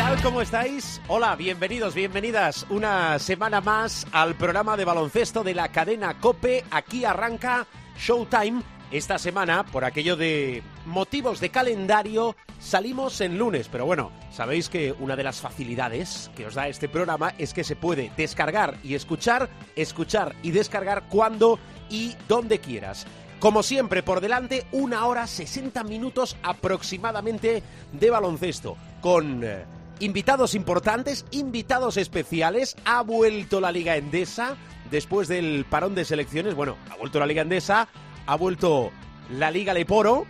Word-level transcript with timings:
Tal? 0.00 0.22
¿Cómo 0.22 0.40
estáis? 0.40 0.98
Hola, 1.08 1.36
bienvenidos, 1.36 1.94
bienvenidas 1.94 2.64
una 2.70 3.18
semana 3.18 3.60
más 3.60 4.06
al 4.12 4.34
programa 4.34 4.74
de 4.78 4.86
baloncesto 4.86 5.44
de 5.44 5.52
la 5.52 5.68
cadena 5.68 6.18
Cope. 6.18 6.64
Aquí 6.70 7.04
arranca 7.04 7.66
Showtime. 7.98 8.62
Esta 8.90 9.18
semana, 9.18 9.66
por 9.66 9.84
aquello 9.84 10.16
de 10.16 10.62
motivos 10.86 11.38
de 11.38 11.50
calendario, 11.50 12.34
salimos 12.58 13.20
en 13.20 13.36
lunes. 13.36 13.68
Pero 13.68 13.84
bueno, 13.84 14.10
sabéis 14.30 14.70
que 14.70 14.92
una 14.98 15.16
de 15.16 15.24
las 15.24 15.42
facilidades 15.42 16.30
que 16.34 16.46
os 16.46 16.54
da 16.54 16.66
este 16.68 16.88
programa 16.88 17.34
es 17.36 17.52
que 17.52 17.62
se 17.62 17.76
puede 17.76 18.10
descargar 18.16 18.78
y 18.82 18.94
escuchar, 18.94 19.50
escuchar 19.76 20.34
y 20.42 20.50
descargar 20.50 21.08
cuando 21.10 21.58
y 21.90 22.16
donde 22.26 22.58
quieras. 22.58 23.06
Como 23.38 23.62
siempre, 23.62 24.02
por 24.02 24.22
delante, 24.22 24.66
una 24.72 25.04
hora 25.04 25.26
60 25.26 25.84
minutos 25.84 26.38
aproximadamente 26.42 27.62
de 27.92 28.10
baloncesto. 28.10 28.78
Con 29.02 29.44
eh, 29.44 29.64
invitados 30.00 30.54
importantes, 30.54 31.24
invitados 31.30 31.96
especiales. 31.96 32.76
Ha 32.84 33.02
vuelto 33.02 33.60
la 33.60 33.70
Liga 33.70 33.96
Endesa 33.96 34.56
después 34.90 35.28
del 35.28 35.64
parón 35.68 35.94
de 35.94 36.04
selecciones. 36.04 36.54
Bueno, 36.54 36.76
ha 36.90 36.96
vuelto 36.96 37.20
la 37.20 37.26
Liga 37.26 37.42
Endesa, 37.42 37.88
ha 38.26 38.34
vuelto 38.36 38.90
la 39.30 39.50
Liga 39.50 39.72
Leporo 39.72 40.26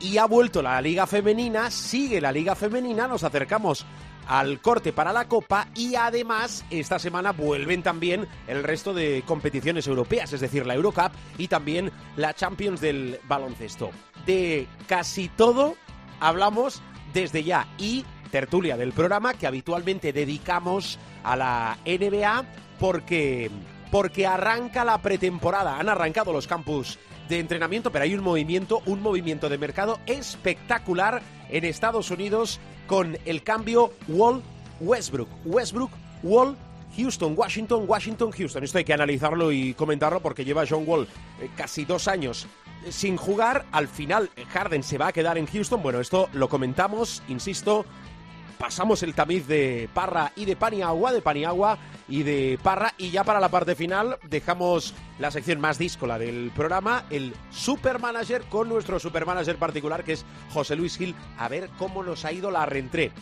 y 0.00 0.18
ha 0.18 0.26
vuelto 0.26 0.62
la 0.62 0.80
Liga 0.80 1.06
Femenina. 1.06 1.70
Sigue 1.70 2.20
la 2.20 2.32
Liga 2.32 2.54
Femenina, 2.54 3.06
nos 3.06 3.24
acercamos 3.24 3.84
al 4.26 4.60
corte 4.60 4.92
para 4.92 5.12
la 5.12 5.28
Copa 5.28 5.68
y 5.74 5.96
además 5.96 6.64
esta 6.70 6.98
semana 6.98 7.32
vuelven 7.32 7.82
también 7.82 8.26
el 8.46 8.62
resto 8.62 8.94
de 8.94 9.22
competiciones 9.26 9.86
europeas, 9.86 10.32
es 10.32 10.40
decir, 10.40 10.64
la 10.66 10.74
Eurocup 10.74 11.12
y 11.36 11.48
también 11.48 11.90
la 12.16 12.32
Champions 12.32 12.80
del 12.80 13.20
baloncesto. 13.28 13.90
De 14.24 14.66
casi 14.86 15.28
todo 15.28 15.76
hablamos 16.20 16.80
desde 17.12 17.44
ya 17.44 17.68
y 17.78 18.04
tertulia 18.34 18.76
del 18.76 18.92
programa 18.92 19.34
que 19.34 19.46
habitualmente 19.46 20.12
dedicamos 20.12 20.98
a 21.22 21.36
la 21.36 21.78
NBA 21.86 22.44
porque 22.80 23.48
porque 23.92 24.26
arranca 24.26 24.84
la 24.84 24.98
pretemporada, 24.98 25.78
han 25.78 25.88
arrancado 25.88 26.32
los 26.32 26.48
campus 26.48 26.98
de 27.28 27.38
entrenamiento, 27.38 27.92
pero 27.92 28.02
hay 28.02 28.12
un 28.12 28.24
movimiento, 28.24 28.82
un 28.86 29.02
movimiento 29.02 29.48
de 29.48 29.56
mercado 29.56 30.00
espectacular 30.06 31.22
en 31.48 31.64
Estados 31.64 32.10
Unidos 32.10 32.58
con 32.88 33.16
el 33.24 33.44
cambio 33.44 33.92
Wall 34.08 34.42
Westbrook, 34.80 35.28
Westbrook 35.44 35.92
Wall 36.24 36.56
Houston, 36.96 37.34
Washington, 37.36 37.84
Washington, 37.86 38.32
Houston. 38.32 38.64
Esto 38.64 38.78
hay 38.78 38.84
que 38.84 38.94
analizarlo 38.94 39.52
y 39.52 39.74
comentarlo 39.74 40.20
porque 40.20 40.44
lleva 40.44 40.64
John 40.68 40.82
Wall 40.86 41.06
eh, 41.40 41.50
casi 41.56 41.84
dos 41.84 42.08
años 42.08 42.48
eh, 42.84 42.92
sin 42.92 43.16
jugar. 43.16 43.64
Al 43.72 43.88
final, 43.88 44.30
eh, 44.36 44.44
Harden 44.44 44.82
se 44.82 44.98
va 44.98 45.08
a 45.08 45.12
quedar 45.12 45.38
en 45.38 45.46
Houston. 45.46 45.82
Bueno, 45.82 46.00
esto 46.00 46.28
lo 46.32 46.48
comentamos, 46.48 47.22
insisto. 47.28 47.84
Pasamos 48.64 49.02
el 49.02 49.14
tamiz 49.14 49.46
de 49.46 49.90
Parra 49.92 50.32
y 50.36 50.46
de 50.46 50.56
Paniagua, 50.56 51.12
de 51.12 51.20
Paniagua 51.20 51.76
y 52.08 52.22
de 52.22 52.58
Parra. 52.62 52.94
Y 52.96 53.10
ya 53.10 53.22
para 53.22 53.38
la 53.38 53.50
parte 53.50 53.74
final 53.74 54.18
dejamos 54.22 54.94
la 55.18 55.30
sección 55.30 55.60
más 55.60 55.76
díscola 55.76 56.18
del 56.18 56.50
programa, 56.56 57.04
el 57.10 57.34
Supermanager, 57.50 58.44
con 58.44 58.70
nuestro 58.70 58.98
Supermanager 58.98 59.58
particular 59.58 60.02
que 60.02 60.14
es 60.14 60.24
José 60.54 60.76
Luis 60.76 60.96
Gil. 60.96 61.14
A 61.36 61.48
ver 61.48 61.68
cómo 61.78 62.02
nos 62.02 62.24
ha 62.24 62.32
ido 62.32 62.50
la 62.50 62.64
reentré. 62.64 63.12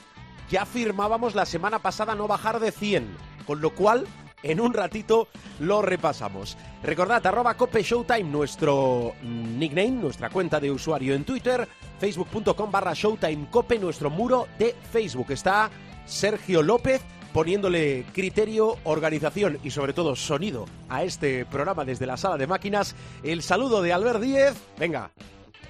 Ya 0.49 0.65
firmábamos 0.65 1.35
la 1.35 1.45
semana 1.45 1.81
pasada 1.81 2.15
no 2.15 2.29
bajar 2.29 2.61
de 2.61 2.71
100, 2.71 3.09
con 3.45 3.61
lo 3.61 3.71
cual 3.71 4.07
en 4.43 4.61
un 4.61 4.73
ratito 4.73 5.29
lo 5.61 5.83
repasamos. 5.83 6.57
Recordad, 6.83 7.27
arroba 7.27 7.55
Cope 7.55 7.83
Showtime, 7.83 8.25
nuestro 8.25 9.15
nickname, 9.23 9.91
nuestra 9.91 10.31
cuenta 10.31 10.61
de 10.61 10.71
usuario 10.71 11.15
en 11.15 11.25
Twitter, 11.25 11.69
facebook.com 11.99 12.71
barra 12.71 12.95
Showtime 12.95 13.49
Cope, 13.51 13.79
nuestro 13.79 14.11
muro 14.11 14.49
de 14.59 14.75
Facebook. 14.91 15.31
Está 15.31 15.71
Sergio 16.07 16.63
López 16.63 17.03
poniéndole 17.33 18.05
criterio, 18.13 18.77
organización 18.85 19.59
y 19.65 19.71
sobre 19.71 19.93
todo 19.93 20.15
sonido 20.17 20.67
a 20.89 21.03
este 21.03 21.47
programa 21.47 21.85
desde 21.85 22.07
la 22.07 22.17
sala 22.17 22.37
de 22.37 22.47
máquinas. 22.47 22.95
El 23.23 23.43
saludo 23.43 23.83
de 23.83 23.93
Albert 23.93 24.21
Díez. 24.21 24.55
Venga, 24.79 25.11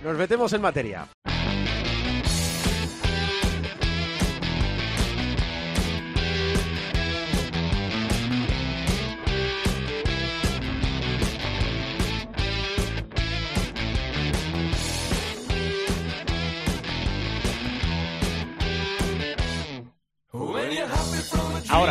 nos 0.03 0.17
metemos 0.17 0.53
en 0.53 0.61
materia. 0.61 1.09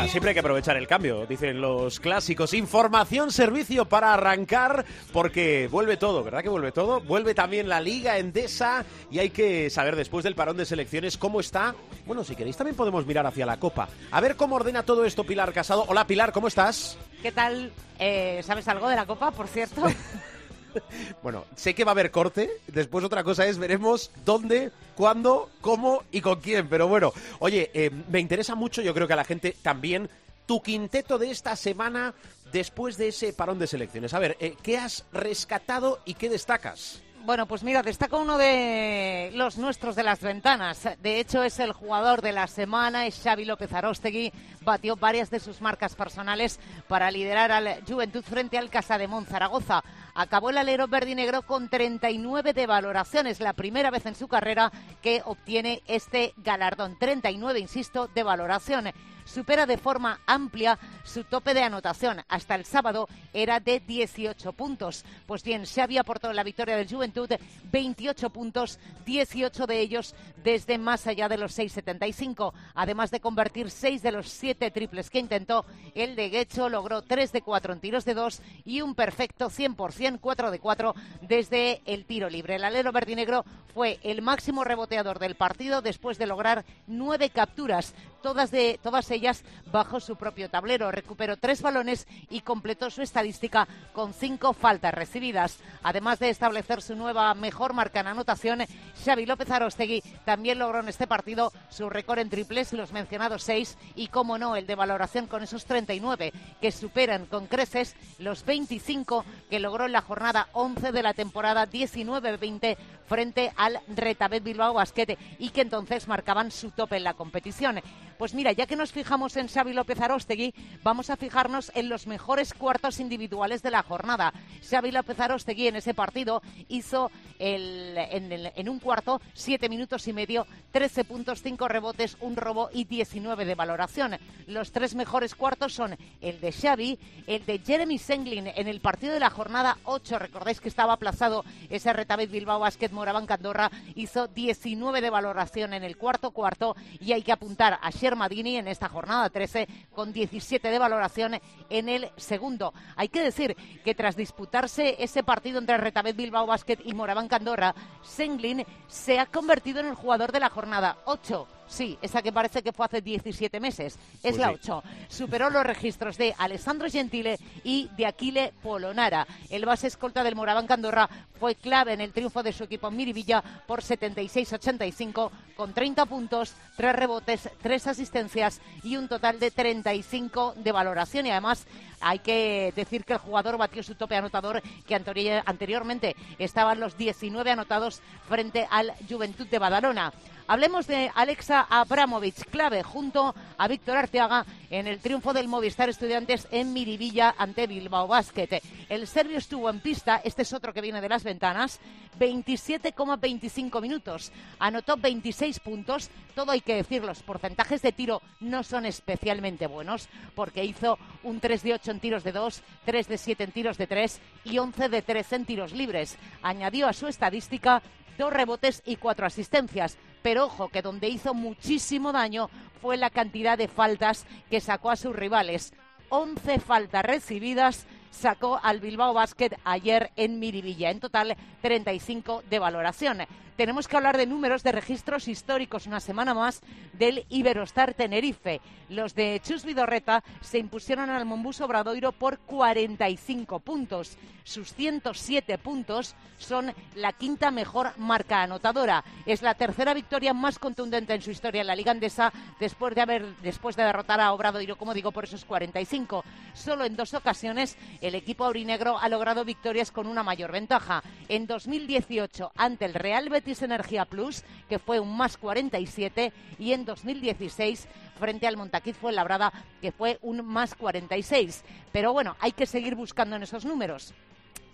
Siempre 0.08 0.30
hay 0.30 0.34
que 0.34 0.40
aprovechar 0.40 0.78
el 0.78 0.88
cambio, 0.88 1.26
dicen 1.26 1.62
los 1.62 2.00
clásicos. 2.00 2.54
Información, 2.54 3.32
servicio 3.32 3.86
para 3.86 4.14
arrancar, 4.14 4.84
porque 5.14 5.70
vuelve 5.72 5.96
todo, 5.96 6.24
¿verdad 6.24 6.42
que 6.42 6.50
vuelve 6.50 6.72
todo? 6.72 7.02
Vuelve 7.02 7.34
también 7.34 7.70
la 7.70 7.80
Liga 7.80 8.18
Endesa 8.18 8.84
y 9.10 9.20
hay 9.20 9.30
que 9.30 9.70
saber 9.70 9.96
después 9.96 10.24
del 10.24 10.36
parón 10.36 10.58
de 10.58 10.66
selecciones 10.66 11.18
cómo 11.18 11.40
está. 11.40 11.76
Bueno, 12.06 12.24
si 12.24 12.36
queréis 12.36 12.58
también 12.58 12.76
podemos 12.76 13.06
mirar 13.06 13.26
hacia 13.26 13.46
la 13.46 13.58
Copa. 13.58 13.88
A 14.12 14.20
ver 14.20 14.36
cómo 14.36 14.56
ordena 14.56 14.84
todo 14.84 15.06
esto 15.06 15.24
Pilar 15.24 15.54
Casado. 15.54 15.86
Hola 15.88 16.08
Pilar, 16.08 16.32
¿cómo 16.32 16.48
estás? 16.48 16.98
¿Qué 17.22 17.32
tal? 17.32 17.72
Eh, 18.00 18.42
¿Sabes 18.44 18.68
algo 18.68 18.90
de 18.90 18.96
la 18.96 19.06
Copa, 19.06 19.32
por 19.32 19.48
cierto? 19.48 19.84
Bueno, 21.24 21.46
sé 21.56 21.74
que 21.74 21.84
va 21.84 21.92
a 21.92 21.94
haber 21.94 22.12
corte. 22.12 22.50
Después 22.68 23.06
otra 23.06 23.24
cosa 23.24 23.46
es, 23.46 23.58
veremos 23.58 24.12
dónde, 24.26 24.72
cuándo, 24.96 25.50
cómo 25.62 26.04
y 26.12 26.22
con 26.22 26.40
quién. 26.40 26.68
Pero 26.68 26.88
bueno, 26.88 27.14
oye, 27.40 27.70
eh, 27.74 27.92
me 28.10 28.20
interesa 28.20 28.56
mucho, 28.56 28.82
yo 28.82 28.94
creo 28.94 29.08
que 29.08 29.14
a 29.14 29.18
la 29.18 29.24
gente 29.24 29.56
también, 29.62 30.10
tu 30.46 30.62
quinteto 30.62 31.18
de 31.18 31.32
esta 31.32 31.56
semana 31.56 32.14
después 32.52 32.98
de 32.98 33.10
ese 33.10 33.34
parón 33.34 33.60
de 33.60 33.68
selecciones. 33.68 34.14
A 34.14 34.20
ver, 34.20 34.38
eh, 34.40 34.56
¿qué 34.62 34.78
has 34.78 35.06
rescatado 35.14 36.00
y 36.06 36.16
qué 36.16 36.30
destacas? 36.30 37.02
Bueno, 37.24 37.46
pues 37.46 37.64
mira, 37.64 37.84
destaca 37.84 38.18
uno 38.18 38.40
de 38.40 39.30
los 39.36 39.60
nuestros 39.60 39.96
de 39.96 40.02
las 40.02 40.22
ventanas. 40.22 40.90
De 41.04 41.20
hecho, 41.20 41.44
es 41.44 41.60
el 41.60 41.72
jugador 41.72 42.24
de 42.24 42.32
la 42.32 42.48
semana, 42.48 43.06
es 43.06 43.22
Xavi 43.22 43.46
López 43.46 43.72
Arostegui. 43.72 44.34
Batió 44.62 44.96
varias 44.96 45.30
de 45.30 45.40
sus 45.40 45.62
marcas 45.62 45.96
personales 45.96 46.60
para 46.88 47.12
liderar 47.12 47.52
al 47.52 47.84
Juventud 47.88 48.24
frente 48.24 48.58
al 48.58 48.72
Casa 48.72 48.98
de 48.98 49.08
Zaragoza. 49.28 49.84
Acabó 50.16 50.50
el 50.50 50.58
alero 50.58 50.88
verdinegro 50.88 51.44
con 51.44 51.70
39 51.70 52.54
de 52.54 52.66
valoraciones, 52.66 53.40
la 53.40 53.54
primera 53.54 53.92
vez 53.92 54.08
en 54.08 54.16
su 54.16 54.28
carrera 54.28 54.72
que 55.04 55.22
obtiene 55.24 55.84
este 55.86 56.34
galardón. 56.38 56.98
39, 56.98 57.60
insisto, 57.60 58.08
de 58.08 58.24
valoración 58.24 58.92
supera 59.32 59.66
de 59.66 59.78
forma 59.78 60.20
amplia 60.26 60.78
su 61.04 61.24
tope 61.24 61.54
de 61.54 61.64
anotación. 61.64 62.22
Hasta 62.28 62.56
el 62.56 62.66
sábado 62.66 63.08
era 63.34 63.60
de 63.60 63.80
18 63.80 64.54
puntos. 64.54 65.06
Pues 65.26 65.44
bien, 65.44 65.66
Xavi 65.66 65.98
aportó 65.98 66.32
la 66.34 66.44
victoria 66.44 66.76
del 66.76 66.90
Juventud 66.90 67.30
28 67.72 68.30
puntos, 68.30 68.80
18 69.06 69.68
de 69.68 69.80
ellos 69.80 70.16
desde 70.44 70.78
más 70.78 71.08
allá 71.08 71.30
de 71.30 71.38
los 71.38 71.58
6,75. 71.58 72.54
Además 72.76 73.12
de 73.12 73.20
convertir 73.20 73.70
6 73.70 74.02
de 74.02 74.12
los 74.12 74.30
7 74.30 74.72
triples 74.72 75.10
que 75.10 75.20
intentó, 75.20 75.66
el 75.96 76.16
de 76.16 76.30
Guecho 76.30 76.70
logró 76.70 77.02
3 77.02 77.32
de 77.32 77.42
4 77.42 77.74
en 77.74 77.80
tiros 77.80 78.06
de 78.06 78.14
2 78.14 78.42
y 78.66 78.82
un 78.82 78.96
perfecto 78.96 79.50
100%, 79.50 80.20
4 80.20 80.52
de 80.52 80.60
4 80.60 80.96
desde 81.22 81.82
el 81.86 82.06
tiro 82.06 82.30
libre. 82.30 82.56
El 82.56 82.64
alero 82.64 82.92
verdinegro 82.92 83.46
fue 83.74 84.00
el 84.04 84.22
máximo 84.22 84.64
reboteador 84.64 85.20
del 85.20 85.36
partido 85.36 85.82
después 85.82 86.18
de 86.18 86.28
lograr 86.28 86.66
9 86.88 87.30
capturas, 87.30 87.94
todas, 88.22 88.52
de, 88.52 88.80
todas 88.82 89.10
ellas 89.12 89.44
bajo 89.72 90.00
su 90.00 90.16
propio 90.16 90.50
tablero. 90.50 90.92
Recuperó 90.92 91.38
tres 91.38 91.62
balones 91.62 92.08
y 92.30 92.42
completó 92.42 92.90
su 92.90 93.02
estadística 93.02 93.68
con 93.94 94.14
cinco 94.14 94.54
faltas 94.54 94.94
recibidas. 94.94 95.60
Además 95.84 96.20
de 96.20 96.30
establecer 96.30 96.82
su 96.82 96.96
nueva 96.96 97.34
mejor 97.34 97.74
marca 97.74 98.00
en 98.00 98.08
anotación, 98.08 98.60
Xavi 99.04 99.26
López 99.26 99.50
Arostegui 99.50 100.04
también 100.26 100.60
logró 100.60 100.80
en 100.80 100.90
este 100.90 101.08
partido 101.08 101.52
su 101.70 101.90
récord 101.90 102.20
en 102.20 102.30
triples, 102.30 102.74
los 102.74 102.92
mencionados 102.92 103.44
seis, 103.44 103.78
y 103.96 104.08
como 104.08 104.38
no, 104.38 104.56
el 104.56 104.68
de 104.68 104.76
valoración 104.76 105.28
con 105.28 105.44
esos 105.44 105.66
39, 105.66 106.34
que 106.60 106.72
superan 106.72 107.26
con 107.26 107.48
creces 107.48 107.96
los 108.20 108.46
25 108.46 109.26
que 109.50 109.60
logró 109.60 109.86
en 109.86 109.92
la 109.92 110.02
jornada 110.02 110.48
11 110.54 110.92
de 110.92 111.04
la 111.04 111.14
temporada 111.14 111.68
19-20 111.68 112.78
frente 113.06 113.52
al 113.58 113.80
Retabet 113.88 114.44
Bilbao 114.44 114.74
Basquete 114.74 115.18
y 115.38 115.50
que 115.50 115.62
entonces 115.62 116.08
marcaban 116.08 116.52
su 116.52 116.72
tope 116.72 116.98
en 116.98 117.04
la 117.04 117.14
competición. 117.14 117.82
Pues 118.22 118.36
mira, 118.36 118.52
ya 118.52 118.68
que 118.68 118.76
nos 118.76 118.92
fijamos 118.92 119.36
en 119.36 119.48
Xavi 119.48 119.74
López 119.74 120.00
Arostegui, 120.00 120.54
vamos 120.84 121.10
a 121.10 121.18
fijarnos 121.18 121.72
en 121.74 121.90
los 121.90 122.06
mejores 122.06 122.54
cuartos 122.54 123.00
individuales 123.00 123.64
de 123.64 123.72
la 123.72 123.82
jornada. 123.82 124.32
Xavi 124.70 124.92
López 124.92 125.20
Arostegui 125.20 125.70
en 125.70 125.78
ese 125.78 125.96
partido 125.96 126.44
hizo 126.68 127.10
el, 127.40 127.98
en, 127.98 128.70
un 128.70 128.78
cuarto 128.78 129.20
siete 129.34 129.70
minutos 129.70 130.08
y 130.08 130.14
medio, 130.14 130.46
13 130.72 131.04
puntos, 131.06 131.42
5 131.42 131.68
rebotes, 131.68 132.16
un 132.22 132.36
robo 132.36 132.70
y 132.72 132.84
19 132.84 133.44
de 133.44 133.56
valoración. 133.56 134.16
Los 134.46 134.72
tres 134.72 134.94
mejores 134.94 135.34
cuartos 135.34 135.74
son 135.74 135.98
el 136.22 136.40
de 136.40 136.52
Xavi, 136.52 137.00
el 137.26 137.44
de 137.48 137.58
Jeremy 137.58 137.98
Senglin 137.98 138.46
en 138.46 138.68
el 138.68 138.82
partido 138.82 139.14
de 139.16 139.20
la 139.20 139.32
jornada 139.32 139.80
8. 139.86 140.20
Recordáis 140.20 140.62
que 140.62 140.70
estaba 140.70 140.94
aplazado 140.94 141.44
ese 141.72 141.92
Retabet 141.92 142.30
Bilbao 142.30 142.60
Basket 142.60 142.92
Moraván 142.92 143.26
Candorra, 143.26 143.72
hizo 143.96 144.28
19 144.28 145.02
de 145.02 145.10
valoración 145.10 145.74
en 145.74 145.84
el 145.84 145.98
cuarto 145.98 146.30
cuarto 146.30 146.76
y 147.00 147.14
hay 147.14 147.24
que 147.24 147.32
apuntar 147.32 147.80
a 147.82 147.92
Shermadini 148.12 148.58
en 148.58 148.68
esta 148.68 148.90
jornada 148.90 149.30
13 149.30 149.68
con 149.94 150.12
17 150.12 150.70
de 150.70 150.80
valoración 150.80 151.40
en 151.70 151.88
el 151.88 152.12
segundo. 152.18 152.74
Hay 152.98 153.08
que 153.08 153.24
decir 153.24 153.56
que 153.86 153.96
tras 153.96 154.18
disputarse 154.18 154.98
ese 155.00 155.24
partido 155.24 155.60
entre 155.60 155.78
Retabet 155.78 156.16
Bilbao 156.16 156.46
Basket 156.46 156.80
y 156.84 156.94
Moraván 156.94 157.30
Candorra, 157.30 157.74
Senglin 158.04 158.66
se 158.88 159.18
ha 159.18 159.28
convertido 159.28 159.80
en 159.80 159.88
el 159.88 159.96
jugador 159.96 160.34
de 160.34 160.42
la 160.42 160.50
jornada 160.50 160.98
8 161.06 161.61
Sí, 161.72 161.98
esa 162.02 162.22
que 162.22 162.34
parece 162.34 162.62
que 162.62 162.74
fue 162.74 162.86
hace 162.86 163.02
17 163.02 163.62
meses. 163.62 163.94
Es 164.16 164.22
Pues 164.22 164.38
la 164.38 164.50
sí. 164.50 164.56
8. 164.56 164.84
Superó 165.08 165.50
los 165.50 165.66
registros 165.66 166.18
de 166.18 166.36
Alessandro 166.38 166.90
Gentile 166.90 167.40
y 167.64 167.90
de 167.96 168.06
Aquile 168.06 168.54
Polonara. 168.62 169.26
El 169.50 169.66
base 169.66 169.88
escolta 169.88 170.22
del 170.22 170.36
Moraván 170.36 170.68
Candorra 170.68 171.10
fue 171.40 171.56
clave 171.56 171.94
en 171.94 172.02
el 172.02 172.12
triunfo 172.12 172.44
de 172.44 172.52
su 172.52 172.66
equipo 172.66 172.90
en 172.90 172.98
Miribilla 172.98 173.42
por 173.66 173.82
76-85 173.82 175.32
con 175.56 175.74
30 175.74 176.06
puntos, 176.08 176.54
3 176.76 176.94
rebotes, 176.94 177.50
3 177.62 177.88
asistencias 177.88 178.60
y 178.84 178.98
un 178.98 179.08
total 179.08 179.40
de 179.40 179.50
35 179.50 180.56
de 180.58 180.72
valoración. 180.74 181.26
Y 181.26 181.32
además 181.32 181.66
hay 182.02 182.20
que 182.20 182.74
decir 182.76 183.06
que 183.06 183.14
el 183.14 183.20
jugador 183.20 183.58
batió 183.58 183.84
su 183.84 183.96
tope 183.96 184.16
anotador 184.16 184.62
que 184.88 184.96
anteriormente 184.96 186.16
estaban 186.40 186.80
los 186.80 186.98
19 186.98 187.52
anotados 187.52 188.02
frente 188.28 188.68
al 188.70 188.94
Juventud 189.10 189.48
de 189.48 189.60
Badalona. 189.60 190.14
Hablemos 190.48 190.86
de 190.86 191.10
Alexa 191.16 191.66
Abramovic, 191.70 192.50
clave 192.50 192.84
junto 192.84 193.34
a 193.58 193.68
Víctor 193.70 193.96
Arteaga 193.96 194.46
en 194.70 194.86
el 194.86 195.00
triunfo 195.00 195.32
del 195.32 195.48
Movistar 195.48 195.88
Estudiantes 195.88 196.46
en 196.52 196.74
Miribilla 196.74 197.34
ante 197.38 197.68
Bilbao 197.68 198.08
Basket. 198.08 198.62
El 198.90 199.08
serbio 199.08 199.38
estuvo 199.38 199.70
en 199.70 199.80
pista, 199.80 200.20
este 200.26 200.42
es 200.42 200.52
otro 200.52 200.74
que 200.74 200.82
viene 200.82 201.00
de 201.00 201.08
las 201.08 201.24
ventanas, 201.24 201.80
27,25 202.20 203.82
minutos. 203.82 204.32
Anotó 204.60 204.98
26 204.98 205.60
puntos. 205.62 206.10
Todo 206.36 206.52
hay 206.52 206.62
que 206.62 206.76
decir, 206.76 207.04
los 207.04 207.24
porcentajes 207.24 207.82
de 207.82 207.94
tiro 207.94 208.22
no 208.42 208.64
son 208.64 208.86
especialmente 208.86 209.68
buenos 209.68 210.10
porque 210.36 210.66
hizo 210.66 210.98
un 211.24 211.40
3 211.40 211.64
de 211.64 211.74
8 211.76 211.91
en 211.92 212.00
tiros 212.00 212.24
de 212.24 212.32
2, 212.32 212.64
3 212.86 213.08
de 213.08 213.18
7 213.18 213.44
en 213.44 213.52
tiros 213.52 213.78
de 213.78 213.88
3 213.88 214.20
y 214.46 214.58
11 214.58 214.90
de 214.90 215.02
3 215.02 215.34
en 215.34 215.46
tiros 215.46 215.74
libres. 215.74 216.18
Añadió 216.42 216.88
a 216.88 216.94
su 216.94 217.08
estadística 217.08 217.84
dos 218.18 218.34
rebotes 218.34 218.82
y 218.86 218.96
cuatro 218.98 219.26
asistencias. 219.26 219.98
Pero 220.22 220.46
ojo, 220.46 220.70
que 220.70 220.82
donde 220.82 221.10
hizo 221.10 221.34
muchísimo 221.34 222.12
daño 222.12 222.50
fue 222.82 222.98
la 222.98 223.10
cantidad 223.10 223.58
de 223.58 223.68
faltas 223.68 224.26
que 224.50 224.62
sacó 224.62 224.92
a 224.92 224.96
sus 224.96 225.16
rivales. 225.16 225.74
11 226.10 226.60
faltas 226.60 227.04
recibidas 227.04 227.88
sacó 228.12 228.60
al 228.62 228.80
Bilbao 228.80 229.14
Basket 229.14 229.58
ayer 229.64 230.12
en 230.16 230.40
Miribilla. 230.40 230.92
En 230.92 231.00
total, 231.00 231.36
35 231.62 232.44
de 232.50 232.60
valoración. 232.60 233.20
Tenemos 233.62 233.88
que 233.88 233.96
hablar 233.96 234.18
de 234.18 234.26
números 234.26 234.64
de 234.64 234.72
registros 234.72 235.28
históricos 235.28 235.86
una 235.86 236.00
semana 236.00 236.34
más 236.34 236.62
del 236.94 237.28
Iberostar 237.30 237.94
Tenerife. 237.94 238.60
Los 238.90 239.14
de 239.14 239.40
Chus 239.44 239.66
Vidorreta 239.66 240.24
se 240.42 240.58
impusieron 240.58 241.12
al 241.12 241.26
Mombus 241.26 241.62
Obradoiro 241.62 242.12
por 242.12 242.40
45 242.40 243.60
puntos. 243.60 244.18
Sus 244.44 244.74
107 244.74 245.60
puntos 245.60 246.16
son 246.40 246.74
la 246.96 247.14
quinta 247.14 247.52
mejor 247.52 247.92
marca 247.98 248.42
anotadora. 248.42 249.04
Es 249.28 249.44
la 249.44 249.54
tercera 249.54 249.94
victoria 249.94 250.34
más 250.34 250.58
contundente 250.58 251.14
en 251.14 251.22
su 251.22 251.30
historia 251.30 251.62
en 251.62 251.68
la 251.68 251.76
Liga 251.76 251.92
Andesa 251.92 252.34
después 252.60 252.96
de 252.96 253.02
haber 253.02 253.36
después 253.44 253.76
de 253.76 253.84
derrotar 253.84 254.20
a 254.20 254.34
Obradoiro, 254.34 254.76
como 254.76 254.96
digo, 254.96 255.12
por 255.12 255.26
esos 255.26 255.46
45. 255.46 256.26
Solo 256.56 256.84
en 256.86 256.96
dos 256.96 257.14
ocasiones 257.14 257.78
el 258.02 258.16
equipo 258.16 258.44
aurinegro 258.44 258.98
ha 258.98 259.08
logrado 259.08 259.46
victorias 259.46 259.92
con 259.92 260.08
una 260.08 260.24
mayor 260.24 260.52
ventaja. 260.52 261.04
En 261.30 261.46
2018 261.46 262.54
ante 262.56 262.86
el 262.86 262.96
Real 262.96 263.30
Betis 263.30 263.51
Energía 263.60 264.06
Plus, 264.06 264.44
que 264.70 264.80
fue 264.80 265.00
un 265.00 265.18
más 265.18 265.38
47, 265.38 266.32
y 266.60 266.74
en 266.74 266.86
2016 266.86 267.88
frente 268.20 268.48
al 268.48 268.56
Montaquit 268.56 268.96
fue 268.96 269.12
labrada, 269.12 269.52
que 269.82 269.92
fue 269.92 270.20
un 270.22 270.46
más 270.46 270.76
46. 270.76 271.64
Pero 271.92 272.14
bueno, 272.14 272.38
hay 272.40 272.52
que 272.52 272.66
seguir 272.66 272.96
buscando 272.96 273.36
en 273.36 273.44
esos 273.44 273.66
números. 273.66 274.14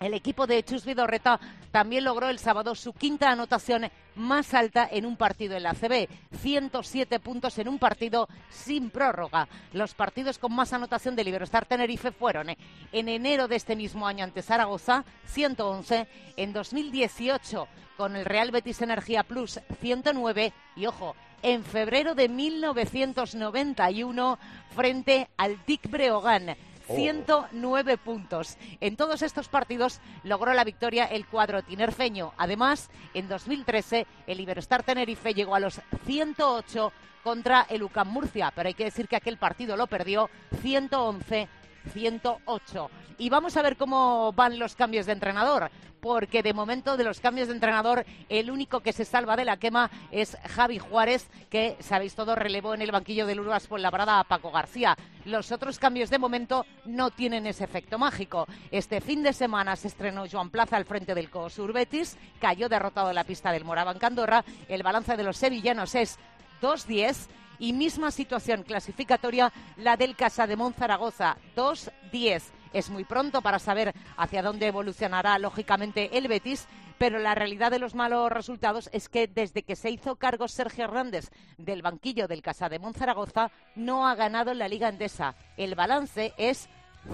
El 0.00 0.14
equipo 0.14 0.46
de 0.46 0.62
Chus 0.62 0.84
Vidorreta 0.84 1.40
también 1.72 2.04
logró 2.04 2.28
el 2.28 2.38
sábado 2.38 2.76
su 2.76 2.92
quinta 2.92 3.30
anotación 3.30 3.90
más 4.14 4.54
alta 4.54 4.88
en 4.90 5.04
un 5.04 5.16
partido 5.16 5.56
en 5.56 5.64
la 5.64 5.74
CB, 5.74 6.08
107 6.40 7.20
puntos 7.20 7.58
en 7.58 7.68
un 7.68 7.78
partido 7.78 8.28
sin 8.48 8.90
prórroga. 8.90 9.48
Los 9.72 9.94
partidos 9.94 10.38
con 10.38 10.54
más 10.54 10.72
anotación 10.72 11.16
del 11.16 11.28
Iberostar 11.28 11.66
Tenerife 11.66 12.12
fueron 12.12 12.50
eh, 12.50 12.58
en 12.92 13.08
enero 13.08 13.48
de 13.48 13.56
este 13.56 13.74
mismo 13.74 14.06
año 14.06 14.22
ante 14.24 14.42
Zaragoza, 14.42 15.04
111, 15.26 16.06
en 16.36 16.52
2018 16.52 17.66
con 17.96 18.14
el 18.14 18.24
Real 18.24 18.52
Betis 18.52 18.80
Energía 18.80 19.24
Plus, 19.24 19.58
109 19.80 20.52
y 20.76 20.86
ojo, 20.86 21.16
en 21.42 21.64
febrero 21.64 22.14
de 22.14 22.28
1991 22.28 24.38
frente 24.74 25.28
al 25.36 25.58
Dick 25.66 25.90
Breogán. 25.90 26.56
Oh. 26.88 26.94
109 26.96 27.98
puntos. 27.98 28.56
En 28.80 28.96
todos 28.96 29.22
estos 29.22 29.48
partidos 29.48 30.00
logró 30.24 30.52
la 30.54 30.64
victoria 30.64 31.04
el 31.04 31.26
cuadro 31.26 31.62
tinerfeño. 31.62 32.32
Además, 32.36 32.90
en 33.14 33.28
2013 33.28 34.06
el 34.26 34.40
Iberostar 34.40 34.82
Tenerife 34.82 35.34
llegó 35.34 35.54
a 35.54 35.60
los 35.60 35.80
108 36.06 36.92
contra 37.22 37.66
el 37.68 37.82
UCAM 37.82 38.08
Murcia, 38.08 38.52
pero 38.54 38.68
hay 38.68 38.74
que 38.74 38.84
decir 38.84 39.08
que 39.08 39.16
aquel 39.16 39.36
partido 39.36 39.76
lo 39.76 39.86
perdió 39.86 40.30
111 40.62 41.48
108. 41.92 42.90
Y 43.18 43.30
vamos 43.30 43.56
a 43.56 43.62
ver 43.62 43.76
cómo 43.76 44.32
van 44.32 44.58
los 44.58 44.76
cambios 44.76 45.06
de 45.06 45.12
entrenador, 45.12 45.70
porque 46.00 46.42
de 46.42 46.54
momento 46.54 46.96
de 46.96 47.04
los 47.04 47.20
cambios 47.20 47.48
de 47.48 47.54
entrenador 47.54 48.04
el 48.28 48.50
único 48.50 48.80
que 48.80 48.92
se 48.92 49.04
salva 49.04 49.36
de 49.36 49.44
la 49.44 49.56
quema 49.56 49.90
es 50.10 50.36
Javi 50.48 50.78
Juárez, 50.78 51.28
que 51.50 51.76
sabéis 51.80 52.14
todo 52.14 52.34
relevó 52.34 52.74
en 52.74 52.82
el 52.82 52.92
banquillo 52.92 53.26
del 53.26 53.40
Uruguas 53.40 53.66
por 53.66 53.80
labrada 53.80 54.20
a 54.20 54.24
Paco 54.24 54.50
García. 54.50 54.96
Los 55.24 55.52
otros 55.52 55.78
cambios 55.78 56.10
de 56.10 56.18
momento 56.18 56.64
no 56.84 57.10
tienen 57.10 57.46
ese 57.46 57.64
efecto 57.64 57.98
mágico. 57.98 58.46
Este 58.70 59.00
fin 59.00 59.22
de 59.22 59.32
semana 59.32 59.76
se 59.76 59.88
estrenó 59.88 60.24
Joan 60.30 60.50
Plaza 60.50 60.76
al 60.76 60.84
frente 60.84 61.14
del 61.14 61.30
COSUR 61.30 61.72
Betis, 61.72 62.16
cayó 62.40 62.68
derrotado 62.68 63.08
en 63.08 63.16
la 63.16 63.24
pista 63.24 63.52
del 63.52 63.64
Moraban 63.64 63.98
Candorra. 63.98 64.44
El 64.68 64.82
balance 64.82 65.16
de 65.16 65.24
los 65.24 65.36
sevillanos 65.36 65.94
es 65.94 66.18
2-10 66.62 67.28
y 67.58 67.72
misma 67.72 68.10
situación 68.10 68.62
clasificatoria 68.62 69.52
la 69.76 69.96
del 69.96 70.16
Casa 70.16 70.46
de 70.46 70.56
Zaragoza, 70.76 71.36
2-10. 71.56 72.42
Es 72.72 72.90
muy 72.90 73.04
pronto 73.04 73.40
para 73.42 73.58
saber 73.58 73.94
hacia 74.16 74.42
dónde 74.42 74.66
evolucionará 74.66 75.38
lógicamente 75.38 76.18
el 76.18 76.28
Betis, 76.28 76.66
pero 76.98 77.18
la 77.18 77.34
realidad 77.34 77.70
de 77.70 77.78
los 77.78 77.94
malos 77.94 78.30
resultados 78.30 78.90
es 78.92 79.08
que 79.08 79.26
desde 79.26 79.62
que 79.62 79.76
se 79.76 79.90
hizo 79.90 80.16
cargo 80.16 80.48
Sergio 80.48 80.84
Hernández 80.84 81.30
del 81.56 81.82
banquillo 81.82 82.28
del 82.28 82.42
Casa 82.42 82.68
de 82.68 82.80
Zaragoza 82.94 83.50
no 83.76 84.06
ha 84.06 84.14
ganado 84.14 84.50
en 84.50 84.58
la 84.58 84.68
Liga 84.68 84.88
Endesa. 84.88 85.34
El 85.56 85.74
balance 85.74 86.34
es 86.36 86.68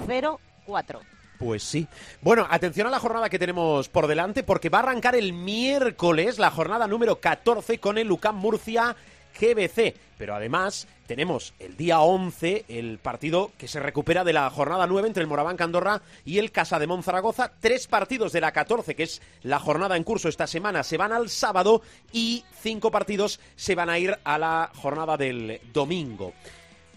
0-4. 0.07 1.01
Pues 1.39 1.63
sí. 1.63 1.87
Bueno, 2.23 2.47
atención 2.49 2.87
a 2.87 2.91
la 2.91 3.01
jornada 3.01 3.29
que 3.29 3.39
tenemos 3.39 3.89
por 3.89 4.07
delante 4.07 4.43
porque 4.43 4.69
va 4.69 4.79
a 4.79 4.83
arrancar 4.83 5.15
el 5.17 5.33
miércoles 5.33 6.39
la 6.39 6.51
jornada 6.51 6.87
número 6.87 7.21
14 7.21 7.79
con 7.79 7.99
el 7.99 8.07
Lucán 8.07 8.37
Murcia 8.37 8.97
GBC. 9.39 9.95
Pero 10.17 10.35
además 10.35 10.87
tenemos 11.07 11.55
el 11.59 11.77
día 11.77 12.01
11 12.01 12.65
el 12.69 12.99
partido 12.99 13.51
que 13.59 13.69
se 13.69 13.81
recupera 13.81 14.25
de 14.25 14.33
la 14.33 14.49
jornada 14.51 14.87
9 14.87 15.09
entre 15.09 15.23
el 15.23 15.29
Moraván 15.29 15.57
Candorra 15.57 16.03
y 16.25 16.39
el 16.39 16.53
Casa 16.53 16.79
de 16.79 16.89
Zaragoza. 17.03 17.53
Tres 17.61 17.87
partidos 17.87 18.33
de 18.33 18.41
la 18.41 18.53
14, 18.53 18.95
que 18.95 19.03
es 19.03 19.21
la 19.43 19.59
jornada 19.59 19.97
en 19.97 20.05
curso 20.05 20.29
esta 20.29 20.47
semana, 20.47 20.83
se 20.83 20.97
van 20.97 21.13
al 21.13 21.29
sábado 21.29 21.83
y 22.13 22.45
cinco 22.61 22.91
partidos 22.91 23.41
se 23.57 23.75
van 23.75 23.91
a 23.91 23.99
ir 23.99 24.17
a 24.25 24.39
la 24.39 24.71
jornada 24.77 25.17
del 25.17 25.61
domingo. 25.73 26.33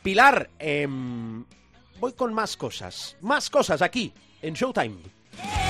Pilar, 0.03 0.49
em, 0.59 1.43
voy 1.99 2.13
con 2.13 2.33
más 2.33 2.55
cosas. 2.55 3.17
Más 3.21 3.49
cosas 3.49 3.81
aquí, 3.81 4.13
en 4.41 4.53
Showtime. 4.53 5.66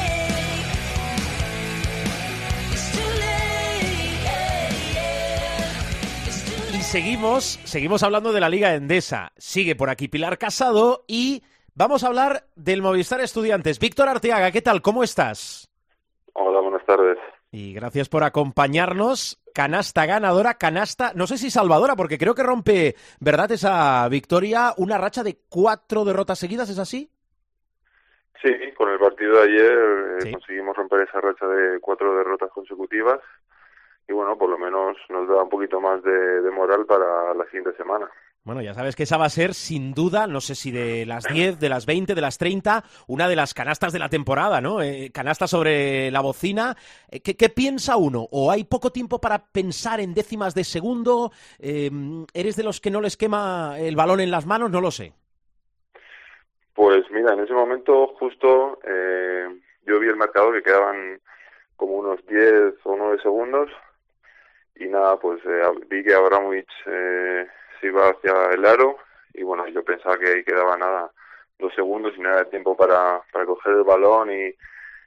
Seguimos, 6.88 7.60
seguimos 7.65 8.01
hablando 8.01 8.32
de 8.32 8.39
la 8.39 8.48
Liga 8.48 8.74
Endesa. 8.74 9.34
Sigue 9.38 9.75
por 9.75 9.89
aquí 9.89 10.08
Pilar 10.08 10.38
Casado 10.38 11.03
y 11.06 11.44
vamos 11.75 12.03
a 12.03 12.08
hablar 12.08 12.46
del 12.56 12.82
Movistar 12.82 13.20
Estudiantes. 13.20 13.77
Víctor 13.77 14.08
Arteaga, 14.08 14.51
¿qué 14.51 14.62
tal? 14.62 14.82
¿Cómo 14.82 15.03
estás? 15.03 15.70
Hola, 16.32 16.62
buenas 16.62 16.86
tardes. 16.86 17.17
Y 17.51 17.74
gracias 17.74 18.08
por 18.08 18.24
acompañarnos. 18.24 19.41
canasta 19.53 20.06
ganadora, 20.06 20.53
canasta, 20.53 21.12
no 21.13 21.27
sé 21.27 21.38
si 21.38 21.50
salvadora, 21.50 21.98
porque 21.98 22.17
creo 22.17 22.36
que 22.36 22.44
rompe, 22.44 22.96
¿verdad? 23.20 23.51
Esa 23.51 24.08
victoria, 24.08 24.74
una 24.77 24.98
racha 24.98 25.24
de 25.24 25.38
cuatro 25.50 26.06
derrotas 26.06 26.39
seguidas, 26.39 26.70
¿es 26.70 26.79
así? 26.79 27.10
Sí, 28.41 28.50
con 28.77 28.89
el 28.89 29.00
partido 29.00 29.41
de 29.41 29.44
ayer 29.44 29.77
eh, 30.22 30.32
conseguimos 30.32 30.77
romper 30.77 31.01
esa 31.01 31.20
racha 31.20 31.48
de 31.48 31.79
cuatro 31.82 32.15
derrotas 32.15 32.51
consecutivas 32.51 33.20
y 34.08 34.14
bueno, 34.14 34.38
por 34.38 34.50
lo 34.50 34.58
menos 34.58 34.98
nos 35.10 35.28
da 35.28 35.44
un 35.44 35.50
poquito 35.50 35.82
más 35.82 36.02
de, 36.04 36.42
de 36.42 36.52
moral 36.52 36.86
para 36.86 37.34
la 37.34 37.46
siguiente 37.46 37.74
semana. 37.76 38.10
Bueno, 38.48 38.62
ya 38.62 38.74
sabes 38.74 38.96
que 38.96 39.04
esa 39.04 39.18
va 39.18 39.26
a 39.26 39.30
ser, 39.30 39.54
sin 39.54 39.94
duda, 39.94 40.26
no 40.26 40.40
sé 40.40 40.56
si 40.56 40.72
de 40.72 41.06
las 41.06 41.26
10, 41.26 41.60
de 41.60 41.68
las 41.68 41.86
20, 41.86 42.16
de 42.16 42.22
las 42.22 42.38
30, 42.38 42.82
una 43.08 43.28
de 43.28 43.36
las 43.36 43.54
canastas 43.54 43.92
de 43.92 44.00
la 44.00 44.08
temporada, 44.08 44.62
¿no? 44.62 44.82
Eh, 44.82 45.12
canasta 45.14 45.48
sobre 45.48 46.10
la 46.12 46.22
bocina. 46.22 46.74
Eh, 47.12 47.20
¿qué, 47.20 47.36
¿qué, 47.36 47.50
piensa 47.50 47.98
uno? 47.98 48.26
¿O 48.32 48.50
hay 48.50 48.64
poco 48.64 48.90
tiempo 48.90 49.20
para 49.20 49.40
pensar 49.52 50.00
en 50.00 50.14
décimas 50.14 50.56
de 50.56 50.64
segundo? 50.64 51.32
Eh, 51.60 51.92
¿Eres 52.34 52.56
de 52.56 52.64
los 52.64 52.80
que 52.80 52.90
no 52.90 53.02
les 53.02 53.18
quema 53.18 53.78
el 53.80 53.98
balón 53.98 54.22
en 54.22 54.32
las 54.32 54.46
manos? 54.46 54.72
No 54.72 54.80
lo 54.80 54.92
sé. 54.92 55.12
Pues 56.74 57.04
mira, 57.12 57.34
en 57.34 57.42
ese 57.42 57.54
momento 57.54 58.16
justo 58.18 58.80
eh, 58.86 59.46
yo 59.86 60.00
vi 60.00 60.08
el 60.08 60.16
marcador 60.16 60.54
que 60.56 60.64
quedaban 60.64 61.20
como 61.76 61.96
unos 61.96 62.26
10 62.28 62.76
o 62.86 62.96
9 62.96 63.18
segundos 63.22 63.70
y 64.80 64.88
nada, 64.88 65.18
pues 65.20 65.40
eh, 65.46 65.62
vi 65.90 66.04
que 66.04 66.14
Abramovich 66.14 66.70
eh, 66.86 67.48
se 67.80 67.88
iba 67.88 68.10
hacia 68.10 68.54
el 68.54 68.66
aro 68.66 68.98
y 69.34 69.44
bueno, 69.44 69.68
yo 69.68 69.84
pensaba 69.84 70.18
que 70.18 70.28
ahí 70.28 70.44
quedaba 70.44 70.78
nada, 70.78 71.12
dos 71.60 71.74
segundos 71.76 72.14
y 72.18 72.22
no 72.22 72.30
era 72.30 72.46
tiempo 72.46 72.76
para, 72.76 73.22
para 73.32 73.46
coger 73.46 73.74
el 73.74 73.84
balón 73.84 74.32
y, 74.32 74.54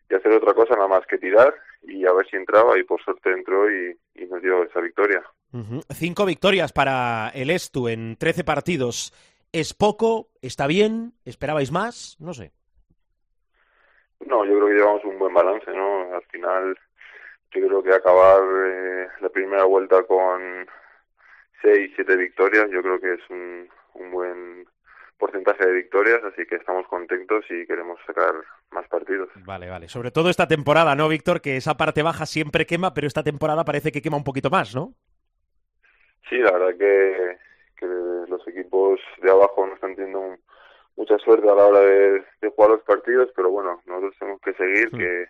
y, 0.09 0.15
hacer 0.15 0.33
otra 0.33 0.55
cosa 0.55 0.75
nada 0.75 0.89
más 0.89 1.07
que 1.07 1.19
tirar 1.19 1.55
y 1.83 2.07
a 2.07 2.13
ver 2.13 2.27
si 2.29 2.37
entraba 2.37 2.79
y 2.79 2.85
por 2.85 3.03
suerte 3.03 3.33
entró 3.33 3.71
y, 3.71 3.97
y 4.15 4.27
nos 4.27 4.43
dio 4.43 4.63
esa 4.65 4.81
victoria. 4.81 5.23
Uh 5.53 5.59
-huh. 5.59 5.85
Cinco 5.95 6.25
victorias 6.27 6.73
para 6.73 7.31
el 7.35 7.51
Estu 7.51 7.89
en 7.89 8.17
13 8.17 8.45
partidos. 8.45 9.13
¿Es 9.53 9.75
poco? 9.75 10.29
¿Está 10.43 10.67
bien? 10.69 11.13
¿Esperabais 11.25 11.73
más? 11.73 12.17
No 12.21 12.33
sé. 12.35 12.53
No, 14.27 14.45
yo 14.45 14.53
creo 14.55 14.67
que 14.69 14.75
llevamos 14.75 15.05
un 15.05 15.19
buen 15.19 15.35
balance, 15.35 15.73
¿no? 15.73 16.15
Al 16.15 16.23
final 16.31 16.79
yo 17.53 17.67
creo 17.67 17.83
que 17.83 17.95
acabar 17.95 18.41
eh, 18.67 19.09
la 19.21 19.29
primera 19.29 19.65
vuelta 19.65 20.03
con 20.05 20.67
seis, 21.63 21.93
siete 21.95 22.17
victorias, 22.17 22.71
yo 22.71 22.83
creo 22.83 23.01
que 23.01 23.15
es 23.15 23.31
un, 23.31 23.69
un 23.95 24.11
buen 24.11 24.67
porcentaje 25.19 25.67
de 25.67 25.73
victorias, 25.75 26.21
así 26.25 26.47
que 26.47 26.57
estamos 26.57 26.87
contentos 26.89 27.45
y 27.51 27.67
queremos 27.67 28.01
sacar 28.07 28.33
más 28.71 28.89
partidos. 28.89 29.29
Vale, 29.45 29.69
vale. 29.69 29.89
Sobre 29.89 30.11
todo 30.11 30.31
esta 30.31 30.49
temporada, 30.49 30.95
¿no, 30.97 31.09
Víctor? 31.09 31.41
Que 31.41 31.57
esa 31.57 31.77
parte 31.77 32.03
baja 32.03 32.25
siempre 32.27 32.67
quema, 32.67 32.95
pero 32.95 33.07
esta 33.07 33.23
temporada 33.23 33.65
parece 33.65 33.93
que 33.93 34.01
quema 34.01 34.17
un 34.17 34.25
poquito 34.25 34.51
más, 34.51 34.75
¿no? 34.75 34.95
Sí, 36.29 36.39
la 36.39 36.53
verdad 36.53 36.79
que, 36.79 37.37
que 37.77 37.87
los 37.87 38.47
equipos 38.49 39.01
de 39.21 39.31
abajo 39.31 39.67
no 39.67 39.75
están 39.75 39.95
teniendo 39.95 40.37
mucha 40.97 41.19
suerte 41.19 41.49
a 41.49 41.55
la 41.55 41.67
hora 41.67 41.81
de, 41.81 42.25
de, 42.41 42.49
jugar 42.55 42.71
los 42.71 42.83
partidos, 42.83 43.31
pero 43.37 43.51
bueno, 43.51 43.81
nosotros 43.87 44.15
tenemos 44.19 44.41
que 44.41 44.55
seguir, 44.55 44.91
sí. 44.91 44.99
que, 44.99 45.27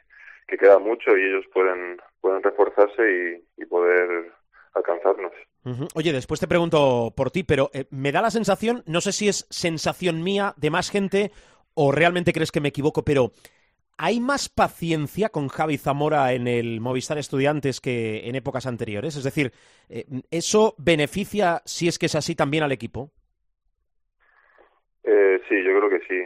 que 0.47 0.59
queda 0.59 0.79
mucho 0.79 1.17
y 1.17 1.25
ellos 1.25 1.47
pueden, 1.53 2.01
pueden 2.21 2.43
reforzarse 2.43 3.43
y, 3.57 3.63
y 3.63 3.67
poder 3.67 4.33
alcanzarnos. 4.75 5.33
Uh 5.65 5.71
-huh. 5.71 5.89
Oye, 5.95 6.13
después 6.13 6.41
te 6.41 6.49
pregunto 6.49 7.13
por 7.17 7.31
ti, 7.31 7.45
pero 7.45 7.71
eh, 7.75 7.85
me 7.91 8.13
da 8.13 8.23
la 8.23 8.31
sensación, 8.31 8.83
no 8.87 9.01
sé 9.01 9.13
si 9.13 9.29
es 9.29 9.47
sensación 9.51 10.23
mía 10.23 10.55
de 10.57 10.71
más 10.71 10.91
gente 10.91 11.33
o 11.75 11.93
realmente 11.93 12.33
crees 12.33 12.53
que 12.53 12.61
me 12.61 12.69
equivoco, 12.69 13.05
pero 13.05 13.33
¿hay 13.99 14.21
más 14.21 14.49
paciencia 14.49 15.29
con 15.29 15.49
Javi 15.49 15.77
Zamora 15.77 16.33
en 16.33 16.49
el 16.49 16.81
Movistar 16.81 17.19
Estudiantes 17.19 17.81
que 17.81 18.29
en 18.29 18.35
épocas 18.35 18.67
anteriores? 18.67 19.17
Es 19.17 19.25
decir, 19.25 19.53
eh, 19.89 20.05
¿eso 20.31 20.75
beneficia, 20.79 21.61
si 21.65 21.89
es 21.89 21.99
que 21.99 22.07
es 22.07 22.15
así, 22.15 22.35
también 22.35 22.65
al 22.65 22.73
equipo? 22.73 23.11
Eh, 25.05 25.41
sí, 25.49 25.63
yo 25.63 25.79
creo 25.79 25.91
que 25.91 26.01
sí. 26.07 26.23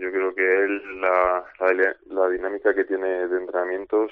Yo 0.00 0.10
creo 0.10 0.34
que 0.34 0.42
él, 0.42 1.00
la, 1.00 1.44
la, 1.60 1.96
la, 2.06 2.28
dinámica 2.28 2.74
que 2.74 2.84
tiene 2.84 3.28
de 3.28 3.38
entrenamientos 3.38 4.10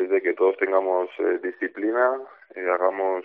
es 0.00 0.10
de 0.10 0.22
que 0.22 0.34
todos 0.34 0.56
tengamos 0.56 1.08
eh, 1.18 1.38
disciplina, 1.42 2.18
eh, 2.54 2.66
hagamos 2.70 3.24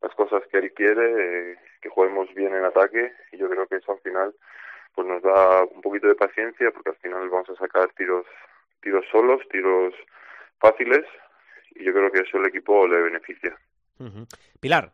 las 0.00 0.14
cosas 0.14 0.42
que 0.50 0.58
él 0.58 0.72
quiere, 0.72 1.52
eh, 1.52 1.58
que 1.80 1.88
juguemos 1.88 2.32
bien 2.34 2.54
en 2.54 2.64
ataque 2.64 3.12
y 3.32 3.36
yo 3.36 3.48
creo 3.48 3.66
que 3.66 3.76
eso 3.76 3.92
al 3.92 4.00
final 4.00 4.34
pues 4.94 5.08
nos 5.08 5.22
da 5.22 5.64
un 5.64 5.82
poquito 5.82 6.06
de 6.06 6.14
paciencia 6.14 6.70
porque 6.70 6.90
al 6.90 6.96
final 6.96 7.28
vamos 7.28 7.50
a 7.50 7.56
sacar 7.56 7.88
tiros 7.94 8.26
tiros 8.80 9.04
solos, 9.10 9.40
tiros 9.50 9.94
fáciles 10.58 11.04
y 11.74 11.84
yo 11.84 11.92
creo 11.92 12.12
que 12.12 12.20
eso 12.20 12.38
el 12.38 12.46
equipo 12.46 12.86
le 12.86 13.02
beneficia. 13.02 13.56
Uh 13.98 14.04
-huh. 14.04 14.26
Pilar. 14.60 14.92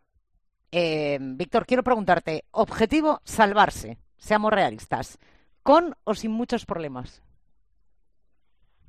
Eh, 0.73 1.19
Víctor, 1.21 1.67
quiero 1.67 1.83
preguntarte, 1.83 2.45
objetivo 2.53 3.21
salvarse, 3.25 3.99
seamos 4.17 4.53
realistas, 4.53 5.19
con 5.65 5.97
o 6.05 6.15
sin 6.15 6.31
muchos 6.31 6.65
problemas. 6.65 7.23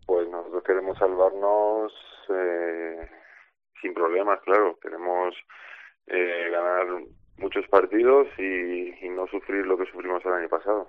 Pues 0.05 0.29
nosotros 0.29 0.63
queremos 0.63 0.97
salvarnos 0.99 1.91
eh, 2.29 3.09
sin 3.81 3.93
problemas, 3.93 4.39
claro, 4.41 4.77
queremos 4.81 5.35
eh, 6.07 6.49
ganar 6.51 6.87
muchos 7.37 7.67
partidos 7.67 8.27
y, 8.37 9.05
y, 9.05 9.09
no 9.09 9.27
sufrir 9.27 9.65
lo 9.65 9.77
que 9.77 9.85
sufrimos 9.85 10.23
el 10.25 10.33
año 10.33 10.49
pasado. 10.49 10.87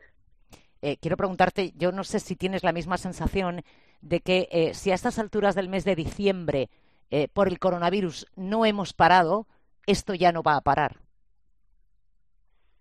Eh, 0.82 0.96
quiero 1.00 1.16
preguntarte, 1.16 1.72
yo 1.76 1.92
no 1.92 2.04
sé 2.04 2.18
si 2.18 2.36
tienes 2.36 2.64
la 2.64 2.72
misma 2.72 2.98
sensación 2.98 3.62
de 4.00 4.20
que 4.20 4.48
eh, 4.50 4.74
si 4.74 4.90
a 4.90 4.94
estas 4.94 5.18
alturas 5.18 5.54
del 5.54 5.68
mes 5.68 5.84
de 5.84 5.94
diciembre 5.94 6.68
eh, 7.10 7.28
por 7.32 7.46
el 7.46 7.58
coronavirus 7.58 8.26
no 8.36 8.66
hemos 8.66 8.92
parado, 8.92 9.46
esto 9.86 10.14
ya 10.14 10.32
no 10.32 10.42
va 10.42 10.56
a 10.56 10.60
parar. 10.60 10.96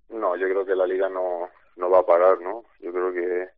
No, 0.10 0.36
yo 0.36 0.48
creo 0.48 0.66
que 0.66 0.76
la 0.76 0.88
liga 0.88 1.10
no, 1.10 1.50
no 1.76 1.90
va 1.90 2.00
a 2.00 2.06
parar, 2.06 2.42
¿no? 2.42 2.64
Yo 2.80 2.92
creo 2.92 3.14
que 3.14 3.50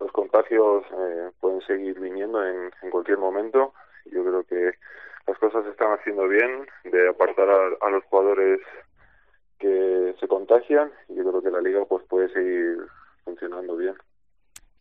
los 0.00 0.10
contagios 0.12 0.84
eh, 0.90 1.30
pueden 1.40 1.60
seguir 1.62 2.00
viniendo 2.00 2.44
en, 2.44 2.70
en 2.82 2.90
cualquier 2.90 3.18
momento. 3.18 3.74
Yo 4.06 4.24
creo 4.24 4.44
que 4.44 4.72
las 5.26 5.38
cosas 5.38 5.64
se 5.64 5.70
están 5.70 5.92
haciendo 5.92 6.28
bien, 6.28 6.66
de 6.84 7.08
apartar 7.08 7.48
a, 7.48 7.90
los 7.90 8.04
jugadores 8.04 8.60
que 9.58 10.14
se 10.20 10.28
contagian 10.28 10.90
y 11.08 11.14
yo 11.14 11.22
creo 11.22 11.42
que 11.42 11.50
la 11.50 11.60
liga 11.60 11.84
pues 11.86 12.04
puede 12.04 12.28
seguir 12.28 12.78
funcionando 13.24 13.76
bien. 13.76 13.94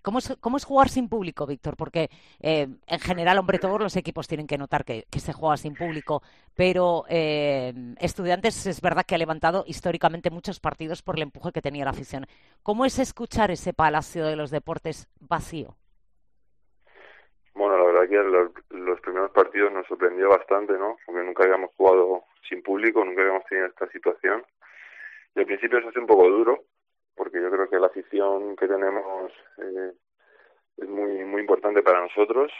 ¿Cómo 0.01 0.20
es, 0.20 0.36
¿Cómo 0.42 0.58
es 0.58 0.65
jugar 0.65 0.89
sin 0.89 1.08
público, 1.08 1.48
Víctor? 1.48 1.77
Porque 1.77 2.10
eh, 2.42 2.68
en 2.88 3.00
general, 3.00 3.38
hombre, 3.38 3.58
todos 3.58 3.80
los 3.80 3.96
equipos 3.96 4.27
tienen 4.27 4.48
que 4.48 4.58
notar 4.58 4.84
que, 4.84 5.06
que 5.10 5.22
se 5.22 5.32
juega 5.32 5.56
sin 5.56 5.75
público, 5.75 6.22
pero 6.56 7.06
eh, 7.08 7.74
Estudiantes 8.00 8.65
es 8.65 8.82
verdad 8.82 9.06
que 9.06 9.15
ha 9.15 9.18
levantado 9.18 9.63
históricamente 9.65 10.30
muchos 10.30 10.60
partidos 10.60 11.01
por 11.01 11.15
el 11.15 11.22
empuje 11.22 11.53
que 11.53 11.62
tenía 11.62 11.86
la 11.86 11.92
afición. 11.92 12.25
¿Cómo 12.63 12.84
es 12.84 13.00
escuchar 13.00 13.50
ese 13.50 13.72
Palacio 13.72 14.25
de 14.25 14.36
los 14.36 14.51
Deportes 14.51 15.08
vacío? 15.22 15.77
Bueno, 17.63 17.77
la 17.77 17.86
verdad 17.86 18.10
que 18.10 18.22
los, 18.22 18.51
los 18.72 19.00
primeros 19.00 19.32
partidos 19.32 19.72
nos 19.72 19.88
sorprendió 19.88 20.27
bastante, 20.27 20.74
¿no? 20.74 20.98
Porque 21.05 21.24
nunca 21.24 21.43
habíamos 21.43 21.72
jugado 21.77 22.25
sin 22.50 22.62
público, 22.62 23.05
nunca 23.05 23.22
habíamos 23.22 23.46
tenido 23.46 23.67
esta 23.67 23.88
situación. 23.88 24.43
Y 25.34 25.39
al 25.39 25.46
principio 25.46 25.82
se 25.82 25.88
hace 25.88 26.00
un 26.00 26.08
poco 26.08 26.29
duro, 26.29 26.65
porque 27.15 27.41
yo 27.41 27.50
creo 27.50 27.70
que 27.70 27.79
la 27.79 27.88
afición 27.88 28.58
que 28.58 28.67
tenemos 28.67 29.32
eh, 29.60 29.93
es 30.75 30.89
muy 30.89 31.24
muy 31.24 31.39
importante 31.39 31.82
para 31.82 32.01
nosotros 32.01 32.51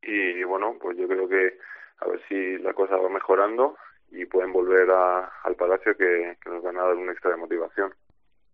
y 0.00 0.42
bueno 0.44 0.78
pues 0.80 0.96
yo 0.96 1.06
creo 1.06 1.28
que 1.28 1.58
a 1.98 2.08
ver 2.08 2.22
si 2.26 2.56
la 2.60 2.72
cosa 2.72 2.96
va 2.96 3.10
mejorando 3.10 3.76
y 4.10 4.24
pueden 4.24 4.50
volver 4.50 4.90
a, 4.92 5.26
al 5.42 5.56
palacio 5.56 5.94
que, 5.94 6.38
nos 6.46 6.62
van 6.62 6.78
a 6.78 6.84
dar 6.84 6.94
un 6.94 7.10
extra 7.10 7.32
de 7.32 7.36
motivación. 7.36 7.92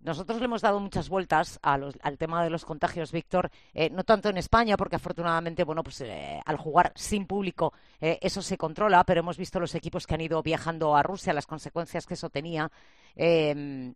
Nosotros 0.03 0.39
le 0.39 0.47
hemos 0.47 0.63
dado 0.63 0.81
muchas 0.81 1.09
vueltas 1.09 1.59
a 1.63 1.77
los, 1.77 1.99
al 2.03 2.17
tema 2.17 2.43
de 2.43 2.51
los 2.51 2.65
contagios, 2.65 3.13
Víctor, 3.13 3.51
eh, 3.75 3.91
no 3.91 4.03
tanto 4.03 4.31
en 4.31 4.39
España, 4.39 4.77
porque 4.77 4.97
afortunadamente, 4.97 5.65
bueno, 5.65 5.83
pues 5.83 6.01
eh, 6.01 6.41
al 6.45 6.57
jugar 6.57 6.93
sin 6.95 7.27
público 7.27 7.75
eh, 8.01 8.19
eso 8.23 8.41
se 8.41 8.57
controla, 8.57 9.05
pero 9.05 9.21
hemos 9.21 9.37
visto 9.37 9.61
los 9.61 9.75
equipos 9.75 10.07
que 10.07 10.15
han 10.15 10.23
ido 10.23 10.43
viajando 10.43 10.97
a 10.97 11.03
Rusia, 11.03 11.35
las 11.35 11.47
consecuencias 11.47 12.07
que 12.07 12.15
eso 12.15 12.31
tenía. 12.31 12.71
Eh, 13.15 13.93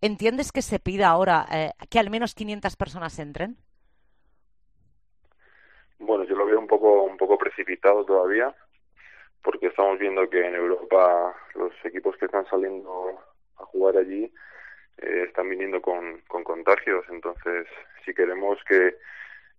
¿Entiendes 0.00 0.52
que 0.52 0.60
se 0.62 0.78
pida 0.78 1.08
ahora 1.08 1.46
eh, 1.50 1.70
que 1.88 1.98
al 1.98 2.10
menos 2.10 2.34
500 2.34 2.76
personas 2.76 3.18
entren? 3.18 3.56
Bueno, 5.98 6.24
yo 6.24 6.36
lo 6.36 6.44
veo 6.44 6.58
un 6.58 6.66
poco 6.66 7.04
un 7.04 7.16
poco 7.16 7.38
precipitado 7.38 8.04
todavía, 8.04 8.54
porque 9.42 9.68
estamos 9.68 9.98
viendo 9.98 10.28
que 10.28 10.46
en 10.46 10.54
Europa 10.54 11.34
los 11.54 11.72
equipos 11.84 12.14
que 12.18 12.26
están 12.26 12.46
saliendo 12.46 13.18
a 13.56 13.64
jugar 13.64 13.96
allí 13.96 14.30
eh, 14.98 15.24
están 15.26 15.48
viniendo 15.48 15.80
con, 15.80 16.20
con 16.28 16.44
contagios, 16.44 17.04
entonces 17.10 17.66
si 18.04 18.14
queremos 18.14 18.58
que, 18.68 18.96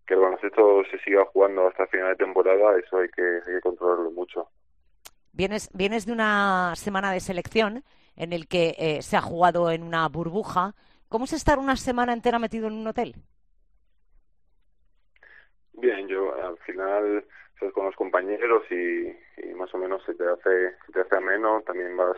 que 0.05 0.13
el 0.13 0.19
baloncesto 0.19 0.83
se 0.91 0.99
siga 0.99 1.25
jugando 1.25 1.67
hasta 1.67 1.87
final 1.87 2.09
de 2.09 2.15
temporada, 2.15 2.77
eso 2.79 2.99
hay 2.99 3.09
que, 3.09 3.21
hay 3.21 3.55
que 3.55 3.61
controlarlo 3.61 4.11
mucho. 4.11 4.49
Vienes, 5.33 5.69
vienes 5.73 6.05
de 6.05 6.13
una 6.13 6.73
semana 6.75 7.11
de 7.11 7.19
selección 7.19 7.83
en 8.15 8.33
el 8.33 8.47
que 8.47 8.75
eh, 8.79 9.01
se 9.01 9.15
ha 9.15 9.21
jugado 9.21 9.69
en 9.71 9.83
una 9.83 10.07
burbuja. 10.07 10.73
¿Cómo 11.09 11.25
es 11.25 11.33
estar 11.33 11.59
una 11.59 11.75
semana 11.75 12.13
entera 12.13 12.39
metido 12.39 12.67
en 12.67 12.73
un 12.73 12.87
hotel? 12.87 13.15
Bien, 15.73 16.07
yo 16.07 16.33
al 16.43 16.57
final 16.59 17.23
estás 17.53 17.71
con 17.73 17.85
los 17.85 17.95
compañeros 17.95 18.63
y, 18.71 19.13
más 19.53 19.73
o 19.73 19.77
menos 19.77 20.03
se 20.05 20.15
te 20.15 20.27
hace, 20.27 20.75
se 20.85 20.91
te 20.91 21.01
hace 21.01 21.15
ameno, 21.15 21.61
también 21.61 21.95
vas 21.95 22.17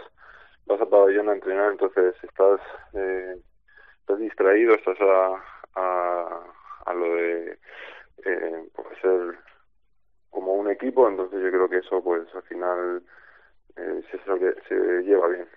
vas 0.70 0.82
a 0.82 0.86
pabellón 0.86 1.30
a 1.30 1.34
entrenar, 1.34 1.72
entonces 1.72 2.16
estás 2.24 2.62
eh, 2.94 3.36
estás 4.02 4.20
distraído, 4.20 4.76
estás 4.76 4.98
a, 5.02 5.44
a, 5.76 6.44
a 6.86 6.94
lo 6.94 7.16
de 7.16 7.60
eh, 8.26 8.70
pues 8.76 8.88
ser 9.02 9.40
como 10.30 10.54
un 10.54 10.70
equipo, 10.70 11.10
entonces 11.10 11.42
yo 11.42 11.50
creo 11.50 11.70
que 11.70 11.78
eso 11.78 12.04
pues 12.04 12.24
al 12.36 12.44
final 12.44 13.02
eh, 13.76 14.04
se, 14.12 14.18
se 14.68 15.04
lleva 15.04 15.28
bien. 15.28 15.48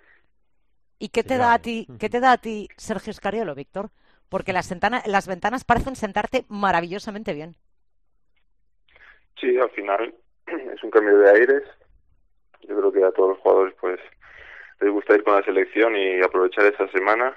¿Y 0.98 1.08
qué 1.08 1.22
te 1.22 1.36
da 1.36 1.52
a 1.52 1.58
ti, 1.58 1.86
qué 1.98 2.08
te 2.08 2.20
da 2.20 2.32
a 2.32 2.38
ti 2.38 2.68
Sergio 2.76 3.10
Escariolo, 3.10 3.54
Víctor? 3.54 3.90
Porque 4.30 4.52
las, 4.52 4.70
ventanas, 4.70 5.06
las 5.06 5.26
ventanas 5.26 5.64
parecen 5.64 5.94
sentarte 5.96 6.44
maravillosamente 6.48 7.34
bien. 7.34 7.56
Sí, 9.38 9.58
al 9.58 9.70
final 9.70 10.14
es 10.46 10.82
un 10.82 10.90
cambio 10.90 11.18
de 11.18 11.30
aires. 11.30 11.62
Yo 12.62 12.78
creo 12.78 12.92
que 12.92 13.04
a 13.04 13.10
todos 13.10 13.30
los 13.30 13.38
jugadores 13.40 13.74
pues 13.80 14.00
les 14.82 14.90
gusta 14.92 15.14
ir 15.14 15.22
con 15.22 15.34
la 15.34 15.44
selección 15.44 15.96
y 15.96 16.20
aprovechar 16.20 16.66
esa 16.66 16.88
semana 16.88 17.34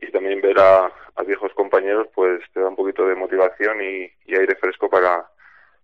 y 0.00 0.10
también 0.10 0.40
ver 0.40 0.58
a, 0.58 0.92
viejos 1.26 1.52
compañeros 1.54 2.08
pues 2.14 2.40
te 2.52 2.60
da 2.60 2.68
un 2.68 2.76
poquito 2.76 3.06
de 3.06 3.14
motivación 3.14 3.80
y, 3.80 4.10
aire 4.32 4.56
fresco 4.56 4.88
para, 4.88 5.28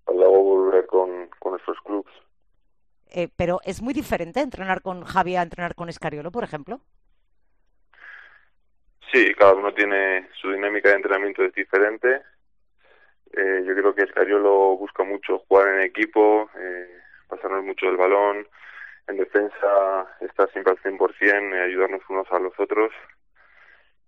luego 0.06 0.42
volver 0.42 0.86
con, 0.86 1.28
con 1.38 1.52
nuestros 1.52 1.78
clubes. 1.82 2.12
Eh, 3.10 3.28
pero 3.36 3.60
es 3.64 3.80
muy 3.82 3.94
diferente 3.94 4.40
entrenar 4.40 4.82
con 4.82 5.04
Javi 5.04 5.36
a 5.36 5.42
entrenar 5.42 5.74
con 5.74 5.88
Escariolo, 5.88 6.30
por 6.30 6.44
ejemplo. 6.44 6.80
Sí, 9.12 9.34
cada 9.34 9.54
uno 9.54 9.72
tiene 9.72 10.28
su 10.40 10.50
dinámica 10.50 10.90
de 10.90 10.96
entrenamiento 10.96 11.42
es 11.44 11.54
diferente. 11.54 12.22
Eh, 13.32 13.62
yo 13.66 13.74
creo 13.74 13.94
que 13.94 14.02
Escariolo 14.02 14.76
busca 14.76 15.04
mucho 15.04 15.38
jugar 15.48 15.74
en 15.74 15.82
equipo, 15.82 16.50
eh, 16.58 17.00
pasarnos 17.28 17.64
mucho 17.64 17.88
el 17.88 17.96
balón. 17.96 18.46
En 19.08 19.16
defensa 19.16 20.16
estar 20.20 20.50
siempre 20.52 20.72
al 20.72 20.82
100%, 20.82 21.54
eh, 21.54 21.62
ayudarnos 21.62 22.02
unos 22.08 22.30
a 22.30 22.38
los 22.38 22.52
otros. 22.58 22.92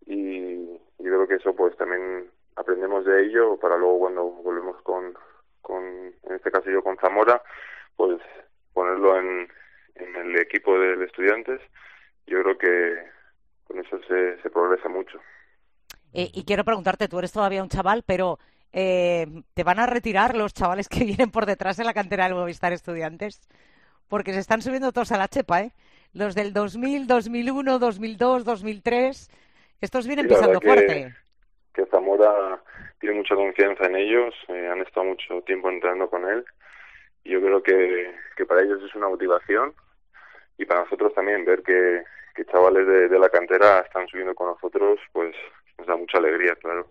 Y 0.06 0.66
yo 0.66 0.78
creo 0.98 1.26
que 1.26 1.36
eso 1.36 1.54
pues 1.54 1.76
también 1.76 2.30
aprendemos 2.56 3.04
de 3.04 3.24
ello 3.24 3.58
para 3.58 3.76
luego 3.76 4.00
cuando 4.00 4.24
volvemos 4.24 4.80
con, 4.82 5.14
con 5.62 5.82
en 5.84 6.34
este 6.34 6.50
caso 6.50 6.70
yo 6.70 6.82
con 6.82 6.96
Zamora, 6.98 7.42
pues 7.96 8.20
ponerlo 8.72 9.18
en, 9.18 9.48
en 9.94 10.16
el 10.16 10.36
equipo 10.38 10.78
de 10.78 11.04
estudiantes. 11.04 11.60
Yo 12.26 12.42
creo 12.42 12.58
que 12.58 13.10
con 13.64 13.78
eso 13.78 13.98
se, 14.06 14.40
se 14.42 14.50
progresa 14.50 14.88
mucho. 14.88 15.18
Eh, 16.12 16.30
y 16.34 16.44
quiero 16.44 16.64
preguntarte, 16.64 17.08
tú 17.08 17.18
eres 17.18 17.32
todavía 17.32 17.62
un 17.62 17.68
chaval, 17.68 18.02
pero 18.04 18.38
eh, 18.72 19.26
¿te 19.54 19.64
van 19.64 19.78
a 19.78 19.86
retirar 19.86 20.36
los 20.36 20.54
chavales 20.54 20.88
que 20.88 21.04
vienen 21.04 21.30
por 21.30 21.46
detrás 21.46 21.78
en 21.78 21.86
la 21.86 21.94
cantera 21.94 22.24
del 22.24 22.34
Movistar 22.34 22.72
Estudiantes? 22.72 23.40
Porque 24.10 24.34
se 24.34 24.40
están 24.40 24.60
subiendo 24.60 24.92
todos 24.92 25.12
a 25.12 25.16
la 25.16 25.28
chepa, 25.28 25.62
¿eh? 25.62 25.70
Los 26.12 26.34
del 26.34 26.52
2000, 26.52 27.06
2001, 27.06 27.78
2002, 27.78 28.44
2003, 28.44 29.30
estos 29.80 30.06
vienen 30.06 30.28
pisando 30.28 30.60
fuerte. 30.60 31.14
Que 31.72 31.86
Zamora 31.86 32.60
tiene 32.98 33.16
mucha 33.16 33.34
confianza 33.34 33.86
en 33.86 33.96
ellos, 33.96 34.34
eh, 34.48 34.68
han 34.70 34.80
estado 34.82 35.06
mucho 35.06 35.40
tiempo 35.42 35.70
entrenando 35.70 36.10
con 36.10 36.28
él 36.28 36.44
y 37.24 37.30
yo 37.30 37.40
creo 37.40 37.62
que, 37.62 38.14
que 38.36 38.44
para 38.44 38.62
ellos 38.62 38.82
es 38.82 38.94
una 38.94 39.08
motivación 39.08 39.72
y 40.58 40.64
para 40.66 40.82
nosotros 40.82 41.14
también 41.14 41.44
ver 41.44 41.62
que, 41.62 42.02
que 42.34 42.44
chavales 42.44 42.86
de, 42.86 43.18
la 43.18 43.28
cantera 43.28 43.80
están 43.80 44.06
subiendo 44.08 44.34
con 44.34 44.48
nosotros, 44.48 44.98
pues 45.12 45.34
nos 45.78 45.86
da 45.86 45.96
mucha 45.96 46.18
alegría, 46.18 46.54
claro. 46.56 46.86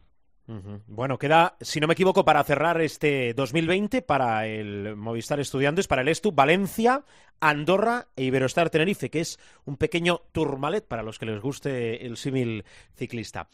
Bueno, 0.87 1.19
queda, 1.19 1.55
si 1.61 1.79
no 1.79 1.85
me 1.85 1.93
equivoco, 1.93 2.25
para 2.25 2.43
cerrar 2.43 2.81
este 2.81 3.33
2020 3.35 4.01
para 4.01 4.47
el 4.47 4.95
Movistar 4.95 5.39
Estudiantes, 5.39 5.87
para 5.87 6.01
el 6.01 6.07
Estu, 6.07 6.31
Valencia, 6.31 7.03
Andorra 7.39 8.07
e 8.15 8.23
Iberostar 8.23 8.71
Tenerife, 8.71 9.09
que 9.09 9.19
es 9.19 9.39
un 9.65 9.77
pequeño 9.77 10.21
turmalet 10.31 10.87
para 10.87 11.03
los 11.03 11.19
que 11.19 11.27
les 11.27 11.39
guste 11.39 12.03
el 12.05 12.17
símil 12.17 12.65
ciclista. 12.95 13.47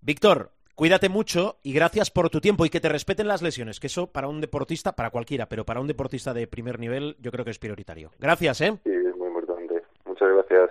Víctor, 0.00 0.50
cuídate 0.74 1.08
mucho 1.08 1.58
y 1.62 1.72
gracias 1.72 2.10
por 2.10 2.30
tu 2.30 2.40
tiempo 2.40 2.66
y 2.66 2.70
que 2.70 2.80
te 2.80 2.88
respeten 2.88 3.28
las 3.28 3.42
lesiones, 3.42 3.78
que 3.78 3.86
eso 3.86 4.08
para 4.08 4.26
un 4.26 4.40
deportista, 4.40 4.96
para 4.96 5.10
cualquiera, 5.10 5.46
pero 5.48 5.64
para 5.64 5.80
un 5.80 5.86
deportista 5.86 6.34
de 6.34 6.48
primer 6.48 6.80
nivel 6.80 7.16
yo 7.20 7.30
creo 7.30 7.44
que 7.44 7.52
es 7.52 7.60
prioritario. 7.60 8.10
Gracias, 8.18 8.60
¿eh? 8.60 8.76
Sí, 8.82 8.90
es 8.90 9.16
muy 9.16 9.28
importante. 9.28 9.82
Muchas 10.04 10.28
gracias. 10.34 10.70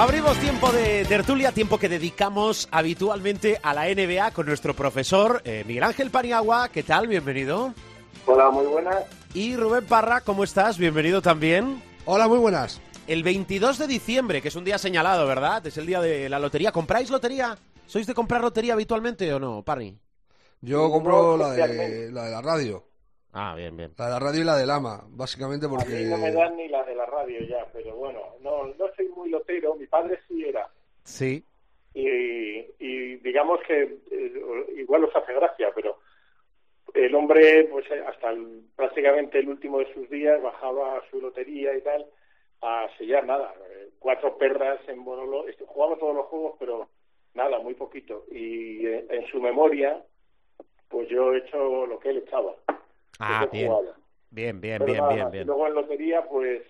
Abrimos 0.00 0.38
tiempo 0.38 0.72
de 0.72 1.04
tertulia, 1.04 1.52
tiempo 1.52 1.78
que 1.78 1.86
dedicamos 1.86 2.68
habitualmente 2.70 3.60
a 3.62 3.74
la 3.74 3.84
NBA 3.84 4.30
con 4.30 4.46
nuestro 4.46 4.74
profesor 4.74 5.42
eh, 5.44 5.62
Miguel 5.66 5.82
Ángel 5.82 6.10
Paniagua. 6.10 6.70
¿Qué 6.70 6.82
tal? 6.82 7.06
Bienvenido. 7.06 7.74
Hola, 8.24 8.50
muy 8.50 8.64
buenas. 8.64 9.04
Y 9.34 9.56
Rubén 9.56 9.84
Parra, 9.84 10.22
¿cómo 10.22 10.42
estás? 10.42 10.78
Bienvenido 10.78 11.20
también. 11.20 11.82
Hola, 12.06 12.28
muy 12.28 12.38
buenas. 12.38 12.80
El 13.06 13.22
22 13.22 13.76
de 13.76 13.86
diciembre, 13.88 14.40
que 14.40 14.48
es 14.48 14.56
un 14.56 14.64
día 14.64 14.78
señalado, 14.78 15.26
¿verdad? 15.26 15.66
Es 15.66 15.76
el 15.76 15.84
día 15.84 16.00
de 16.00 16.30
la 16.30 16.38
lotería. 16.38 16.72
¿Compráis 16.72 17.10
lotería? 17.10 17.58
¿Sois 17.84 18.06
de 18.06 18.14
comprar 18.14 18.40
lotería 18.40 18.72
habitualmente 18.72 19.30
o 19.34 19.38
no, 19.38 19.62
Parry? 19.62 19.98
Yo 20.62 20.90
compro 20.90 21.36
la, 21.36 21.50
de, 21.50 22.10
la 22.10 22.24
de 22.24 22.30
la 22.30 22.40
radio. 22.40 22.89
Ah, 23.32 23.54
bien, 23.56 23.76
bien. 23.76 23.92
La 23.96 24.06
de 24.06 24.10
la 24.12 24.18
radio 24.18 24.40
y 24.40 24.44
la 24.44 24.56
del 24.56 24.70
AMA, 24.70 25.04
básicamente 25.08 25.68
porque... 25.68 25.94
A 25.94 25.98
mí 25.98 26.04
no 26.04 26.18
me 26.18 26.32
dan 26.32 26.56
ni 26.56 26.68
la 26.68 26.82
de 26.84 26.94
la 26.94 27.06
radio 27.06 27.40
ya, 27.40 27.66
pero 27.72 27.94
bueno, 27.94 28.20
no, 28.40 28.66
no 28.66 28.94
soy 28.96 29.08
muy 29.08 29.30
lotero, 29.30 29.74
mi 29.76 29.86
padre 29.86 30.18
sí 30.26 30.44
era. 30.44 30.68
Sí. 31.04 31.44
Y, 31.94 32.58
y 32.78 33.16
digamos 33.16 33.60
que 33.66 33.82
eh, 34.10 34.66
igual 34.76 35.04
os 35.04 35.14
hace 35.14 35.32
gracia, 35.32 35.70
pero 35.74 35.98
el 36.94 37.14
hombre, 37.14 37.64
pues 37.70 37.86
hasta 38.06 38.34
prácticamente 38.74 39.38
el 39.38 39.48
último 39.48 39.78
de 39.78 39.92
sus 39.94 40.08
días 40.10 40.42
bajaba 40.42 40.96
a 40.96 41.10
su 41.10 41.20
lotería 41.20 41.76
y 41.76 41.82
tal 41.82 42.06
a 42.62 42.88
sellar 42.98 43.24
nada, 43.24 43.54
eh, 43.70 43.90
cuatro 43.98 44.36
perras 44.36 44.80
en 44.88 45.04
Bonolo, 45.04 45.46
jugaba 45.66 45.96
todos 45.96 46.14
los 46.14 46.26
juegos, 46.26 46.56
pero 46.58 46.88
nada, 47.34 47.58
muy 47.58 47.74
poquito. 47.74 48.24
Y 48.30 48.86
eh, 48.86 49.06
en 49.08 49.26
su 49.28 49.40
memoria, 49.40 50.02
pues 50.88 51.08
yo 51.08 51.32
he 51.32 51.38
hecho 51.38 51.86
lo 51.86 51.98
que 51.98 52.10
él 52.10 52.18
echaba. 52.18 52.54
Ah, 53.20 53.48
bien. 53.52 53.72
Bien, 54.30 54.60
bien, 54.60 54.84
bien, 54.84 55.02
bien, 55.08 55.30
bien. 55.30 55.46
Luego 55.46 55.66
en 55.66 55.74
lotería, 55.74 56.24
pues, 56.28 56.62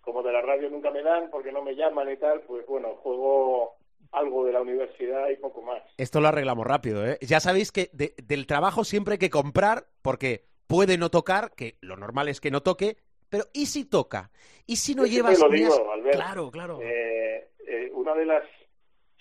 como 0.00 0.22
de 0.22 0.32
la 0.32 0.42
radio 0.42 0.70
nunca 0.70 0.90
me 0.90 1.02
dan 1.02 1.28
porque 1.30 1.52
no 1.52 1.62
me 1.62 1.74
llaman 1.74 2.10
y 2.10 2.16
tal, 2.16 2.40
pues 2.42 2.66
bueno, 2.66 2.96
juego 2.96 3.76
algo 4.12 4.44
de 4.44 4.52
la 4.52 4.60
universidad 4.60 5.28
y 5.28 5.36
poco 5.36 5.62
más. 5.62 5.82
Esto 5.96 6.20
lo 6.20 6.28
arreglamos 6.28 6.66
rápido, 6.66 7.06
¿eh? 7.06 7.18
Ya 7.20 7.40
sabéis 7.40 7.70
que 7.72 7.90
del 7.92 8.46
trabajo 8.46 8.84
siempre 8.84 9.14
hay 9.14 9.18
que 9.18 9.30
comprar 9.30 9.86
porque 10.02 10.44
puede 10.66 10.98
no 10.98 11.10
tocar, 11.10 11.52
que 11.54 11.76
lo 11.80 11.96
normal 11.96 12.28
es 12.28 12.40
que 12.40 12.50
no 12.50 12.62
toque, 12.62 12.96
pero 13.28 13.44
¿y 13.52 13.66
si 13.66 13.84
toca? 13.84 14.30
¿Y 14.66 14.76
si 14.76 14.94
no 14.94 15.04
llevas... 15.06 15.38
Te 15.38 15.44
lo 15.44 15.50
digo, 15.50 15.92
Albert, 15.92 16.16
claro, 16.16 16.50
claro. 16.50 16.78
Eh, 16.82 17.48
eh, 17.66 17.90
una 17.92 18.14
de 18.14 18.24
las 18.24 18.44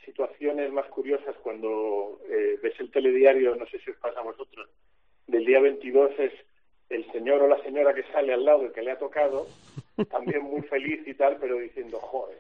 situaciones 0.06 0.72
más 0.72 0.88
curiosas 0.88 1.36
cuando 1.44 2.20
eh, 2.30 2.60
ves 2.62 2.80
el 2.80 2.92
telediario, 2.92 3.56
no 3.56 3.66
sé 3.68 3.80
si 3.80 3.92
os 3.92 3.98
pasa 3.98 4.20
a 4.20 4.24
vosotros, 4.24 4.70
del 5.28 5.46
día 5.46 5.60
22 5.60 6.12
es 6.18 6.34
el 6.90 7.12
señor 7.12 7.42
o 7.42 7.48
la 7.48 7.62
señora 7.64 7.94
que 7.94 8.04
sale 8.12 8.34
al 8.34 8.44
lado, 8.44 8.64
el 8.64 8.72
que 8.72 8.82
le 8.82 8.92
ha 8.92 8.98
tocado, 8.98 9.48
también 10.10 10.44
muy 10.44 10.62
feliz 10.64 11.08
y 11.08 11.14
tal, 11.14 11.38
pero 11.40 11.58
diciendo, 11.58 12.00
joder, 12.00 12.40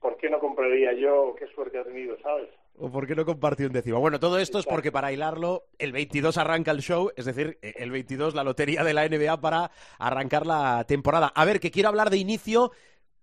¿por 0.00 0.16
qué 0.16 0.28
no 0.28 0.38
compraría 0.38 0.92
yo? 0.94 1.34
¿Qué 1.38 1.46
suerte 1.48 1.78
ha 1.78 1.84
tenido, 1.84 2.18
sabes? 2.20 2.48
¿O 2.76 2.90
por 2.90 3.06
qué 3.06 3.14
no 3.14 3.24
compartió 3.24 3.66
un 3.66 3.72
décimo? 3.72 4.00
Bueno, 4.00 4.18
todo 4.18 4.38
esto 4.38 4.58
es 4.58 4.66
porque 4.66 4.90
para 4.90 5.12
hilarlo, 5.12 5.64
el 5.78 5.92
22 5.92 6.38
arranca 6.38 6.70
el 6.70 6.80
show, 6.80 7.10
es 7.14 7.26
decir, 7.26 7.58
el 7.62 7.90
22 7.90 8.34
la 8.34 8.44
lotería 8.44 8.82
de 8.82 8.94
la 8.94 9.06
NBA 9.06 9.40
para 9.40 9.70
arrancar 9.98 10.46
la 10.46 10.84
temporada. 10.88 11.30
A 11.34 11.44
ver, 11.44 11.60
que 11.60 11.70
quiero 11.70 11.90
hablar 11.90 12.10
de 12.10 12.16
inicio 12.16 12.72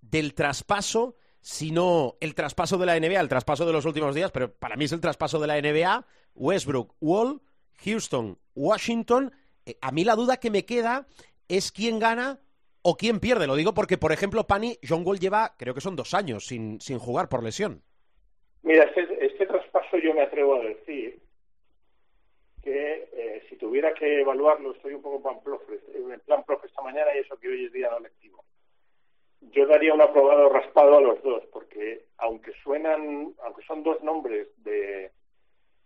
del 0.01 0.35
traspaso, 0.35 1.15
sino 1.41 2.17
el 2.19 2.35
traspaso 2.35 2.77
de 2.77 2.85
la 2.85 2.99
NBA, 2.99 3.19
el 3.19 3.29
traspaso 3.29 3.65
de 3.65 3.73
los 3.73 3.85
últimos 3.85 4.13
días, 4.13 4.31
pero 4.31 4.53
para 4.53 4.75
mí 4.75 4.85
es 4.85 4.91
el 4.91 5.01
traspaso 5.01 5.39
de 5.39 5.47
la 5.47 5.59
NBA, 5.59 6.05
Westbrook, 6.35 6.93
Wall, 7.01 7.41
Houston, 7.83 8.37
Washington 8.53 9.31
a 9.81 9.91
mí 9.91 10.03
la 10.03 10.15
duda 10.15 10.37
que 10.37 10.49
me 10.49 10.65
queda 10.65 11.07
es 11.47 11.71
quién 11.71 11.99
gana 11.99 12.39
o 12.81 12.95
quién 12.95 13.19
pierde. 13.19 13.47
Lo 13.47 13.55
digo 13.55 13.73
porque, 13.73 13.97
por 13.97 14.11
ejemplo, 14.11 14.47
Pani, 14.47 14.77
John 14.87 15.03
Wall 15.05 15.19
lleva, 15.19 15.55
creo 15.57 15.73
que 15.73 15.81
son 15.81 15.95
dos 15.95 16.13
años 16.13 16.45
sin, 16.45 16.79
sin 16.79 16.99
jugar 16.99 17.27
por 17.27 17.43
lesión. 17.43 17.81
Mira, 18.63 18.83
este, 18.83 19.25
este 19.25 19.45
traspaso 19.45 19.97
yo 19.97 20.13
me 20.13 20.21
atrevo 20.21 20.55
a 20.55 20.63
decir 20.63 21.19
que 22.63 23.09
eh, 23.13 23.43
si 23.49 23.55
tuviera 23.55 23.93
que 23.93 24.21
evaluarlo, 24.21 24.71
estoy 24.71 24.93
un 24.93 25.01
poco 25.01 25.21
plan 25.21 25.41
profe, 25.41 25.79
en 25.95 26.19
plan 26.21 26.43
profe 26.43 26.67
esta 26.67 26.81
mañana 26.81 27.15
y 27.15 27.19
eso 27.19 27.37
que 27.37 27.47
hoy 27.47 27.65
es 27.65 27.71
día 27.71 27.89
no 27.89 27.99
lectivo. 27.99 28.43
Yo 29.39 29.65
daría 29.67 29.93
un 29.93 30.01
aprobado 30.01 30.49
raspado 30.49 30.97
a 30.97 31.01
los 31.01 31.21
dos, 31.23 31.43
porque 31.53 32.05
aunque 32.17 32.51
suenan, 32.63 33.33
aunque 33.43 33.63
son 33.65 33.83
dos 33.83 34.01
nombres 34.03 34.47
de, 34.63 35.11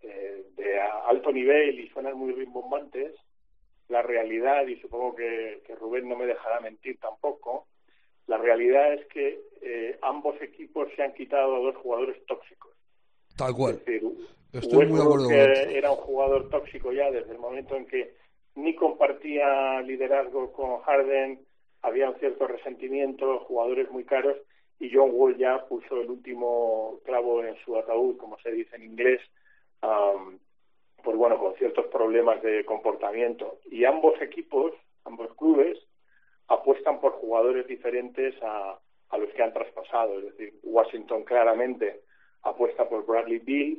eh, 0.02 0.46
de 0.56 0.82
alto 0.82 1.32
nivel 1.32 1.80
y 1.80 1.90
suenan 1.90 2.18
muy 2.18 2.32
rimbombantes, 2.34 3.14
la 3.90 4.02
realidad, 4.02 4.66
y 4.68 4.80
supongo 4.80 5.16
que, 5.16 5.62
que 5.66 5.76
Rubén 5.76 6.08
no 6.08 6.16
me 6.16 6.26
dejará 6.26 6.60
mentir 6.60 6.98
tampoco, 7.00 7.68
la 8.28 8.38
realidad 8.38 8.94
es 8.94 9.06
que 9.08 9.42
eh, 9.62 9.98
ambos 10.02 10.42
equipos 10.42 10.88
se 10.96 11.04
han 11.04 11.14
quitado 11.14 11.56
a 11.56 11.60
dos 11.60 11.76
jugadores 11.78 12.26
tóxicos. 12.26 12.72
Tal 13.36 13.54
cual. 13.54 13.74
Es 13.74 13.86
decir, 13.86 14.04
Estoy 14.54 14.86
muy 14.86 14.98
de 14.98 15.04
acuerdo 15.04 15.26
con 15.26 15.34
era 15.34 15.92
un 15.92 15.98
jugador 15.98 16.50
tóxico 16.50 16.92
ya 16.92 17.10
desde 17.10 17.32
el 17.32 17.40
momento 17.40 17.76
en 17.76 17.86
que 17.86 18.16
ni 18.56 18.76
compartía 18.76 19.82
liderazgo 19.82 20.52
con 20.52 20.82
Harden, 20.82 21.40
había 21.82 22.10
un 22.10 22.20
cierto 22.20 22.48
resentimiento, 22.48 23.40
jugadores 23.40 23.90
muy 23.92 24.04
caros, 24.04 24.38
y 24.80 24.90
John 24.94 25.12
Wall 25.14 25.38
ya 25.38 25.66
puso 25.68 26.02
el 26.02 26.10
último 26.10 27.00
clavo 27.06 27.44
en 27.44 27.56
su 27.64 27.78
ataúd, 27.78 28.18
como 28.18 28.38
se 28.40 28.52
dice 28.52 28.76
en 28.76 28.84
inglés, 28.84 29.22
am, 29.82 30.40
pues 31.04 31.18
bueno, 31.18 31.38
con 31.38 31.56
ciertos 31.56 31.88
problemas 31.88 32.42
de 32.42 32.66
comportamiento. 32.66 33.60
Y 33.70 33.86
ambos 33.86 34.20
equipos, 34.22 34.74
ambos 35.06 35.34
clubes, 35.36 35.78
apuestan 36.48 37.00
por 37.00 37.14
jugadores 37.14 37.68
diferentes 37.68 38.36
a, 38.42 38.80
a 39.10 39.18
los 39.18 39.30
que 39.32 39.44
han 39.44 39.54
traspasado. 39.54 40.20
Es 40.20 40.26
decir, 40.26 40.54
Washington 40.64 41.24
claramente 41.24 42.02
apuesta 42.44 42.88
por 42.90 43.06
Bradley 43.06 43.40
Beal 43.40 43.78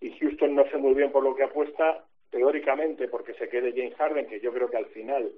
y 0.00 0.18
Houston 0.18 0.54
no 0.54 0.68
sé 0.70 0.76
muy 0.76 0.94
bien 0.94 1.10
por 1.10 1.22
lo 1.22 1.34
que 1.34 1.44
apuesta, 1.44 2.04
teóricamente 2.30 3.08
porque 3.08 3.34
se 3.34 3.48
quede 3.48 3.72
James 3.72 3.94
Harden, 3.96 4.26
que 4.26 4.40
yo 4.40 4.52
creo 4.52 4.68
que 4.68 4.76
al 4.76 4.86
final, 4.86 5.32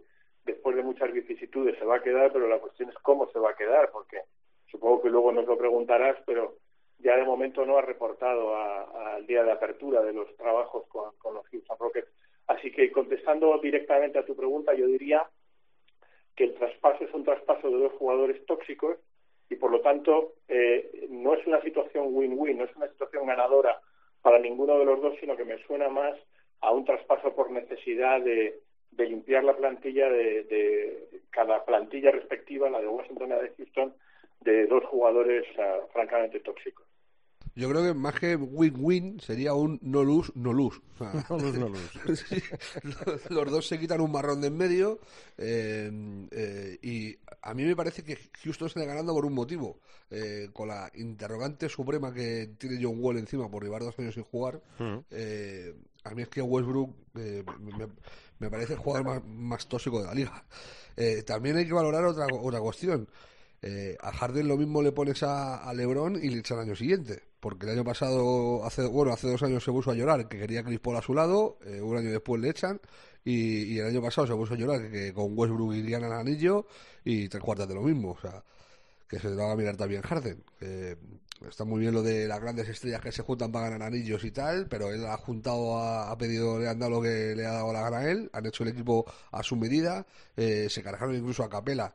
después 0.45 0.75
de 0.77 0.83
muchas 0.83 1.13
vicisitudes, 1.13 1.79
se 1.79 1.85
va 1.85 1.97
a 1.97 2.03
quedar, 2.03 2.33
pero 2.33 2.49
la 2.49 2.59
cuestión 2.59 2.89
es 2.89 2.97
cómo 2.97 3.31
se 3.31 3.39
va 3.39 3.51
a 3.51 3.57
quedar, 3.57 3.91
porque 3.93 4.23
supongo 4.71 5.03
que 5.03 5.11
luego 5.11 5.31
nos 5.31 5.47
lo 5.47 5.57
preguntarás, 5.57 6.17
pero 6.27 6.57
ya 6.99 7.17
de 7.17 7.25
momento 7.25 7.65
no 7.65 7.79
ha 7.79 7.83
reportado 7.83 8.57
al 8.57 9.27
día 9.27 9.45
de 9.45 9.53
apertura 9.53 10.03
de 10.03 10.13
los 10.13 10.35
trabajos 10.37 10.87
con, 10.89 11.35
los 11.35 11.47
Houston 11.49 11.77
Rockets. 11.79 12.09
Así 12.47 12.71
que 12.71 12.91
contestando 12.93 13.59
directamente 13.59 14.19
a 14.19 14.25
tu 14.25 14.37
pregunta, 14.37 14.75
yo 14.75 14.87
diría 14.87 15.27
que 16.35 16.45
el 16.45 16.55
traspaso 16.55 17.05
es 17.05 17.13
un 17.13 17.25
traspaso 17.25 17.71
de 17.71 17.79
dos 17.79 17.93
jugadores 17.95 18.45
tóxicos 18.47 18.99
y 19.49 19.57
por 19.57 19.71
lo 19.71 19.81
tanto 19.81 20.35
eh, 20.49 21.07
no 21.11 21.35
es 21.35 21.47
una 21.47 21.61
situación 21.63 22.09
win-win, 22.11 22.59
no 22.59 22.65
es 22.65 22.77
una 22.77 22.89
situación 22.89 23.27
ganadora 23.27 23.81
para 24.23 24.39
ninguno 24.39 24.79
de 24.79 24.85
los 24.85 25.01
dos, 25.01 25.15
sino 25.21 25.37
que 25.37 25.45
me 25.45 25.63
suena 25.67 25.89
más 25.89 26.17
a 26.61 26.73
un 26.73 26.85
traspaso 26.85 27.35
por 27.35 27.51
necesidad 27.51 28.21
de, 28.21 28.61
de 28.91 29.07
limpiar 29.07 29.45
la 29.45 29.57
plantilla 29.57 30.09
de, 30.11 30.45
de 30.45 31.09
cada 31.31 31.65
plantilla 31.65 32.11
respectiva, 32.11 32.71
la 32.71 32.81
de 32.81 32.89
Washington 32.89 33.27
y 33.27 33.31
la 33.31 33.43
de 33.43 33.53
Houston, 33.57 33.95
de 34.41 34.67
dos 34.67 34.85
jugadores 34.85 35.45
ah, 35.59 35.81
francamente 35.93 36.41
tóxicos. 36.41 36.86
Yo 37.57 37.69
creo 37.71 37.83
que 37.83 37.95
más 37.95 38.15
que 38.15 38.37
win-win 38.37 39.19
sería 39.19 39.55
un 39.55 39.79
no 39.83 40.05
lose, 40.05 40.31
no. 40.35 40.51
O 40.51 40.71
sea, 40.99 41.27
No 41.31 41.39
lose, 41.39 41.59
no 41.59 42.17
sí, 42.17 42.43
los, 42.83 43.31
los 43.31 43.51
dos 43.51 43.67
se 43.67 43.79
quitan 43.79 44.01
un 44.01 44.13
marrón 44.13 44.41
de 44.41 44.49
en 44.49 44.57
medio 44.57 45.01
eh, 45.39 45.91
eh, 46.31 46.79
y 46.83 47.17
a 47.43 47.55
mí 47.55 47.65
me 47.65 47.75
parece 47.75 48.05
que 48.05 48.19
Houston 48.45 48.69
está 48.69 48.85
ganando 48.85 49.13
por 49.15 49.25
un 49.25 49.33
motivo. 49.33 49.81
Eh, 50.09 50.51
con 50.53 50.69
la 50.69 50.89
interrogante 50.95 51.69
suprema 51.69 52.13
que 52.15 52.51
tiene 52.59 52.79
John 52.81 52.97
Wall 53.01 53.19
encima 53.19 53.51
por 53.51 53.65
llevar 53.65 53.83
dos 53.83 53.99
años 53.99 54.15
sin 54.15 54.23
jugar, 54.23 54.63
eh, 55.11 55.75
a 56.05 56.15
mí 56.15 56.23
es 56.23 56.29
que 56.29 56.41
Westbrook 56.43 56.95
eh, 57.17 57.43
me, 57.59 57.89
me 58.39 58.51
parece 58.51 58.75
el 58.75 58.79
jugador 58.79 59.07
más, 59.07 59.25
más 59.25 59.67
tóxico 59.67 60.01
de 60.01 60.07
la 60.07 60.15
liga. 60.15 60.45
Eh, 60.97 61.23
también 61.25 61.57
hay 61.57 61.67
que 61.67 61.73
valorar 61.73 62.05
otra, 62.05 62.27
otra 62.33 62.61
cuestión. 62.61 63.09
Eh, 63.63 63.97
a 64.01 64.13
Harden 64.13 64.49
lo 64.49 64.57
mismo 64.57 64.83
le 64.83 64.93
pones 64.93 65.23
a, 65.23 65.57
a 65.57 65.75
LeBron 65.75 66.17
y 66.23 66.29
le 66.29 66.39
echan 66.39 66.59
al 66.59 66.65
año 66.65 66.77
siguiente. 66.77 67.23
Porque 67.47 67.65
el 67.67 67.75
año 67.75 67.85
pasado, 67.85 68.65
hace 68.65 68.85
bueno, 68.87 69.13
hace 69.13 69.29
dos 69.29 69.41
años 69.45 69.63
se 69.63 69.71
puso 69.71 69.93
a 69.93 69.95
llorar 69.95 70.27
que 70.27 70.37
quería 70.37 70.65
Chris 70.65 70.81
Paul 70.81 70.97
a 70.97 71.01
su 71.01 71.15
lado, 71.15 71.59
eh, 71.65 71.81
un 71.81 71.97
año 71.97 72.11
después 72.11 72.43
le 72.43 72.51
echan, 72.51 72.81
y, 73.25 73.79
el 73.79 73.87
año 73.87 74.03
pasado 74.03 74.27
se 74.27 74.35
puso 74.35 74.55
a 74.55 74.57
llorar 74.57 74.91
que, 74.91 75.13
con 75.13 75.39
Westbrook 75.39 75.73
irían 75.75 76.03
al 76.03 76.15
anillo, 76.15 76.67
y 77.05 77.29
tres 77.29 77.41
cuartas 77.41 77.69
de 77.69 77.77
lo 77.77 77.83
mismo. 77.83 78.11
O 78.11 78.21
sea, 78.21 78.43
que 79.07 79.21
se 79.21 79.33
va 79.33 79.53
a 79.53 79.55
mirar 79.55 79.77
también 79.77 80.03
Harden. 80.03 80.43
está 81.49 81.65
muy 81.65 81.79
bien 81.79 81.95
lo 81.95 82.03
de 82.03 82.27
las 82.27 82.41
grandes 82.41 82.69
estrellas 82.69 83.01
que 83.01 83.13
se 83.13 83.23
juntan 83.23 83.53
para 83.53 83.71
ganar 83.71 83.93
anillos 83.93 84.25
y 84.25 84.33
tal, 84.33 84.67
pero 84.67 84.91
él 84.91 85.07
ha 85.07 85.17
juntado, 85.17 85.79
ha, 85.79 86.11
ha 86.11 86.19
pedido, 86.19 86.59
le 86.59 86.69
han 86.69 86.81
dado 86.81 86.97
lo 86.97 87.03
que 87.03 87.37
le 87.37 87.47
ha 87.47 87.53
dado 87.53 87.73
la 87.73 87.83
gana 87.83 87.99
a 87.99 88.11
él, 88.11 88.29
han 88.33 88.45
hecho 88.47 88.65
el 88.65 88.71
equipo 88.71 89.07
a 89.31 89.45
su 89.45 89.55
medida, 89.55 90.05
eh, 90.37 90.67
se 90.69 90.83
cargaron 90.83 91.15
incluso 91.15 91.45
a 91.45 91.49
Capela 91.49 91.95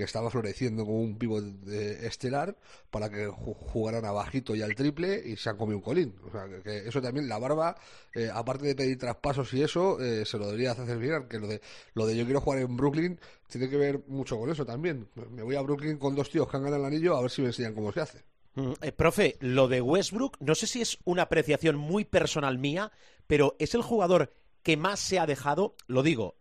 que 0.00 0.04
estaba 0.04 0.30
floreciendo 0.30 0.86
como 0.86 1.00
un 1.02 1.18
pivot 1.18 1.44
estelar 1.68 2.56
para 2.90 3.10
que 3.10 3.28
ju- 3.28 3.54
jugaran 3.54 4.04
a 4.06 4.12
bajito 4.12 4.56
y 4.56 4.62
al 4.62 4.74
triple 4.74 5.22
y 5.24 5.36
se 5.36 5.50
han 5.50 5.58
comido 5.58 5.76
un 5.76 5.82
colín. 5.82 6.14
O 6.26 6.30
sea, 6.30 6.46
que, 6.62 6.88
eso 6.88 7.02
también, 7.02 7.28
la 7.28 7.38
barba, 7.38 7.76
eh, 8.14 8.30
aparte 8.32 8.66
de 8.66 8.74
pedir 8.74 8.96
traspasos 8.98 9.52
y 9.52 9.62
eso, 9.62 10.00
eh, 10.00 10.24
se 10.24 10.38
lo 10.38 10.46
debería 10.46 10.72
hacer 10.72 10.96
mirar, 10.96 11.28
que 11.28 11.38
lo 11.38 11.46
de, 11.48 11.60
lo 11.92 12.06
de 12.06 12.16
yo 12.16 12.24
quiero 12.24 12.40
jugar 12.40 12.60
en 12.60 12.76
Brooklyn 12.76 13.20
tiene 13.48 13.68
que 13.68 13.76
ver 13.76 14.00
mucho 14.08 14.38
con 14.38 14.50
eso 14.50 14.64
también. 14.64 15.06
Me 15.30 15.42
voy 15.42 15.56
a 15.56 15.60
Brooklyn 15.60 15.98
con 15.98 16.14
dos 16.14 16.30
tíos 16.30 16.48
que 16.48 16.56
han 16.56 16.62
ganado 16.62 16.80
el 16.82 16.86
anillo 16.92 17.16
a 17.16 17.20
ver 17.20 17.30
si 17.30 17.42
me 17.42 17.48
enseñan 17.48 17.74
cómo 17.74 17.92
se 17.92 18.00
hace. 18.00 18.24
Mm, 18.54 18.72
eh, 18.80 18.92
profe, 18.92 19.36
lo 19.40 19.68
de 19.68 19.82
Westbrook, 19.82 20.38
no 20.40 20.54
sé 20.54 20.66
si 20.66 20.80
es 20.80 20.96
una 21.04 21.22
apreciación 21.22 21.76
muy 21.76 22.06
personal 22.06 22.58
mía, 22.58 22.90
pero 23.26 23.54
es 23.58 23.74
el 23.74 23.82
jugador 23.82 24.32
que 24.62 24.78
más 24.78 24.98
se 24.98 25.18
ha 25.18 25.26
dejado, 25.26 25.74
lo 25.86 26.02
digo, 26.02 26.36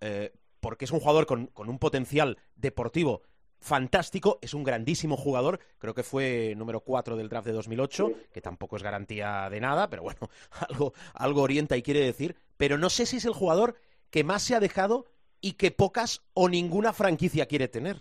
porque 0.60 0.86
es 0.86 0.92
un 0.92 1.00
jugador 1.00 1.26
con, 1.26 1.48
con 1.48 1.70
un 1.70 1.80
potencial 1.80 2.38
deportivo 2.56 3.22
fantástico, 3.60 4.40
es 4.42 4.54
un 4.54 4.64
grandísimo 4.64 5.18
jugador, 5.18 5.60
creo 5.78 5.94
que 5.94 6.04
fue 6.04 6.54
número 6.56 6.80
4 6.82 7.16
del 7.16 7.30
draft 7.30 7.48
de 7.48 7.54
2008, 7.54 8.12
que 8.34 8.42
tampoco 8.42 8.78
es 8.78 8.84
garantía 8.84 9.50
de 9.50 9.60
nada, 9.60 9.90
pero 9.90 10.04
bueno, 10.04 10.20
algo, 10.70 10.94
algo 11.14 11.42
orienta 11.42 11.78
y 11.78 11.82
quiere 11.82 12.02
decir, 12.02 12.36
pero 12.58 12.78
no 12.78 12.90
sé 12.90 13.06
si 13.06 13.18
es 13.18 13.26
el 13.26 13.34
jugador 13.34 13.76
que 14.12 14.24
más 14.24 14.44
se 14.44 14.56
ha 14.56 14.60
dejado 14.60 15.06
y 15.42 15.54
que 15.54 15.72
pocas 15.72 16.22
o 16.34 16.50
ninguna 16.50 16.94
franquicia 16.94 17.46
quiere 17.46 17.68
tener. 17.68 17.98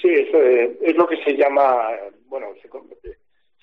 Sí, 0.00 0.08
eso 0.10 0.38
es 0.42 0.94
lo 0.94 1.06
que 1.06 1.16
se 1.24 1.36
llama, 1.36 1.90
bueno, 2.26 2.48
se 2.60 2.68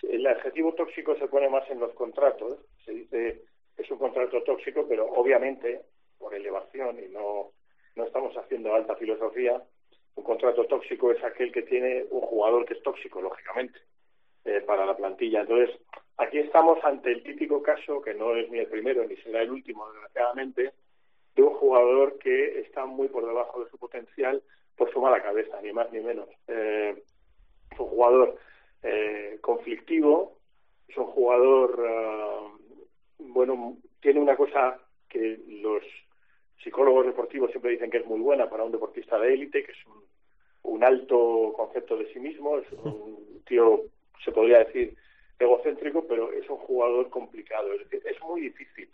el 0.10 0.28
adjetivo 0.28 0.74
tóxico 0.74 1.16
se 1.18 1.28
pone 1.28 1.50
más 1.50 1.70
en 1.70 1.80
los 1.80 1.94
contratos, 1.94 2.60
se 2.86 2.92
dice 2.92 3.42
es 3.78 3.90
un 3.90 3.98
contrato 3.98 4.44
tóxico, 4.44 4.86
pero 4.88 5.06
obviamente 5.06 5.82
por 6.18 6.34
elevación 6.36 7.00
y 7.04 7.10
no, 7.10 7.52
no 7.96 8.06
estamos 8.06 8.36
haciendo 8.38 8.74
alta 8.74 8.96
filosofía, 8.96 9.62
un 10.15 10.23
contrato 10.23 10.65
tóxico 10.65 11.12
es 11.12 11.23
aquel 11.23 11.52
que 11.52 11.63
tiene 11.63 12.06
un 12.10 12.21
jugador 12.21 12.65
que 12.65 12.73
es 12.73 12.84
tóxico, 12.84 13.21
lógicamente, 13.21 13.80
eh, 14.45 14.62
para 14.62 14.86
la 14.86 14.95
plantilla. 14.95 15.41
Entonces, 15.41 15.76
aquí 16.17 16.39
estamos 16.39 16.84
ante 16.84 17.12
el 17.12 17.23
típico 17.23 17.62
caso, 17.62 18.02
que 18.02 18.13
no 18.13 18.36
es 18.36 18.49
ni 18.49 18.60
el 18.60 18.67
primero 18.67 19.06
ni 19.06 19.15
será 19.17 19.41
el 19.41 19.52
último, 19.52 19.89
desgraciadamente, 19.91 20.73
de 21.36 21.41
un 21.41 21.54
jugador 21.56 22.19
que 22.19 22.60
está 22.60 22.86
muy 22.86 23.08
por 23.08 23.26
debajo 23.26 23.63
de 23.63 23.69
su 23.69 23.78
potencial 23.78 24.41
por 24.76 24.91
su 24.91 25.02
mala 25.02 25.21
cabeza, 25.21 25.62
ni 25.62 25.71
más 25.71 25.91
ni 25.91 25.99
menos. 25.99 26.28
Eh, 26.47 27.04
es 27.71 27.80
un 27.80 27.88
jugador 27.88 28.38
eh, 28.82 29.38
conflictivo, 29.41 30.39
es 30.88 30.97
un 30.97 31.06
jugador, 31.06 31.86
ah, 31.88 32.47
bueno, 33.19 33.78
tiene 33.99 34.19
una 34.19 34.36
cosa 34.36 34.80
que 35.10 35.39
los 35.47 35.84
psicólogos 36.63 37.06
deportivos 37.06 37.52
siempre 37.52 37.71
dicen 37.71 37.91
que 37.91 37.97
es 37.97 38.06
muy 38.06 38.19
buena 38.19 38.49
para 38.49 38.63
un 38.63 38.71
deportista 38.71 39.19
de 39.19 39.34
élite, 39.34 39.63
que 39.63 39.71
es 39.71 39.86
un, 39.86 40.03
un 40.63 40.84
alto 40.84 41.54
concepto 41.56 41.97
de 41.97 42.12
sí 42.13 42.19
mismo, 42.19 42.58
es 42.58 42.71
un 42.71 43.43
tío, 43.45 43.82
se 44.23 44.32
podría 44.32 44.60
decir, 44.60 44.95
egocéntrico, 45.39 46.06
pero 46.08 46.32
es 46.32 46.49
un 46.49 46.58
jugador 46.58 47.10
complicado. 47.10 47.71
Es, 47.73 48.06
es 48.06 48.21
muy 48.21 48.41
difícil, 48.41 48.89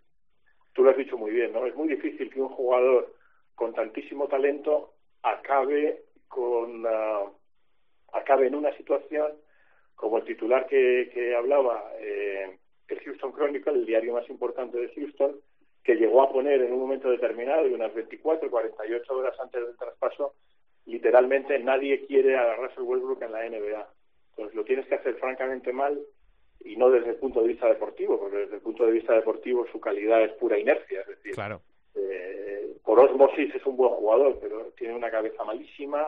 tú 0.73 0.83
lo 0.83 0.91
has 0.91 0.97
dicho 0.97 1.17
muy 1.17 1.31
bien, 1.31 1.53
¿no? 1.53 1.65
Es 1.65 1.75
muy 1.75 1.87
difícil 1.87 2.29
que 2.29 2.41
un 2.41 2.49
jugador 2.49 3.13
con 3.55 3.73
tantísimo 3.73 4.27
talento 4.27 4.93
acabe 5.21 6.03
con 6.27 6.85
ah, 6.87 7.25
acabe 8.13 8.47
en 8.47 8.55
una 8.55 8.75
situación 8.77 9.33
como 9.95 10.17
el 10.17 10.23
titular 10.23 10.65
que, 10.67 11.09
que 11.13 11.35
hablaba 11.35 11.91
eh, 11.99 12.57
el 12.87 12.99
Houston 13.01 13.33
Chronicle, 13.33 13.73
el 13.73 13.85
diario 13.85 14.13
más 14.13 14.29
importante 14.29 14.79
de 14.79 14.89
Houston, 14.95 15.35
que 15.83 15.95
llegó 15.95 16.21
a 16.21 16.31
poner 16.31 16.61
en 16.61 16.71
un 16.71 16.79
momento 16.79 17.09
determinado 17.09 17.67
y 17.67 17.73
unas 17.73 17.93
24, 17.93 18.49
48 18.49 19.13
horas 19.13 19.39
antes 19.39 19.65
del 19.65 19.77
traspaso, 19.77 20.35
literalmente 20.89 21.57
nadie 21.59 22.05
quiere 22.05 22.35
a 22.35 22.55
Russell 22.55 22.83
Westbrook 22.83 23.21
en 23.21 23.31
la 23.31 23.47
NBA. 23.47 23.87
Entonces 24.31 24.55
lo 24.55 24.63
tienes 24.63 24.87
que 24.87 24.95
hacer 24.95 25.15
francamente 25.15 25.71
mal 25.71 25.99
y 26.63 26.75
no 26.75 26.89
desde 26.89 27.11
el 27.11 27.15
punto 27.15 27.41
de 27.41 27.49
vista 27.49 27.67
deportivo, 27.67 28.19
porque 28.19 28.37
desde 28.37 28.55
el 28.55 28.61
punto 28.61 28.85
de 28.85 28.91
vista 28.91 29.13
deportivo 29.13 29.65
su 29.71 29.79
calidad 29.79 30.21
es 30.23 30.31
pura 30.33 30.57
inercia, 30.57 31.01
es 31.01 31.07
decir, 31.07 31.33
Claro. 31.33 31.61
eh, 31.95 32.75
por 32.83 32.99
osmosis 32.99 33.53
es 33.55 33.65
un 33.65 33.77
buen 33.77 33.91
jugador, 33.93 34.37
pero 34.41 34.65
tiene 34.77 34.95
una 34.95 35.11
cabeza 35.11 35.43
malísima. 35.43 36.07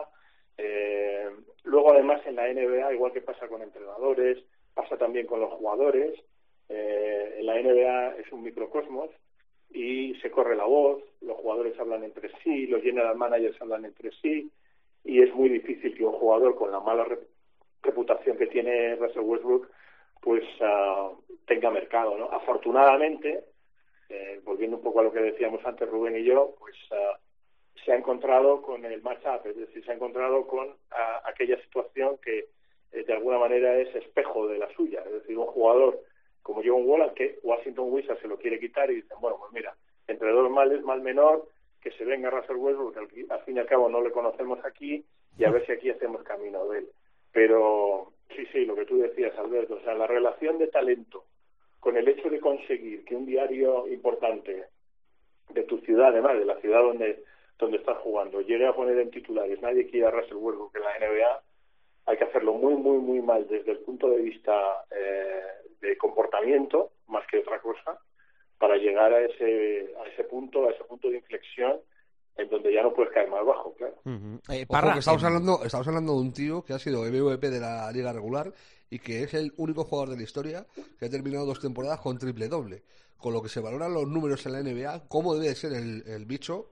Eh, 0.58 1.28
luego, 1.64 1.92
además, 1.92 2.20
en 2.26 2.36
la 2.36 2.48
NBA, 2.52 2.92
igual 2.92 3.12
que 3.12 3.22
pasa 3.22 3.48
con 3.48 3.62
entrenadores, 3.62 4.38
pasa 4.74 4.96
también 4.96 5.26
con 5.26 5.40
los 5.40 5.50
jugadores. 5.52 6.18
Eh, 6.68 7.36
en 7.38 7.46
la 7.46 7.60
NBA 7.60 8.16
es 8.16 8.30
un 8.32 8.42
microcosmos 8.42 9.10
y 9.70 10.14
se 10.16 10.30
corre 10.30 10.56
la 10.56 10.64
voz, 10.64 11.02
los 11.20 11.36
jugadores 11.38 11.78
hablan 11.78 12.04
entre 12.04 12.30
sí, 12.42 12.66
los 12.66 12.82
general 12.82 13.16
managers 13.16 13.60
hablan 13.60 13.84
entre 13.84 14.10
sí 14.22 14.50
y 15.04 15.22
es 15.22 15.34
muy 15.34 15.48
difícil 15.48 15.96
que 15.96 16.04
un 16.04 16.12
jugador 16.12 16.54
con 16.54 16.70
la 16.70 16.80
mala 16.80 17.06
reputación 17.82 18.36
que 18.36 18.46
tiene 18.46 18.96
Russell 18.96 19.22
Westbrook 19.22 19.68
pues 20.20 20.44
ah, 20.60 21.10
tenga 21.46 21.70
mercado, 21.70 22.16
¿no? 22.16 22.30
Afortunadamente, 22.30 23.44
eh, 24.08 24.40
volviendo 24.44 24.76
un 24.76 24.82
poco 24.82 25.00
a 25.00 25.02
lo 25.02 25.12
que 25.12 25.20
decíamos 25.20 25.64
antes 25.64 25.88
Rubén 25.88 26.16
y 26.16 26.24
yo, 26.24 26.54
pues 26.60 26.76
ah, 26.92 27.18
se 27.84 27.92
ha 27.92 27.96
encontrado 27.96 28.62
con 28.62 28.84
el 28.84 29.02
matchup, 29.02 29.44
es 29.46 29.56
decir, 29.56 29.84
se 29.84 29.90
ha 29.90 29.94
encontrado 29.94 30.46
con 30.46 30.76
ah, 30.92 31.22
aquella 31.24 31.60
situación 31.62 32.18
que 32.18 32.46
eh, 32.92 33.04
de 33.04 33.12
alguna 33.12 33.38
manera 33.38 33.76
es 33.78 33.92
espejo 33.96 34.46
de 34.46 34.58
la 34.58 34.72
suya, 34.74 35.02
es 35.04 35.12
decir, 35.12 35.36
un 35.36 35.46
jugador 35.46 36.00
como 36.42 36.62
John 36.64 36.86
Wall, 36.86 37.12
que 37.14 37.40
Washington 37.42 37.86
Wizards 37.90 38.20
se 38.20 38.28
lo 38.28 38.38
quiere 38.38 38.60
quitar 38.60 38.90
y 38.90 38.96
dicen, 38.96 39.16
bueno, 39.20 39.38
pues 39.40 39.52
mira, 39.52 39.74
entre 40.06 40.30
dos 40.30 40.50
males, 40.50 40.82
mal 40.82 41.00
menor, 41.00 41.48
que 41.82 41.90
se 41.92 42.04
venga 42.04 42.30
Russell 42.30 42.56
Westbrook, 42.56 42.94
porque 42.94 43.26
al, 43.28 43.40
fin 43.42 43.56
y 43.56 43.60
al 43.60 43.66
cabo 43.66 43.88
no 43.88 44.00
le 44.00 44.12
conocemos 44.12 44.64
aquí, 44.64 45.04
y 45.36 45.44
a 45.44 45.50
ver 45.50 45.66
si 45.66 45.72
aquí 45.72 45.90
hacemos 45.90 46.22
camino 46.22 46.66
de 46.68 46.78
él. 46.78 46.88
Pero 47.32 48.12
sí, 48.36 48.46
sí, 48.52 48.64
lo 48.64 48.74
que 48.76 48.86
tú 48.86 48.98
decías, 48.98 49.36
Alberto, 49.38 49.74
o 49.74 49.80
sea, 49.80 49.94
la 49.94 50.06
relación 50.06 50.58
de 50.58 50.68
talento 50.68 51.24
con 51.80 51.96
el 51.96 52.06
hecho 52.06 52.30
de 52.30 52.38
conseguir 52.38 53.04
que 53.04 53.16
un 53.16 53.26
diario 53.26 53.88
importante 53.88 54.66
de 55.50 55.62
tu 55.64 55.78
ciudad, 55.78 56.08
además 56.08 56.38
de 56.38 56.44
la 56.44 56.60
ciudad 56.60 56.80
donde 56.80 57.24
donde 57.62 57.78
estás 57.78 57.98
jugando, 57.98 58.40
llegue 58.40 58.66
a 58.66 58.74
poner 58.74 58.98
en 58.98 59.10
titulares, 59.10 59.62
nadie 59.62 59.86
quiere 59.86 60.06
a 60.06 60.10
Russell 60.10 60.36
Westbrook 60.36 60.74
en 60.74 60.82
la 60.82 60.98
NBA, 60.98 61.42
hay 62.06 62.16
que 62.16 62.24
hacerlo 62.24 62.54
muy, 62.54 62.74
muy, 62.74 62.98
muy 62.98 63.22
mal 63.22 63.46
desde 63.46 63.72
el 63.72 63.78
punto 63.78 64.10
de 64.10 64.20
vista 64.20 64.84
eh, 64.90 65.42
de 65.80 65.96
comportamiento, 65.96 66.90
más 67.06 67.24
que 67.28 67.38
otra 67.38 67.60
cosa, 67.60 67.98
para 68.62 68.76
llegar 68.76 69.12
a 69.12 69.20
ese, 69.24 69.92
a 70.00 70.06
ese 70.06 70.22
punto, 70.22 70.68
a 70.68 70.70
ese 70.70 70.84
punto 70.84 71.10
de 71.10 71.16
inflexión 71.16 71.80
en 72.36 72.48
donde 72.48 72.72
ya 72.72 72.84
no 72.84 72.94
puedes 72.94 73.12
caer 73.12 73.28
más 73.28 73.44
bajo, 73.44 73.74
claro. 73.74 73.96
Eh, 74.48 74.64
estamos, 74.70 75.24
hablando, 75.24 75.64
estamos 75.64 75.88
hablando 75.88 76.12
de 76.12 76.20
un 76.20 76.32
tío 76.32 76.62
que 76.64 76.72
ha 76.72 76.78
sido 76.78 77.02
MVP 77.02 77.50
de 77.50 77.58
la 77.58 77.90
liga 77.90 78.12
regular 78.12 78.52
y 78.88 79.00
que 79.00 79.24
es 79.24 79.34
el 79.34 79.52
único 79.56 79.82
jugador 79.82 80.10
de 80.10 80.16
la 80.18 80.22
historia 80.22 80.64
que 80.96 81.06
ha 81.06 81.10
terminado 81.10 81.44
dos 81.44 81.58
temporadas 81.58 81.98
con 81.98 82.20
triple 82.20 82.46
doble. 82.46 82.84
Con 83.16 83.32
lo 83.32 83.42
que 83.42 83.48
se 83.48 83.58
valoran 83.58 83.94
los 83.94 84.06
números 84.06 84.46
en 84.46 84.52
la 84.52 84.62
NBA, 84.62 85.08
cómo 85.08 85.34
debe 85.34 85.56
ser 85.56 85.72
el, 85.72 86.04
el 86.06 86.24
bicho 86.24 86.70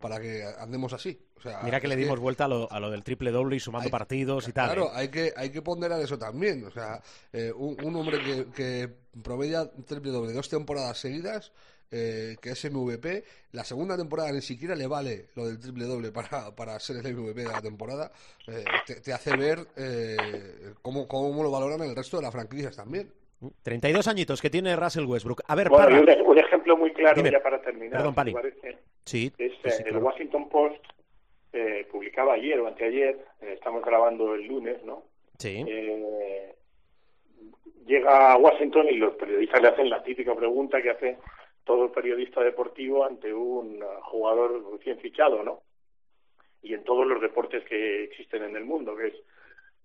para 0.00 0.20
que 0.20 0.44
andemos 0.58 0.92
así. 0.92 1.18
Mira 1.62 1.80
que 1.80 1.88
le 1.88 1.96
dimos 1.96 2.18
vuelta 2.18 2.46
a 2.46 2.48
lo, 2.48 2.70
a 2.70 2.80
lo, 2.80 2.90
del 2.90 3.04
triple 3.04 3.30
doble 3.30 3.56
y 3.56 3.60
sumando 3.60 3.90
partidos 3.90 4.48
y 4.48 4.52
tal. 4.52 4.66
Claro, 4.66 4.86
¿eh? 4.86 4.92
hay, 4.94 5.08
que, 5.08 5.32
hay 5.36 5.50
que 5.50 5.62
ponderar 5.62 6.00
eso 6.00 6.18
también. 6.18 6.64
O 6.64 6.70
sea, 6.70 7.00
eh, 7.32 7.52
un, 7.52 7.96
hombre 7.96 8.18
que, 8.22 8.46
que 8.54 8.88
promedia 9.22 9.70
triple 9.86 10.10
doble 10.10 10.32
dos 10.32 10.48
temporadas 10.48 10.98
seguidas, 10.98 11.52
eh, 11.90 12.36
que 12.40 12.50
es 12.50 12.70
MVP, 12.70 13.24
la 13.52 13.64
segunda 13.64 13.96
temporada 13.96 14.32
ni 14.32 14.42
siquiera 14.42 14.74
le 14.74 14.86
vale 14.86 15.28
lo 15.34 15.46
del 15.46 15.58
triple 15.58 15.84
doble 15.84 16.12
para, 16.12 16.54
para 16.54 16.78
ser 16.80 16.96
el 16.96 17.14
MVP 17.14 17.42
de 17.42 17.48
la 17.48 17.62
temporada, 17.62 18.10
te, 18.86 19.12
hace 19.12 19.36
ver 19.36 19.66
cómo, 20.82 21.06
cómo 21.08 21.42
lo 21.42 21.50
valoran 21.50 21.80
el 21.82 21.96
resto 21.96 22.18
de 22.18 22.24
las 22.24 22.32
franquicias 22.32 22.76
también. 22.76 23.12
32 23.62 24.08
añitos 24.08 24.42
que 24.42 24.50
tiene 24.50 24.74
Russell 24.74 25.04
Westbrook. 25.04 25.42
A 25.46 25.54
ver, 25.54 25.68
bueno, 25.68 26.00
un, 26.00 26.38
ejemplo 26.38 26.76
muy 26.76 26.92
claro 26.92 27.22
ya 27.22 27.40
para 27.40 27.60
terminar. 27.60 27.98
Perdón, 27.98 28.14
Parece, 28.14 28.78
sí, 29.08 29.32
es, 29.38 29.52
eh, 29.64 29.84
el 29.86 29.96
Washington 29.96 30.48
Post 30.48 30.84
eh, 31.52 31.86
publicaba 31.90 32.34
ayer 32.34 32.60
o 32.60 32.66
anteayer, 32.66 33.18
eh, 33.40 33.52
estamos 33.54 33.82
grabando 33.82 34.34
el 34.34 34.46
lunes, 34.46 34.82
¿no? 34.84 35.04
Sí. 35.38 35.64
llega 37.86 38.32
a 38.32 38.36
Washington 38.36 38.88
y 38.88 38.96
los 38.96 39.14
periodistas 39.14 39.62
le 39.62 39.68
hacen 39.68 39.88
la 39.88 40.02
típica 40.02 40.34
pregunta 40.34 40.82
que 40.82 40.90
hace 40.90 41.16
todo 41.64 41.92
periodista 41.92 42.42
deportivo 42.42 43.04
ante 43.04 43.32
un 43.32 43.80
jugador 44.02 44.72
recién 44.72 44.98
fichado, 44.98 45.42
¿no? 45.42 45.62
Y 46.60 46.74
en 46.74 46.82
todos 46.82 47.06
los 47.06 47.20
deportes 47.20 47.64
que 47.64 48.04
existen 48.04 48.42
en 48.42 48.56
el 48.56 48.64
mundo, 48.64 48.96
que 48.96 49.06
es, 49.06 49.14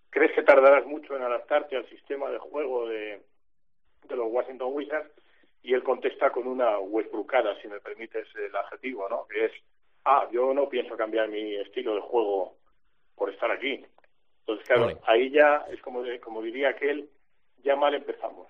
¿crees 0.09 0.33
que 0.33 0.41
tardarás 0.41 0.85
mucho 0.87 1.15
en 1.15 1.21
adaptarte 1.21 1.77
al 1.77 1.87
sistema 1.87 2.29
de 2.31 2.39
juego 2.39 2.87
de, 2.89 3.21
de 4.09 4.15
los 4.15 4.31
Washington 4.31 4.69
Wizards 4.73 5.11
y 5.63 5.73
él 5.73 5.81
contesta 5.81 6.31
con 6.31 6.45
una 6.45 6.77
Westbrookada, 6.77 7.59
si 7.61 7.67
me 7.69 7.79
permites 7.79 8.27
el 8.35 8.55
adjetivo, 8.55 9.07
¿no? 9.09 9.25
Que 9.27 9.45
es, 9.45 9.51
ah, 10.03 10.27
yo 10.31 10.53
no 10.53 10.67
pienso 10.67 10.97
cambiar 10.97 11.29
mi 11.29 11.55
estilo 11.55 11.95
de 11.95 12.01
juego 12.01 12.57
por 13.15 13.29
estar 13.31 13.49
aquí. 13.49 13.83
Entonces, 14.41 14.67
claro, 14.67 14.99
ahí 15.07 15.31
ya 15.31 15.65
es 15.71 15.81
como, 15.81 16.03
como 16.21 16.41
diría 16.41 16.69
aquel, 16.69 17.09
ya 17.63 17.77
mal 17.77 17.95
empezamos. 17.95 18.47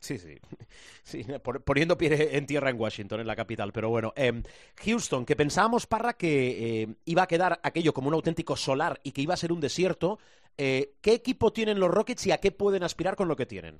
Sí, 0.00 0.18
sí. 0.18 0.38
sí 1.02 1.26
poniendo 1.64 1.98
pie 1.98 2.36
en 2.36 2.46
tierra 2.46 2.70
en 2.70 2.80
Washington, 2.80 3.20
en 3.20 3.26
la 3.26 3.34
capital. 3.34 3.72
Pero 3.72 3.88
bueno, 3.88 4.12
eh, 4.14 4.42
Houston, 4.84 5.24
que 5.24 5.34
pensábamos, 5.34 5.86
Parra, 5.86 6.12
que 6.12 6.82
eh, 6.82 6.88
iba 7.06 7.22
a 7.22 7.26
quedar 7.26 7.58
aquello 7.64 7.92
como 7.92 8.08
un 8.08 8.14
auténtico 8.14 8.56
solar 8.56 9.00
y 9.02 9.12
que 9.12 9.22
iba 9.22 9.34
a 9.34 9.38
ser 9.38 9.52
un 9.52 9.60
desierto. 9.60 10.20
Eh, 10.56 10.92
¿Qué 11.00 11.12
equipo 11.12 11.52
tienen 11.52 11.80
los 11.80 11.90
Rockets 11.90 12.26
y 12.26 12.32
a 12.32 12.38
qué 12.38 12.52
pueden 12.52 12.82
aspirar 12.82 13.16
con 13.16 13.26
lo 13.28 13.36
que 13.36 13.46
tienen? 13.46 13.78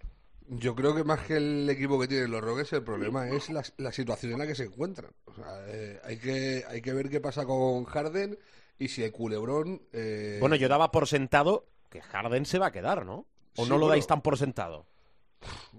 Yo 0.49 0.75
creo 0.75 0.95
que 0.95 1.03
más 1.03 1.21
que 1.21 1.37
el 1.37 1.69
equipo 1.69 1.99
que 1.99 2.07
tienen 2.07 2.31
los 2.31 2.41
Rockets, 2.41 2.73
el 2.73 2.85
problema 2.85 3.29
es 3.29 3.51
la, 3.51 3.65
la 3.79 3.93
situación 3.93 4.33
en 4.33 4.39
la 4.39 4.47
que 4.47 4.55
se 4.55 4.65
encuentran. 4.65 5.11
O 5.25 5.35
sea, 5.35 5.65
eh, 5.67 6.01
hay, 6.05 6.19
que, 6.19 6.65
hay 6.69 6.81
que 6.81 6.93
ver 6.93 7.11
qué 7.11 7.21
pasa 7.21 7.45
con 7.45 7.85
Harden 7.85 8.39
y 8.79 8.89
si 8.89 9.03
el 9.03 9.13
culebrón... 9.13 9.83
Eh... 9.93 10.39
Bueno, 10.41 10.57
yo 10.57 10.69
daba 10.69 10.93
por 10.93 11.09
sentado 11.09 11.67
que 11.91 12.01
Harden 12.01 12.47
se 12.47 12.59
va 12.59 12.67
a 12.67 12.73
quedar, 12.73 13.05
¿no? 13.05 13.27
¿O 13.57 13.67
no 13.67 13.79
lo 13.79 13.89
dais 13.89 14.07
tan 14.07 14.23
por 14.23 14.39
sentado? 14.39 14.87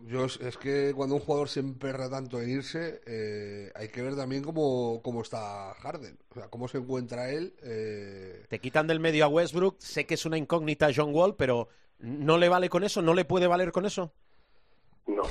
Yo 0.06 0.26
es 0.26 0.58
que 0.58 0.94
cuando 0.96 1.16
un 1.16 1.22
jugador 1.22 1.50
se 1.50 1.60
emperra 1.60 2.10
tanto 2.10 2.42
en 2.42 2.50
irse, 2.50 3.02
eh, 3.06 3.72
hay 3.76 3.90
que 3.90 4.02
ver 4.02 4.16
también 4.16 4.44
cómo, 4.44 5.02
cómo, 5.04 5.22
está 5.22 5.74
Harden, 5.76 6.18
o 6.30 6.34
sea, 6.36 6.50
cómo 6.50 6.68
se 6.68 6.78
encuentra 6.78 7.30
él. 7.30 7.56
Eh... 7.62 8.46
Te 8.50 8.60
quitan 8.60 8.88
del 8.88 9.00
medio 9.00 9.26
a 9.26 9.28
Westbrook, 9.28 9.78
sé 9.80 10.06
que 10.06 10.14
es 10.14 10.26
una 10.26 10.38
incógnita 10.38 10.90
John 10.96 11.14
Wall, 11.14 11.36
pero 11.36 11.68
¿no 12.00 12.38
le 12.38 12.50
vale 12.50 12.70
con 12.70 12.84
eso? 12.84 13.02
¿No 13.02 13.14
le 13.14 13.26
puede 13.26 13.48
valer 13.48 13.72
con 13.72 13.86
eso? 13.86 14.14
No. 15.08 15.24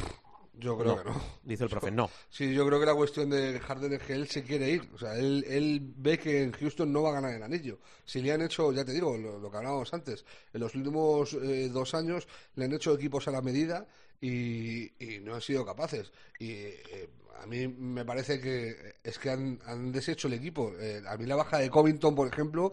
Yo 0.59 0.79
creo 0.79 0.97
que 0.97 1.05
no. 1.05 1.21
Dice 1.45 1.65
el 1.65 1.71
profe, 1.71 1.91
no. 1.91 2.11
Sí, 2.31 2.55
yo 2.55 2.67
creo 2.67 2.81
que 2.81 2.87
la 2.87 2.95
cuestión 2.95 3.29
de 3.31 3.61
Harden 3.61 3.93
es 3.93 4.03
que 4.03 4.15
él 4.15 4.29
se 4.29 4.43
quiere 4.43 4.71
ir. 4.71 4.89
O 4.95 4.99
sea, 4.99 5.17
él, 5.17 5.45
él 5.49 5.81
ve 5.97 6.19
que 6.19 6.43
en 6.43 6.53
Houston 6.53 6.91
no 6.93 7.03
va 7.03 7.11
a 7.11 7.15
ganar 7.15 7.35
el 7.35 7.43
anillo. 7.43 7.79
Si 8.05 8.23
le 8.23 8.33
han 8.33 8.43
hecho, 8.43 8.73
ya 8.73 8.85
te 8.85 8.93
digo, 8.93 9.17
lo, 9.17 9.51
que 9.51 9.57
hablábamos 9.57 9.93
antes, 9.93 10.25
en 10.53 10.61
los 10.61 10.75
últimos 10.75 11.35
eh, 11.35 11.69
dos 11.69 11.95
años 11.95 12.27
le 12.55 12.65
han 12.65 12.73
hecho 12.73 12.95
equipos 12.95 13.29
a 13.29 13.33
la 13.33 13.43
medida 13.43 13.87
y, 14.21 14.91
no 15.23 15.35
han 15.35 15.43
sido 15.43 15.67
capaces. 15.67 16.11
Y 16.39 16.53
eh, 16.53 17.11
a 17.43 17.47
mí 17.47 17.69
me 17.69 18.05
parece 18.05 18.41
que 18.41 18.95
es 19.05 19.19
que 19.19 19.31
han, 19.31 19.61
han 19.67 19.93
deshecho 19.93 20.29
el 20.29 20.35
equipo. 20.35 20.73
Eh, 20.79 21.03
a 21.07 21.19
mí 21.19 21.27
la 21.27 21.37
baja 21.37 21.59
de 21.59 21.69
Covington, 21.69 22.15
por 22.15 22.29
ejemplo, 22.29 22.73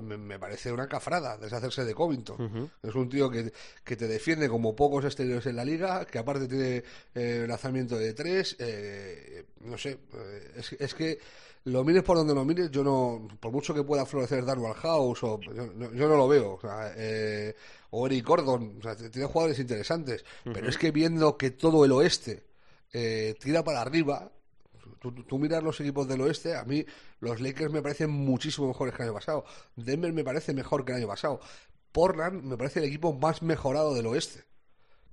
me, 0.00 0.38
parece 0.38 0.72
una 0.72 0.88
cafrada 0.88 1.36
deshacerse 1.36 1.84
de 1.84 1.94
Covington. 1.94 2.70
Es 2.82 2.94
un 2.94 3.08
tío 3.08 3.30
que, 3.30 3.52
que, 3.84 3.96
te 3.96 4.06
defiende 4.06 4.48
como 4.48 4.74
pocos 4.74 5.04
exteriores 5.04 5.46
en 5.46 5.56
la 5.56 5.64
liga, 5.64 6.04
que 6.06 6.18
aparte 6.18 6.46
tiene 6.48 6.82
eh, 7.14 7.44
lanzamiento 7.48 7.96
de 7.96 8.14
tres. 8.14 8.56
Eh, 8.58 9.44
no 9.60 9.78
sé, 9.78 9.98
eh, 10.14 10.52
es, 10.56 10.72
es, 10.72 10.94
que 10.94 11.18
lo 11.64 11.84
mires 11.84 12.02
por 12.02 12.16
donde 12.16 12.34
lo 12.34 12.44
mires, 12.44 12.70
yo 12.70 12.82
no, 12.84 13.28
por 13.40 13.52
mucho 13.52 13.74
que 13.74 13.82
pueda 13.82 14.06
florecer 14.06 14.44
Darwin 14.44 14.72
House, 14.74 15.22
o, 15.22 15.40
yo, 15.40 15.52
no, 16.08 16.16
lo 16.16 16.28
veo. 16.28 16.54
O, 16.54 16.60
sea, 16.60 16.92
eh, 16.96 17.54
o 17.90 18.06
Eric 18.06 18.26
Gordon, 18.26 18.78
o 18.78 18.82
sea, 18.82 18.96
tiene 18.96 19.26
jugadores 19.26 19.58
interesantes, 19.58 20.24
pero 20.44 20.68
es 20.68 20.78
que 20.78 20.90
viendo 20.90 21.36
que 21.36 21.50
todo 21.50 21.84
el 21.84 21.92
oeste 21.92 22.44
tira 22.90 23.62
para 23.62 23.82
arriba, 23.82 24.30
Tú, 25.00 25.38
miras 25.38 25.62
los 25.62 25.80
equipos 25.80 26.08
del 26.08 26.20
oeste, 26.20 26.56
a 26.56 26.64
mí 26.64 26.84
los 27.20 27.40
Lakers 27.40 27.72
me 27.72 27.82
parecen 27.82 28.10
muchísimo 28.10 28.68
mejores 28.68 28.94
que 28.94 29.02
el 29.02 29.08
año 29.08 29.14
pasado. 29.14 29.44
Denver 29.76 30.12
me 30.12 30.24
parece 30.24 30.52
mejor 30.52 30.84
que 30.84 30.92
el 30.92 30.98
año 30.98 31.08
pasado. 31.08 31.40
Portland 31.92 32.42
me 32.42 32.56
parece 32.56 32.80
el 32.80 32.86
equipo 32.86 33.12
más 33.12 33.42
mejorado 33.42 33.94
del 33.94 34.06
oeste. 34.06 34.44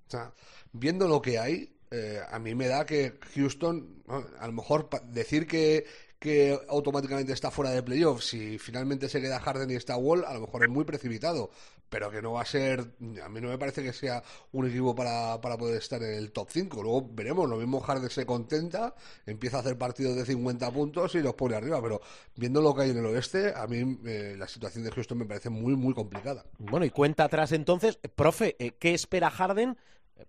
O 0.07 0.11
sea, 0.11 0.33
viendo 0.71 1.07
lo 1.07 1.21
que 1.21 1.39
hay, 1.39 1.77
eh, 1.91 2.21
a 2.29 2.39
mí 2.39 2.55
me 2.55 2.67
da 2.67 2.85
que 2.85 3.19
Houston, 3.35 4.03
a 4.39 4.47
lo 4.47 4.53
mejor 4.53 4.89
decir 5.05 5.47
que, 5.47 5.85
que 6.25 6.59
automáticamente 6.69 7.33
está 7.33 7.51
fuera 7.51 7.69
de 7.69 7.83
playoffs, 7.83 8.25
si 8.25 8.57
finalmente 8.57 9.07
se 9.09 9.21
queda 9.21 9.39
Harden 9.39 9.69
y 9.69 9.75
está 9.75 9.95
Wall, 9.95 10.25
a 10.25 10.33
lo 10.33 10.41
mejor 10.41 10.63
es 10.63 10.69
muy 10.69 10.83
precipitado 10.83 11.51
pero 11.89 12.09
que 12.09 12.21
no 12.21 12.33
va 12.33 12.41
a 12.41 12.45
ser, 12.45 12.79
a 13.23 13.29
mí 13.29 13.39
no 13.39 13.47
me 13.47 13.57
parece 13.57 13.83
que 13.83 13.93
sea 13.93 14.21
un 14.51 14.67
equipo 14.67 14.95
para, 14.95 15.39
para 15.39 15.57
poder 15.57 15.77
estar 15.77 16.01
en 16.01 16.15
el 16.15 16.31
top 16.31 16.47
5. 16.49 16.83
Luego 16.83 17.09
veremos, 17.11 17.47
lo 17.49 17.57
mismo 17.57 17.79
Harden 17.79 18.09
se 18.09 18.25
contenta, 18.25 18.95
empieza 19.25 19.57
a 19.57 19.59
hacer 19.61 19.77
partidos 19.77 20.15
de 20.15 20.25
50 20.25 20.71
puntos 20.71 21.15
y 21.15 21.21
los 21.21 21.35
pone 21.35 21.55
arriba, 21.55 21.81
pero 21.81 22.01
viendo 22.35 22.61
lo 22.61 22.75
que 22.75 22.83
hay 22.83 22.89
en 22.91 22.97
el 22.97 23.05
oeste, 23.05 23.53
a 23.55 23.67
mí 23.67 23.99
eh, 24.05 24.35
la 24.37 24.47
situación 24.47 24.83
de 24.83 24.91
Houston 24.91 25.17
me 25.17 25.25
parece 25.25 25.49
muy, 25.49 25.75
muy 25.75 25.93
complicada. 25.93 26.43
Bueno, 26.57 26.85
y 26.85 26.89
cuenta 26.89 27.25
atrás 27.25 27.51
entonces, 27.51 27.97
profe, 28.15 28.55
eh, 28.59 28.71
¿qué 28.79 28.93
espera 28.93 29.29
Harden? 29.29 29.77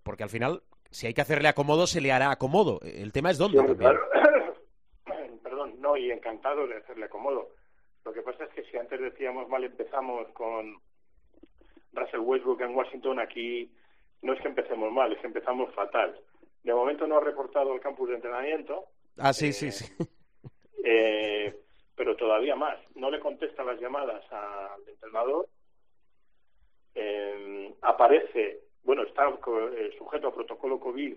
Porque 0.03 0.23
al 0.23 0.29
final, 0.29 0.63
si 0.91 1.07
hay 1.07 1.13
que 1.13 1.21
hacerle 1.21 1.47
acomodo, 1.47 1.87
se 1.87 2.01
le 2.01 2.11
hará 2.11 2.31
acomodo. 2.31 2.79
El 2.81 3.11
tema 3.11 3.31
es 3.31 3.37
dónde. 3.37 3.61
Perdón, 3.61 3.97
no, 5.87 5.97
y 5.97 6.11
encantado 6.11 6.67
de 6.67 6.77
hacerle 6.77 7.05
acomodo. 7.05 7.49
Lo 8.03 8.13
que 8.13 8.21
pasa 8.21 8.45
es 8.45 8.49
que 8.51 8.63
si 8.63 8.77
antes 8.77 8.99
decíamos 8.99 9.47
mal 9.49 9.63
empezamos 9.63 10.27
con 10.29 10.77
Russell 11.93 12.19
Westbrook 12.19 12.61
en 12.61 12.75
Washington, 12.75 13.19
aquí 13.19 13.71
no 14.21 14.33
es 14.33 14.41
que 14.41 14.47
empecemos 14.47 14.91
mal, 14.91 15.11
es 15.11 15.19
que 15.19 15.27
empezamos 15.27 15.73
fatal. 15.73 16.19
De 16.63 16.73
momento 16.73 17.07
no 17.07 17.17
ha 17.17 17.21
reportado 17.21 17.73
el 17.73 17.81
campus 17.81 18.09
de 18.09 18.15
entrenamiento, 18.15 18.85
Ah, 19.17 19.33
sí, 19.33 19.53
sí, 19.53 19.71
sí. 19.71 19.85
Eh, 20.89 21.53
pero 21.97 22.15
todavía 22.15 22.55
más, 22.55 22.77
no 22.95 23.11
le 23.11 23.19
contesta 23.19 23.61
las 23.61 23.77
llamadas 23.77 24.23
al 24.31 24.87
entrenador, 24.87 25.49
eh, 26.95 27.73
aparece, 27.81 28.61
bueno, 28.83 29.03
está 29.03 29.27
eh, 29.27 29.93
sujeto 29.97 30.29
a 30.29 30.33
protocolo 30.33 30.79
COVID 30.79 31.13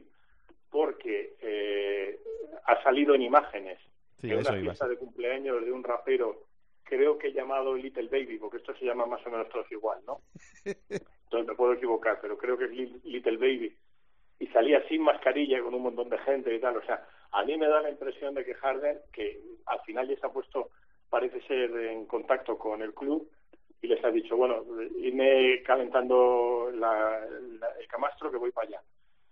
porque 0.70 1.36
eh, 1.40 2.18
ha 2.64 2.82
salido 2.82 3.14
en 3.14 3.22
imágenes 3.22 3.78
Sí, 4.20 4.28
de 4.28 4.34
una 4.36 4.42
fiesta 4.62 4.88
de 4.88 4.96
cumpleaños 4.96 5.64
de 5.64 5.72
un 5.72 5.82
rapero, 5.84 6.44
creo 6.84 7.18
que 7.18 7.32
llamado 7.32 7.74
Little 7.74 8.08
Baby, 8.08 8.38
porque 8.38 8.58
esto 8.58 8.74
se 8.74 8.84
llama 8.84 9.06
más 9.06 9.24
o 9.26 9.30
menos 9.30 9.48
todos 9.48 9.70
igual, 9.72 10.00
¿no? 10.06 10.20
Entonces 10.64 11.48
me 11.48 11.54
puedo 11.54 11.72
equivocar, 11.74 12.18
pero 12.20 12.36
creo 12.36 12.58
que 12.58 12.64
es 12.64 12.70
Li- 12.72 13.00
Little 13.04 13.36
Baby. 13.36 13.76
Y 14.40 14.46
salía 14.48 14.82
sin 14.88 15.02
mascarilla 15.02 15.62
con 15.62 15.74
un 15.74 15.82
montón 15.82 16.08
de 16.08 16.18
gente 16.18 16.54
y 16.54 16.60
tal. 16.60 16.76
O 16.78 16.82
sea, 16.82 17.06
a 17.32 17.44
mí 17.44 17.56
me 17.56 17.68
da 17.68 17.80
la 17.82 17.90
impresión 17.90 18.34
de 18.34 18.44
que 18.44 18.54
Harden, 18.54 18.98
que 19.12 19.38
al 19.66 19.80
final 19.82 20.08
ya 20.08 20.16
se 20.18 20.26
ha 20.26 20.30
puesto, 20.32 20.70
parece 21.08 21.40
ser, 21.42 21.70
en 21.76 22.06
contacto 22.06 22.56
con 22.58 22.82
el 22.82 22.92
club 22.94 23.30
y 23.82 23.86
les 23.86 24.02
ha 24.04 24.10
dicho, 24.10 24.36
bueno, 24.36 24.64
irme 24.98 25.62
calentando 25.62 26.70
la- 26.74 27.24
la- 27.60 27.72
el 27.78 27.86
camastro 27.86 28.30
que 28.30 28.38
voy 28.38 28.50
para 28.50 28.68
allá. 28.68 28.82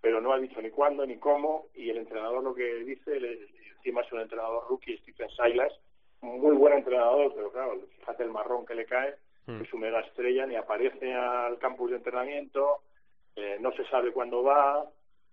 Pero 0.01 0.21
no 0.21 0.31
ha 0.33 0.39
dicho 0.39 0.61
ni 0.61 0.69
cuándo 0.69 1.05
ni 1.05 1.17
cómo 1.17 1.67
y 1.75 1.89
el 1.89 1.97
entrenador 1.97 2.43
lo 2.43 2.53
que 2.53 2.63
dice, 2.85 3.19
le- 3.19 3.47
encima 3.77 4.01
es 4.01 4.11
un 4.11 4.21
entrenador 4.21 4.65
rookie, 4.69 4.97
Stephen 4.99 5.29
Silas, 5.31 5.73
muy 6.21 6.55
buen 6.55 6.73
entrenador, 6.73 7.33
pero 7.35 7.51
claro, 7.51 7.79
fíjate 7.99 8.23
el 8.23 8.31
marrón 8.31 8.65
que 8.65 8.75
le 8.75 8.85
cae, 8.85 9.15
Mm. 9.47 9.59
que 9.61 9.65
su 9.69 9.77
mega 9.77 10.01
estrella 10.01 10.45
ni 10.45 10.55
aparece 10.55 11.13
al 11.13 11.57
campus 11.59 11.89
de 11.91 11.97
entrenamiento, 11.97 12.79
eh, 13.35 13.57
no 13.61 13.71
se 13.71 13.85
sabe 13.85 14.11
cuándo 14.11 14.43
va, 14.43 14.85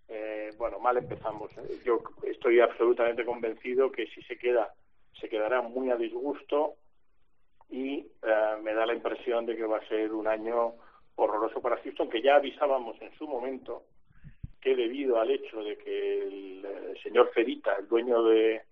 eh, 0.07 0.51
bueno, 0.57 0.79
mal 0.79 0.97
empezamos. 0.97 1.51
¿eh? 1.57 1.79
Yo 1.85 1.99
estoy 2.23 2.59
absolutamente 2.61 3.25
convencido 3.25 3.91
que 3.91 4.07
si 4.07 4.21
se 4.23 4.37
queda, 4.37 4.73
se 5.19 5.27
quedará 5.29 5.61
muy 5.61 5.91
a 5.91 5.97
disgusto 5.97 6.75
y 7.69 7.97
eh, 8.23 8.55
me 8.63 8.73
da 8.73 8.85
la 8.85 8.93
impresión 8.93 9.45
de 9.45 9.55
que 9.55 9.65
va 9.65 9.77
a 9.77 9.87
ser 9.87 10.11
un 10.13 10.27
año 10.27 10.73
horroroso 11.15 11.61
para 11.61 11.77
Houston, 11.77 12.09
que 12.09 12.21
ya 12.21 12.35
avisábamos 12.35 12.99
en 13.01 13.11
su 13.17 13.27
momento 13.27 13.83
que 14.67 14.75
debido 14.75 15.17
al 15.17 15.31
hecho 15.31 15.63
de 15.63 15.77
que 15.77 16.23
el, 16.23 16.65
eh, 16.65 16.93
señor 17.01 17.31
Ferita, 17.33 17.77
el 17.79 17.87
dueño 17.87 18.21
de, 18.23 18.63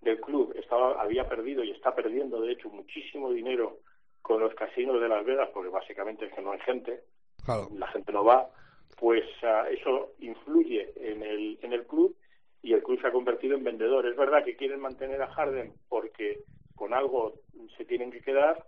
del 0.00 0.20
club, 0.20 0.52
estaba, 0.58 1.00
había 1.00 1.28
perdido 1.28 1.62
y 1.62 1.70
está 1.70 1.94
perdiendo, 1.94 2.40
de 2.40 2.52
hecho, 2.52 2.68
muchísimo 2.70 3.30
dinero 3.30 3.78
con 4.20 4.40
los 4.40 4.52
casinos 4.54 5.00
de 5.00 5.08
Las 5.08 5.24
Vegas, 5.24 5.50
porque 5.54 5.68
básicamente 5.68 6.26
es 6.26 6.32
que 6.32 6.42
no 6.42 6.50
hay 6.50 6.58
gente, 6.60 7.04
Claro. 7.44 7.68
la 7.76 7.86
gente 7.86 8.10
no 8.12 8.24
va, 8.24 8.50
pues 8.98 9.22
ah, 9.44 9.66
eso 9.70 10.14
influye 10.18 10.92
en 10.96 11.22
el, 11.22 11.58
en 11.62 11.72
el 11.72 11.86
club 11.86 12.16
y 12.60 12.72
el 12.72 12.82
club 12.82 13.00
se 13.00 13.06
ha 13.06 13.12
convertido 13.12 13.56
en 13.56 13.62
vendedor. 13.62 14.06
Es 14.06 14.16
verdad 14.16 14.44
que 14.44 14.56
quieren 14.56 14.80
mantener 14.80 15.22
a 15.22 15.32
Harden 15.34 15.72
porque 15.88 16.40
con 16.74 16.92
algo 16.94 17.34
se 17.76 17.84
tienen 17.84 18.10
que 18.10 18.22
quedar, 18.22 18.64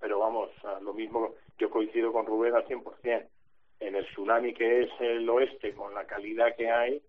pero 0.00 0.18
vamos, 0.18 0.50
ah, 0.64 0.80
lo 0.82 0.92
mismo, 0.92 1.34
yo 1.56 1.70
coincido 1.70 2.12
con 2.12 2.26
Rubén 2.26 2.56
al 2.56 2.66
100%. 2.66 3.28
En 3.80 3.96
el 3.96 4.06
tsunami 4.06 4.54
que 4.54 4.82
es 4.82 4.90
el 5.00 5.28
oeste, 5.28 5.74
con 5.74 5.94
la 5.94 6.06
calidad 6.06 6.54
que 6.56 6.70
hay, 6.70 7.02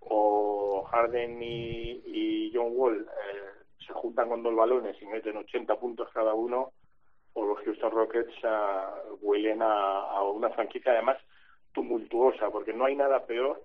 o 0.00 0.84
Harden 0.90 1.42
y, 1.42 2.02
y 2.06 2.52
John 2.54 2.72
Wall 2.72 3.06
eh, 3.08 3.64
se 3.86 3.92
juntan 3.92 4.28
con 4.28 4.42
dos 4.42 4.54
balones 4.54 5.00
y 5.00 5.06
meten 5.06 5.36
80 5.36 5.76
puntos 5.78 6.08
cada 6.12 6.34
uno, 6.34 6.72
o 7.34 7.46
los 7.46 7.58
Houston 7.60 7.90
Rockets 7.90 8.34
ah, 8.44 8.94
huelen 9.20 9.62
a, 9.62 10.00
a 10.00 10.24
una 10.24 10.50
franquicia 10.50 10.92
además 10.92 11.18
tumultuosa, 11.72 12.50
porque 12.50 12.72
no 12.72 12.84
hay 12.84 12.96
nada 12.96 13.24
peor 13.26 13.62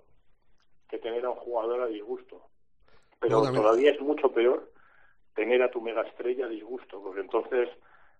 que 0.90 0.98
tener 1.00 1.26
a 1.26 1.32
un 1.32 1.36
jugador 1.36 1.82
a 1.82 1.88
disgusto. 1.88 2.42
Pero 3.20 3.44
No, 3.44 3.52
todavía 3.52 3.92
es 3.92 4.00
mucho 4.00 4.32
peor 4.32 4.72
tener 5.36 5.62
a 5.62 5.72
tu 5.72 5.82
mega 5.82 6.02
estrella 6.04 6.46
a 6.46 6.50
disgusto, 6.50 7.02
porque 7.02 7.22
entonces 7.22 7.70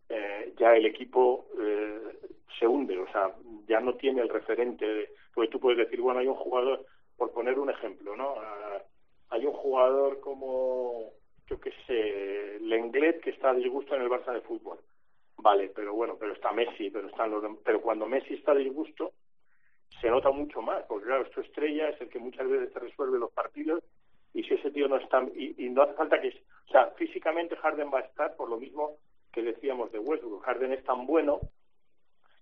eh, 0.10 0.54
ya 0.58 0.76
el 0.76 0.86
equipo 0.86 1.48
eh, 1.60 2.20
se 2.60 2.68
hunde, 2.68 2.98
o 2.98 3.12
sea, 3.12 3.34
ya 3.68 3.80
no 3.80 3.96
tiene 3.96 4.22
el 4.22 4.30
referente. 4.30 5.12
Porque 5.34 5.52
tú 5.52 5.60
puedes 5.60 5.78
decir, 5.78 6.02
bueno, 6.02 6.20
hay 6.20 6.28
un 6.28 6.36
jugador, 6.36 6.86
por 7.16 7.32
poner 7.32 7.60
un 7.60 7.70
ejemplo, 7.70 8.16
¿no? 8.16 8.36
Ah, 8.38 8.82
hay 9.30 9.46
un 9.46 9.54
jugador 9.54 10.20
como, 10.20 11.12
yo 11.48 11.60
qué 11.60 11.72
sé, 11.86 12.60
Lenglet 12.62 13.22
que 13.22 13.32
está 13.32 13.52
a 13.52 13.54
disgusto 13.54 13.96
en 13.96 14.02
el 14.02 14.10
Barça 14.10 14.34
de 14.34 14.42
fútbol. 14.42 14.80
Vale, 15.38 15.72
pero 15.76 15.94
bueno, 15.94 16.16
pero 16.20 16.34
está 16.34 16.52
Messi, 16.52 16.90
pero 16.90 17.08
están 17.08 17.30
los 17.30 17.44
pero 17.64 17.82
cuando 17.82 18.08
Messi 18.08 18.34
está 18.34 18.54
a 18.54 18.56
disgusto 18.56 19.14
se 20.02 20.10
nota 20.10 20.32
mucho 20.32 20.62
más, 20.62 20.84
porque 20.84 21.06
claro, 21.06 21.26
es 21.26 21.38
estrella, 21.38 21.90
es 21.90 22.02
el 22.02 22.10
que 22.10 22.20
muchas 22.20 22.48
veces 22.48 22.74
te 22.74 22.80
resuelve 22.80 23.20
los 23.20 23.32
partidos 23.32 23.84
y 24.34 24.44
si 24.44 24.54
ese 24.54 24.72
tío 24.72 24.88
no 24.88 24.98
está 24.98 25.24
y, 25.36 25.56
y 25.66 25.70
no 25.70 25.84
hace 25.84 25.94
falta 25.94 26.22
que, 26.22 26.30
o 26.30 26.72
sea, 26.72 26.92
físicamente 26.98 27.56
Harden 27.56 27.92
va 27.94 28.00
a 28.00 28.04
estar 28.04 28.36
por 28.36 28.50
lo 28.50 28.58
mismo 28.58 28.98
que 29.32 29.42
decíamos 29.42 29.92
de 29.92 30.00
Westbrook. 30.00 30.44
Harden 30.44 30.74
es 30.74 30.84
tan 30.84 31.06
bueno 31.06 31.40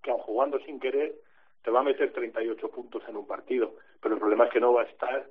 que 0.01 0.11
aun 0.11 0.19
jugando 0.21 0.59
sin 0.59 0.79
querer 0.79 1.15
te 1.63 1.71
va 1.71 1.79
a 1.79 1.83
meter 1.83 2.13
38 2.13 2.69
puntos 2.69 3.01
en 3.07 3.17
un 3.17 3.25
partido, 3.25 3.73
pero 3.99 4.13
el 4.13 4.19
problema 4.19 4.45
es 4.45 4.51
que 4.51 4.59
no 4.59 4.71
va 4.73 4.83
a 4.83 4.85
estar 4.85 5.27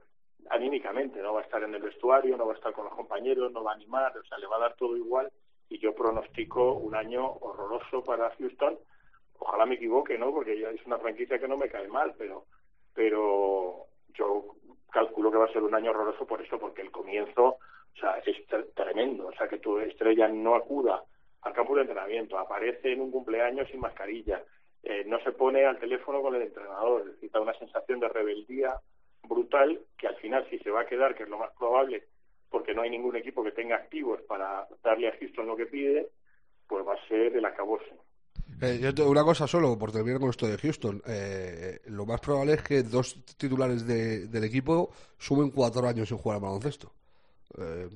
anímicamente, 0.51 1.23
no 1.23 1.33
va 1.35 1.40
a 1.40 1.45
estar 1.45 1.62
en 1.62 1.75
el 1.75 1.81
vestuario, 1.83 2.37
no 2.37 2.47
va 2.47 2.53
a 2.53 2.57
estar 2.57 2.73
con 2.73 2.85
los 2.85 2.95
compañeros, 2.95 3.53
no 3.53 3.62
va 3.62 3.71
a 3.73 3.75
animar, 3.75 4.17
o 4.19 4.25
sea, 4.25 4.38
le 4.38 4.47
va 4.49 4.57
a 4.57 4.61
dar 4.61 4.75
todo 4.75 4.97
igual 4.97 5.31
y 5.69 5.79
yo 5.79 5.95
pronostico 5.95 6.75
un 6.75 6.95
año 6.95 7.25
horroroso 7.40 8.03
para 8.05 8.31
Houston. 8.37 8.77
Ojalá 9.38 9.64
me 9.64 9.77
equivoque, 9.77 10.19
¿no? 10.19 10.33
Porque 10.33 10.59
ya 10.59 10.71
es 10.71 10.85
una 10.87 10.99
franquicia 10.99 11.38
que 11.38 11.49
no 11.49 11.57
me 11.57 11.69
cae 11.69 11.88
mal, 11.88 12.14
pero 12.19 12.45
pero 12.95 13.87
yo 14.14 14.55
calculo 14.93 15.31
que 15.31 15.38
va 15.38 15.47
a 15.47 15.53
ser 15.53 15.62
un 15.62 15.75
año 15.75 15.90
horroroso 15.90 16.27
por 16.27 16.40
eso, 16.43 16.59
porque 16.59 16.83
el 16.83 16.90
comienzo, 16.90 17.45
o 17.47 17.97
sea, 17.99 18.19
es 18.19 18.37
tre- 18.49 18.73
tremendo, 18.75 19.27
o 19.29 19.33
sea, 19.33 19.49
que 19.49 19.59
tu 19.59 19.79
estrella 19.79 20.29
no 20.29 20.55
acuda 20.55 21.03
al 21.44 21.52
campo 21.52 21.74
de 21.76 21.83
entrenamiento, 21.83 22.38
aparece 22.38 22.92
en 22.92 23.00
un 23.00 23.11
cumpleaños 23.11 23.68
sin 23.70 23.80
mascarilla, 23.80 24.42
eh, 24.83 25.04
no 25.07 25.18
se 25.22 25.33
pone 25.33 25.64
al 25.64 25.78
teléfono 25.78 26.20
con 26.22 26.35
el 26.35 26.42
entrenador, 26.42 27.02
es 27.02 27.07
decir, 27.14 27.30
da 27.30 27.40
una 27.40 27.59
sensación 27.59 28.00
de 28.00 28.09
rebeldía 28.09 28.74
brutal 29.22 29.80
que 29.96 30.07
al 30.07 30.16
final 30.16 30.46
si 30.50 30.59
se 30.59 30.70
va 30.70 30.83
a 30.83 30.87
quedar, 30.87 31.14
que 31.14 31.22
es 31.22 31.28
lo 31.28 31.38
más 31.38 31.50
probable, 31.59 32.04
porque 32.50 32.74
no 32.74 32.83
hay 32.83 32.90
ningún 32.90 33.16
equipo 33.16 33.42
que 33.42 33.52
tenga 33.52 33.76
activos 33.76 34.20
para 34.28 34.66
darle 34.83 35.09
a 35.09 35.16
Houston 35.18 35.46
lo 35.46 35.57
que 35.57 35.66
pide, 35.66 36.09
pues 36.66 36.87
va 36.87 36.94
a 36.94 37.09
ser 37.09 37.37
el 37.37 37.44
acabose. 37.44 37.92
Eh, 38.62 38.78
yo 38.96 39.09
una 39.11 39.24
cosa 39.24 39.46
solo, 39.46 39.76
por 39.78 39.90
terminar 39.92 40.20
con 40.20 40.30
esto 40.30 40.46
de 40.46 40.57
Houston. 40.59 41.02
Eh, 41.07 41.80
lo 41.87 42.07
más 42.07 42.20
probable 42.20 42.54
es 42.54 42.62
que 42.62 42.83
dos 42.83 43.24
titulares 43.37 43.87
de- 43.87 44.26
del 44.28 44.44
equipo 44.44 44.90
sumen 45.18 45.50
cuatro 45.50 45.87
años 45.88 46.09
sin 46.09 46.18
jugar 46.18 46.37
al 46.37 46.42
baloncesto. 46.42 46.92
Eh, 47.59 47.88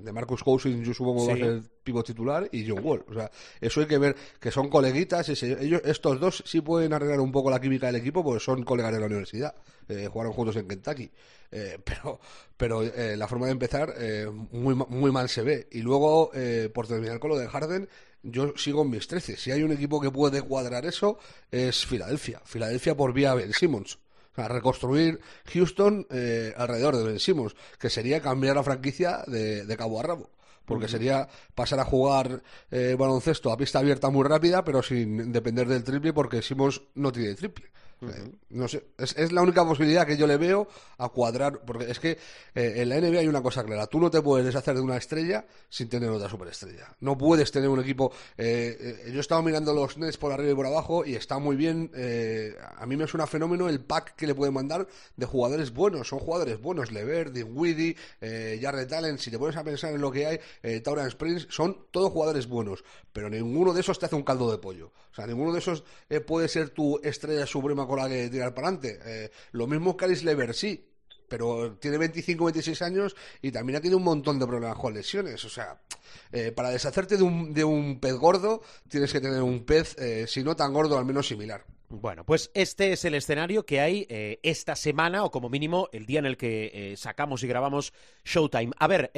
de 0.00 0.12
Marcus 0.12 0.42
Cousins 0.42 0.86
yo 0.86 0.94
supongo 0.94 1.26
va 1.26 1.32
a 1.34 1.36
Sí. 1.36 1.42
ser 1.42 1.62
pivot 1.84 2.06
titular 2.06 2.48
y 2.50 2.66
John 2.68 2.80
Wall. 2.82 3.04
O 3.08 3.14
sea, 3.14 3.30
eso 3.60 3.80
hay 3.80 3.86
que 3.86 3.98
ver 3.98 4.16
que 4.40 4.50
son 4.50 4.68
coleguitas. 4.68 5.28
y 5.28 5.36
se- 5.36 5.62
ellos, 5.62 5.82
estos 5.84 6.18
dos 6.18 6.42
sí 6.46 6.60
pueden 6.60 6.92
arreglar 6.92 7.20
un 7.20 7.30
poco 7.32 7.50
la 7.50 7.60
química 7.60 7.86
del 7.86 7.96
equipo 7.96 8.24
porque 8.24 8.40
son 8.42 8.62
colegas 8.64 8.92
de 8.92 9.00
la 9.00 9.06
universidad. 9.06 9.54
Eh, 9.88 10.08
jugaron 10.10 10.32
juntos 10.32 10.56
en 10.56 10.66
Kentucky. 10.68 11.10
Eh, 11.50 11.78
pero 11.84 12.18
pero 12.56 12.82
eh, 12.82 13.16
la 13.16 13.28
forma 13.28 13.46
de 13.46 13.52
empezar 13.52 13.92
eh, 13.98 14.26
muy, 14.52 14.74
muy 14.74 15.10
mal 15.12 15.28
se 15.28 15.42
ve. 15.42 15.68
Y 15.72 15.80
luego, 15.82 16.30
eh, 16.34 16.70
por 16.72 16.86
terminar 16.86 17.18
con 17.18 17.30
lo 17.30 17.38
de 17.38 17.48
Harden, 17.48 17.88
yo 18.22 18.54
sigo 18.56 18.82
en 18.82 18.90
mis 18.90 19.06
13. 19.08 19.36
Si 19.36 19.50
hay 19.50 19.62
un 19.62 19.72
equipo 19.72 20.00
que 20.00 20.10
puede 20.10 20.40
cuadrar 20.42 20.86
eso, 20.86 21.18
es 21.50 21.84
Filadelfia. 21.84 22.40
Filadelfia 22.44 22.96
por 22.96 23.12
vía 23.12 23.34
Ben 23.34 23.52
Simmons. 23.52 23.98
Sea, 24.34 24.48
reconstruir 24.48 25.20
Houston 25.52 26.06
eh, 26.10 26.54
alrededor 26.56 26.96
de 26.96 27.04
Ben 27.04 27.20
Simmons, 27.20 27.54
que 27.78 27.90
sería 27.90 28.20
cambiar 28.20 28.56
la 28.56 28.62
franquicia 28.62 29.24
de, 29.26 29.66
de 29.66 29.76
cabo 29.76 30.00
a 30.00 30.02
rabo. 30.02 30.30
Porque 30.64 30.88
sería 30.88 31.28
pasar 31.54 31.80
a 31.80 31.84
jugar 31.84 32.42
eh, 32.70 32.96
baloncesto 32.98 33.50
a 33.50 33.56
pista 33.56 33.80
abierta 33.80 34.10
muy 34.10 34.24
rápida, 34.24 34.64
pero 34.64 34.82
sin 34.82 35.32
depender 35.32 35.66
del 35.66 35.84
triple, 35.84 36.12
porque 36.12 36.40
Simmons 36.40 36.80
no 36.94 37.10
tiene 37.10 37.34
triple. 37.34 37.70
Eh, 38.02 38.32
no 38.50 38.68
sé, 38.68 38.84
es, 38.98 39.16
es 39.16 39.32
la 39.32 39.42
única 39.42 39.64
posibilidad 39.64 40.06
que 40.06 40.16
yo 40.16 40.26
le 40.26 40.36
veo 40.36 40.66
a 40.98 41.08
cuadrar, 41.08 41.60
porque 41.64 41.90
es 41.90 41.98
que 41.98 42.18
eh, 42.54 42.74
en 42.76 42.88
la 42.88 43.00
NBA 43.00 43.20
hay 43.20 43.28
una 43.28 43.42
cosa 43.42 43.64
clara, 43.64 43.86
tú 43.86 43.98
no 44.00 44.10
te 44.10 44.20
puedes 44.22 44.44
deshacer 44.44 44.74
de 44.74 44.80
una 44.80 44.96
estrella 44.96 45.44
sin 45.68 45.88
tener 45.88 46.10
otra 46.10 46.28
superestrella. 46.28 46.94
No 47.00 47.16
puedes 47.16 47.50
tener 47.50 47.68
un 47.68 47.80
equipo... 47.80 48.12
eh, 48.36 48.76
eh, 49.06 49.10
yo 49.10 49.18
he 49.18 49.20
estado 49.20 49.42
mirando 49.42 49.72
los 49.72 49.96
Nets 49.98 50.16
por 50.16 50.32
arriba 50.32 50.52
y 50.52 50.54
por 50.54 50.66
abajo 50.66 51.04
y 51.04 51.14
está 51.14 51.38
muy 51.38 51.56
bien, 51.56 51.90
a 52.76 52.86
mí 52.86 52.96
me 52.96 53.06
suena 53.06 53.26
fenómeno 53.26 53.68
el 53.68 53.80
pack 53.80 54.16
que 54.16 54.26
le 54.26 54.34
pueden 54.34 54.54
mandar 54.54 54.86
de 55.16 55.26
jugadores 55.26 55.72
buenos, 55.72 56.08
son 56.08 56.18
jugadores 56.18 56.60
buenos, 56.60 56.92
Lever, 56.92 57.32
Dinwiddie, 57.32 57.96
Jarrett 58.60 58.92
Allen, 58.92 59.18
si 59.18 59.30
te 59.30 59.38
pones 59.38 59.56
a 59.56 59.64
pensar 59.64 59.92
en 59.94 60.00
lo 60.00 60.10
que 60.10 60.26
hay, 60.26 60.40
eh, 60.62 60.80
Tauran 60.80 61.08
Springs, 61.08 61.46
son 61.50 61.86
todos 61.90 62.12
jugadores 62.12 62.46
buenos, 62.46 62.84
pero 63.12 63.28
ninguno 63.30 63.72
de 63.72 63.80
esos 63.80 63.98
te 63.98 64.06
hace 64.06 64.16
un 64.16 64.22
caldo 64.22 64.50
de 64.50 64.58
pollo. 64.58 64.92
O 65.10 65.14
sea, 65.14 65.26
ninguno 65.26 65.52
de 65.52 65.58
esos 65.58 65.84
puede 66.26 66.48
ser 66.48 66.70
tu 66.70 66.98
estrella 67.02 67.46
suprema 67.46 67.86
la 67.98 68.08
que 68.08 68.28
tirar 68.28 68.54
para 68.54 68.68
adelante. 68.68 68.98
Eh, 69.04 69.30
lo 69.52 69.66
mismo 69.66 69.96
Caris 69.96 70.24
Lever, 70.24 70.54
sí, 70.54 70.88
pero 71.28 71.76
tiene 71.78 71.98
25, 71.98 72.44
26 72.44 72.82
años 72.82 73.16
y 73.40 73.50
también 73.50 73.76
ha 73.76 73.80
tenido 73.80 73.98
un 73.98 74.04
montón 74.04 74.38
de 74.38 74.46
problemas 74.46 74.78
con 74.78 74.94
lesiones. 74.94 75.44
O 75.44 75.48
sea, 75.48 75.80
eh, 76.30 76.52
para 76.52 76.70
deshacerte 76.70 77.16
de 77.16 77.22
un, 77.22 77.54
de 77.54 77.64
un 77.64 78.00
pez 78.00 78.14
gordo 78.14 78.62
tienes 78.88 79.12
que 79.12 79.20
tener 79.20 79.42
un 79.42 79.64
pez, 79.64 79.96
eh, 79.98 80.26
si 80.28 80.42
no 80.42 80.56
tan 80.56 80.72
gordo, 80.72 80.98
al 80.98 81.04
menos 81.04 81.26
similar. 81.26 81.64
Bueno, 81.88 82.24
pues 82.24 82.50
este 82.54 82.92
es 82.92 83.04
el 83.04 83.14
escenario 83.14 83.66
que 83.66 83.78
hay 83.82 84.06
esta 84.42 84.74
semana, 84.76 85.24
o 85.24 85.30
como 85.30 85.50
mínimo 85.50 85.90
el 85.92 86.06
día 86.06 86.20
en 86.20 86.24
el 86.24 86.38
que 86.38 86.94
sacamos 86.96 87.42
y 87.42 87.46
grabamos 87.46 87.92
Showtime. 88.24 88.72
A 88.78 88.86
ver, 88.86 89.12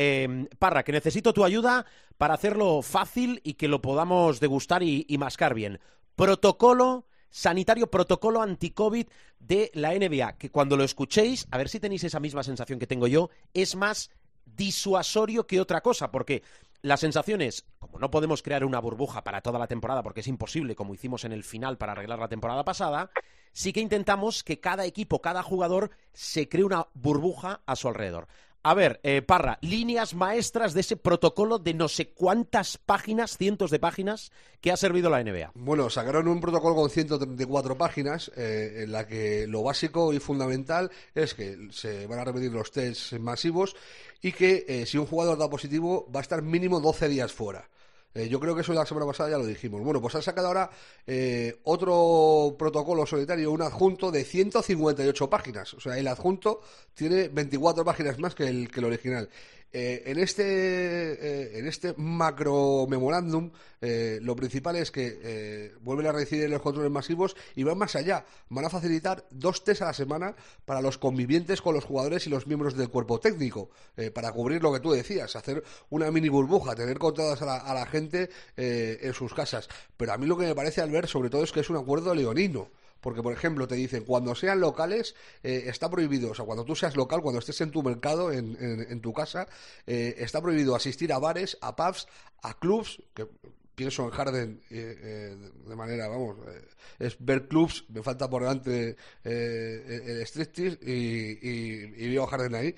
Parra, 0.59 0.83
que 0.83 0.91
necesito 0.91 1.33
tu 1.33 1.45
ayuda 1.45 1.87
para 2.19 2.35
hacerlo 2.35 2.83
fácil 2.83 3.41
y 3.45 3.55
que 3.55 3.69
lo 3.69 3.81
podamos 3.81 4.41
degustar 4.41 4.83
y 4.83 5.07
mascar 5.19 5.55
bien. 5.55 5.79
Protocolo 6.17 7.07
sanitario, 7.35 7.91
protocolo 7.91 8.41
anti-COVID 8.43 9.09
de 9.41 9.73
la 9.75 9.93
NBA, 9.93 10.39
que 10.39 10.51
cuando 10.51 10.77
lo 10.77 10.85
escuchéis, 10.85 11.49
a 11.51 11.59
ver 11.59 11.69
si 11.69 11.81
tenéis 11.81 12.05
esa 12.05 12.21
misma 12.21 12.45
sensación 12.45 12.79
que 12.79 12.87
tengo 12.87 13.09
yo, 13.09 13.29
es 13.53 13.75
más 13.75 14.13
disuasorio 14.45 15.45
que 15.45 15.61
otra 15.61 15.81
cosa, 15.81 16.13
porque 16.13 16.45
la 16.83 16.97
sensación 16.97 17.43
es, 17.43 17.67
como 17.81 17.99
no 17.99 18.09
podemos 18.09 18.41
crear 18.41 18.65
una 18.65 18.79
burbuja 18.79 19.25
para 19.25 19.41
toda 19.41 19.59
la 19.59 19.67
temporada, 19.67 20.05
porque 20.05 20.21
es 20.21 20.29
imposible, 20.29 20.77
como 20.77 20.95
hicimos 20.95 21.25
en 21.25 21.33
el 21.33 21.43
final 21.43 21.77
para 21.77 21.91
arreglar 21.91 22.21
la 22.21 22.29
temporada 22.29 22.65
pasada, 22.65 23.11
sí 23.53 23.73
que 23.73 23.81
intentamos 23.81 24.45
que 24.45 24.61
cada 24.61 24.85
equipo, 24.85 25.21
cada 25.21 25.43
jugador, 25.43 25.91
se 26.13 26.49
cree 26.49 26.63
una 26.63 26.87
burbuja 26.95 27.63
a 27.67 27.75
su 27.75 27.89
alrededor. 27.89 28.29
A 28.67 28.73
ver, 28.73 28.99
eh, 29.03 29.21
Parra, 29.21 29.59
líneas 29.61 30.15
maestras 30.15 30.73
de 30.73 30.81
ese 30.81 30.97
protocolo 30.97 31.59
de 31.59 31.75
no 31.75 31.87
sé 31.87 32.09
cuántas 32.09 32.79
páginas, 32.79 33.37
cientos 33.37 33.71
de 33.71 33.79
páginas, 33.79 34.33
que 34.63 34.73
ha 34.73 34.79
servido 34.79 35.11
la 35.11 35.23
NBA. 35.23 35.53
Bueno, 35.55 35.91
sacaron 35.91 36.29
un 36.29 36.41
protocolo 36.41 36.75
con 36.75 36.89
134 36.89 37.77
páginas, 37.77 38.33
eh, 38.37 38.85
en 38.85 38.93
la 38.93 39.07
que 39.07 39.47
lo 39.47 39.63
básico 39.63 40.15
y 40.15 40.19
fundamental 40.19 40.91
es 41.15 41.35
que 41.35 41.69
se 41.73 42.07
van 42.07 42.21
a 42.21 42.25
repetir 42.25 42.53
los 42.53 42.71
tests 42.71 43.21
masivos 43.21 43.77
y 44.23 44.33
que 44.33 44.65
eh, 44.67 44.87
si 44.87 44.97
un 44.97 45.05
jugador 45.05 45.37
da 45.37 45.51
positivo 45.51 46.11
va 46.11 46.21
a 46.21 46.23
estar 46.23 46.41
mínimo 46.41 46.81
12 46.81 47.11
días 47.11 47.35
fuera. 47.35 47.69
Eh, 48.15 48.29
yo 48.29 48.39
creo 48.39 48.55
que 48.55 48.61
eso 48.61 48.73
la 48.73 48.87
semana 48.87 49.07
pasada 49.07 49.31
ya 49.31 49.39
lo 49.39 49.47
dijimos. 49.47 49.83
Bueno, 49.83 50.01
pues 50.01 50.15
han 50.15 50.23
sacado 50.23 50.47
ahora 50.47 50.71
eh, 51.07 51.59
otro 51.65 52.55
protocolo 52.57 53.05
solitario, 53.07 53.51
un 53.51 53.63
adjunto 53.63 54.13
de 54.13 54.25
158 54.25 55.29
páginas. 55.29 55.75
O 55.75 55.81
sea, 55.81 55.99
el 55.99 56.07
adjunto 56.07 56.61
tiene 56.95 57.29
24 57.29 57.85
páginas 57.85 58.19
más 58.21 58.35
que 58.35 58.47
el, 58.47 58.71
que 58.71 58.81
el 58.81 58.87
original. 58.87 59.29
Eh, 59.77 60.05
en 60.07 60.21
este 60.21 60.45
eh, 60.45 61.59
en 61.59 61.67
este 61.67 61.95
macro 61.97 62.87
memorándum 62.89 63.51
eh, 63.87 64.21
lo 64.23 64.37
principal 64.37 64.77
es 64.77 64.93
que 64.93 65.19
eh, 65.23 65.75
vuelven 65.83 66.07
a 66.07 66.13
recibir 66.13 66.49
los 66.49 66.63
controles 66.63 66.93
masivos 66.93 67.37
y 67.55 67.65
van 67.65 67.77
más 67.77 67.97
allá. 67.97 68.25
Van 68.49 68.65
a 68.65 68.71
facilitar 68.71 69.27
dos 69.31 69.63
test 69.63 69.83
a 69.83 69.87
la 69.87 69.93
semana 69.93 70.37
para 70.65 70.81
los 70.81 70.97
convivientes 70.97 71.61
con 71.61 71.75
los 71.75 71.85
jugadores 71.85 72.27
y 72.27 72.31
los 72.31 72.47
miembros 72.47 72.77
del 72.77 72.89
cuerpo 72.89 73.19
técnico 73.21 73.69
eh, 73.97 74.11
para 74.11 74.33
cubrir 74.33 74.63
lo 74.63 74.73
que 74.73 74.81
tú 74.81 74.93
decías 74.93 75.37
hacer 75.37 75.63
una 75.91 76.11
mini 76.11 76.31
burbuja 76.31 76.75
tener 76.75 76.99
controladas 76.99 77.43
a 77.43 77.47
la, 77.47 77.57
a 77.57 77.75
la 77.75 77.85
gente 77.85 78.31
en 78.57 79.13
sus 79.13 79.35
casas. 79.35 79.69
Pero 79.97 80.13
a 80.13 80.19
mí 80.19 80.27
lo 80.27 80.39
que 80.39 80.47
me 80.47 80.55
parece 80.55 80.81
al 80.81 80.91
ver 80.91 81.07
sobre 81.07 81.29
todo 81.29 81.43
es 81.43 81.53
que 81.53 81.61
es 81.61 81.69
un 81.69 81.77
acuerdo 81.77 82.15
leonino 82.15 82.71
porque, 83.05 83.23
por 83.23 83.35
ejemplo, 83.35 83.69
te 83.69 83.75
dicen, 83.75 84.05
cuando 84.05 84.35
sean 84.35 84.61
locales, 84.61 85.15
eh, 85.43 85.65
está 85.67 85.91
prohibido, 85.91 86.31
o 86.31 86.35
sea, 86.35 86.47
cuando 86.47 86.65
tú 86.65 86.75
seas 86.75 86.97
local, 86.97 87.21
cuando 87.21 87.39
estés 87.39 87.61
en 87.61 87.71
tu 87.71 87.83
mercado, 87.83 88.33
en, 88.33 88.57
en, 88.59 88.91
en 88.91 89.01
tu 89.03 89.13
casa, 89.13 89.47
eh, 89.87 90.15
está 90.21 90.41
prohibido 90.41 90.75
asistir 90.75 91.13
a 91.13 91.19
bares, 91.19 91.59
a 91.61 91.77
pubs, 91.77 92.09
a 92.41 92.59
clubs, 92.59 93.03
que 93.13 93.29
pienso 93.75 94.05
en 94.05 94.11
Harden 94.11 94.61
eh, 94.71 94.99
eh, 95.03 95.37
de 95.67 95.77
manera, 95.77 96.09
vamos, 96.09 96.37
eh, 96.49 96.63
es 96.99 97.17
ver 97.19 97.49
clubs, 97.49 97.85
me 97.89 98.03
falta 98.03 98.29
por 98.29 98.43
delante 98.43 98.97
el 99.25 100.27
striptease 100.27 100.79
y, 100.83 100.93
y, 100.93 101.95
y 101.97 102.09
veo 102.11 102.25
a 102.25 102.27
Harden 102.27 102.55
ahí. 102.55 102.75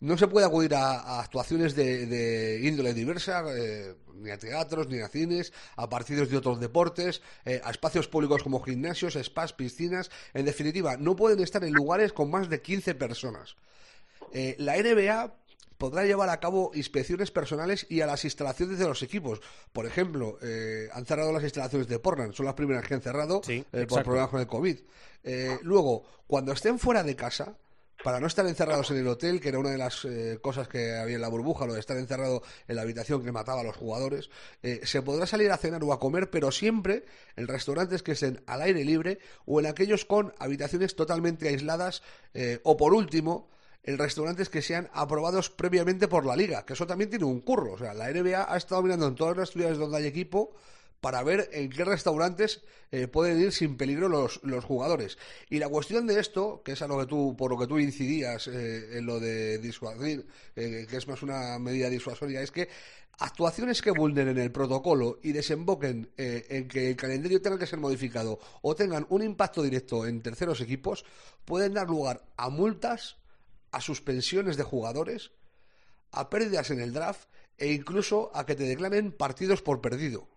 No 0.00 0.16
se 0.16 0.28
puede 0.28 0.46
acudir 0.46 0.74
a, 0.74 1.20
actuaciones 1.20 1.74
de, 1.74 2.06
de, 2.06 2.60
índole 2.66 2.94
diversa, 2.94 3.44
ni 4.14 4.30
a 4.30 4.38
teatros, 4.38 4.88
ni 4.88 5.00
a 5.00 5.08
cines, 5.08 5.52
a 5.76 5.88
partidos 5.88 6.30
de 6.30 6.38
otros 6.38 6.58
deportes, 6.58 7.20
a 7.44 7.70
espacios 7.70 8.08
públicos 8.08 8.42
como 8.42 8.62
gimnasios, 8.62 9.18
spas, 9.22 9.52
piscinas. 9.52 10.10
En 10.32 10.46
definitiva, 10.46 10.96
no 10.96 11.16
pueden 11.16 11.40
estar 11.40 11.62
en 11.64 11.74
lugares 11.74 12.14
con 12.14 12.30
más 12.30 12.48
de 12.48 12.62
15 12.62 12.94
personas. 12.94 13.56
La 14.56 14.76
NBA 14.76 15.39
podrá 15.80 16.04
llevar 16.04 16.28
a 16.28 16.38
cabo 16.38 16.70
inspecciones 16.74 17.32
personales 17.32 17.86
y 17.88 18.02
a 18.02 18.06
las 18.06 18.24
instalaciones 18.24 18.78
de 18.78 18.86
los 18.86 19.02
equipos. 19.02 19.40
Por 19.72 19.86
ejemplo, 19.86 20.38
eh, 20.42 20.88
han 20.92 21.04
cerrado 21.06 21.32
las 21.32 21.42
instalaciones 21.42 21.88
de 21.88 21.98
Portland, 21.98 22.34
son 22.34 22.46
las 22.46 22.54
primeras 22.54 22.86
que 22.86 22.94
han 22.94 23.00
cerrado 23.00 23.40
Sí, 23.44 23.64
eh, 23.72 23.86
por 23.88 24.04
problemas 24.04 24.30
con 24.30 24.40
el 24.40 24.46
COVID. 24.46 24.78
Eh, 25.24 25.58
luego, 25.62 26.04
cuando 26.28 26.52
estén 26.52 26.78
fuera 26.78 27.02
de 27.02 27.16
casa, 27.16 27.56
para 28.02 28.20
no 28.20 28.26
estar 28.26 28.46
encerrados 28.46 28.90
en 28.90 28.98
el 28.98 29.08
hotel, 29.08 29.40
que 29.40 29.48
era 29.48 29.58
una 29.58 29.70
de 29.70 29.78
las 29.78 30.04
eh, 30.04 30.38
cosas 30.40 30.68
que 30.68 30.96
había 30.96 31.16
en 31.16 31.20
la 31.20 31.28
burbuja, 31.28 31.66
lo 31.66 31.74
de 31.74 31.80
estar 31.80 31.96
encerrado 31.96 32.42
en 32.66 32.76
la 32.76 32.82
habitación 32.82 33.22
que 33.22 33.32
mataba 33.32 33.60
a 33.60 33.64
los 33.64 33.76
jugadores, 33.76 34.30
eh, 34.62 34.80
se 34.84 35.02
podrá 35.02 35.26
salir 35.26 35.50
a 35.50 35.56
cenar 35.56 35.82
o 35.84 35.92
a 35.92 36.00
comer, 36.00 36.30
pero 36.30 36.50
siempre 36.50 37.04
en 37.36 37.46
restaurantes 37.46 38.02
que 38.02 38.12
estén 38.12 38.42
al 38.46 38.62
aire 38.62 38.84
libre 38.84 39.18
o 39.44 39.60
en 39.60 39.66
aquellos 39.66 40.04
con 40.04 40.32
habitaciones 40.38 40.96
totalmente 40.96 41.48
aisladas 41.48 42.02
eh, 42.34 42.60
o 42.64 42.76
por 42.76 42.94
último 42.94 43.50
en 43.82 43.98
restaurantes 43.98 44.48
que 44.48 44.62
sean 44.62 44.88
aprobados 44.92 45.50
previamente 45.50 46.08
por 46.08 46.26
la 46.26 46.36
liga, 46.36 46.64
que 46.64 46.74
eso 46.74 46.86
también 46.86 47.10
tiene 47.10 47.24
un 47.24 47.40
curro. 47.40 47.74
O 47.74 47.78
sea, 47.78 47.94
la 47.94 48.10
NBA 48.10 48.52
ha 48.52 48.56
estado 48.56 48.82
mirando 48.82 49.06
en 49.06 49.14
todas 49.14 49.36
las 49.36 49.50
ciudades 49.50 49.78
donde 49.78 49.98
hay 49.98 50.06
equipo 50.06 50.52
para 51.00 51.22
ver 51.22 51.48
en 51.52 51.70
qué 51.70 51.84
restaurantes 51.84 52.60
eh, 52.92 53.08
pueden 53.08 53.40
ir 53.40 53.52
sin 53.52 53.78
peligro 53.78 54.08
los, 54.08 54.40
los 54.42 54.64
jugadores. 54.64 55.16
Y 55.48 55.58
la 55.58 55.68
cuestión 55.68 56.06
de 56.06 56.20
esto, 56.20 56.62
que 56.62 56.72
es 56.72 56.82
a 56.82 56.88
lo 56.88 56.98
que 56.98 57.06
tú, 57.06 57.34
por 57.38 57.50
lo 57.50 57.58
que 57.58 57.66
tú 57.66 57.78
incidías 57.78 58.48
eh, 58.48 58.98
en 58.98 59.06
lo 59.06 59.18
de 59.18 59.58
disuadir, 59.58 60.26
eh, 60.56 60.86
que 60.88 60.96
es 60.98 61.08
más 61.08 61.22
una 61.22 61.58
medida 61.58 61.88
disuasoria, 61.88 62.42
es 62.42 62.50
que 62.50 62.68
actuaciones 63.20 63.82
que 63.82 63.90
vulneren 63.90 64.38
el 64.38 64.50
protocolo 64.50 65.18
y 65.22 65.32
desemboquen 65.32 66.10
eh, 66.16 66.46
en 66.48 66.68
que 66.68 66.90
el 66.90 66.96
calendario 66.96 67.40
tenga 67.40 67.58
que 67.58 67.66
ser 67.66 67.78
modificado 67.78 68.40
o 68.62 68.74
tengan 68.74 69.06
un 69.10 69.22
impacto 69.22 69.62
directo 69.62 70.06
en 70.06 70.22
terceros 70.22 70.60
equipos, 70.60 71.04
pueden 71.44 71.74
dar 71.74 71.86
lugar 71.88 72.24
a 72.36 72.48
multas, 72.48 73.16
a 73.72 73.80
suspensiones 73.80 74.56
de 74.56 74.64
jugadores, 74.64 75.32
a 76.10 76.30
pérdidas 76.30 76.70
en 76.70 76.80
el 76.80 76.92
draft 76.92 77.28
e 77.56 77.72
incluso 77.72 78.30
a 78.34 78.46
que 78.46 78.54
te 78.54 78.64
declaren 78.64 79.12
partidos 79.12 79.62
por 79.62 79.80
perdido. 79.80 80.28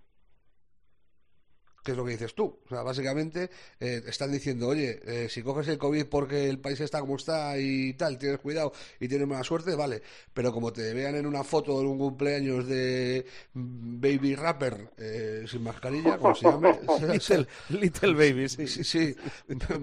¿Qué 1.83 1.91
es 1.91 1.97
lo 1.97 2.05
que 2.05 2.11
dices 2.11 2.33
tú? 2.33 2.59
O 2.65 2.69
sea, 2.69 2.81
básicamente 2.81 3.49
eh, 3.79 4.01
están 4.07 4.31
diciendo, 4.31 4.69
oye, 4.69 5.01
eh, 5.05 5.27
si 5.29 5.43
coges 5.43 5.67
el 5.67 5.77
COVID 5.77 6.05
porque 6.05 6.49
el 6.49 6.59
país 6.59 6.79
está 6.79 6.99
como 7.01 7.17
está 7.17 7.57
y 7.57 7.93
tal, 7.93 8.17
tienes 8.17 8.39
cuidado 8.39 8.71
y 8.99 9.07
tienes 9.07 9.27
mala 9.27 9.43
suerte, 9.43 9.75
vale. 9.75 10.01
Pero 10.33 10.53
como 10.53 10.71
te 10.71 10.93
vean 10.93 11.15
en 11.15 11.25
una 11.25 11.43
foto 11.43 11.79
de 11.79 11.85
un 11.85 11.97
cumpleaños 11.97 12.67
de 12.67 13.25
Baby 13.53 14.35
Rapper 14.35 14.91
eh, 14.97 15.45
sin 15.47 15.63
mascarilla, 15.63 16.17
como 16.17 16.35
se 16.35 16.45
llame. 16.45 16.79
Little, 17.13 17.47
Little 17.69 18.13
Baby, 18.13 18.49
sí. 18.49 18.67
Sí, 18.67 18.83
sí, 18.83 19.15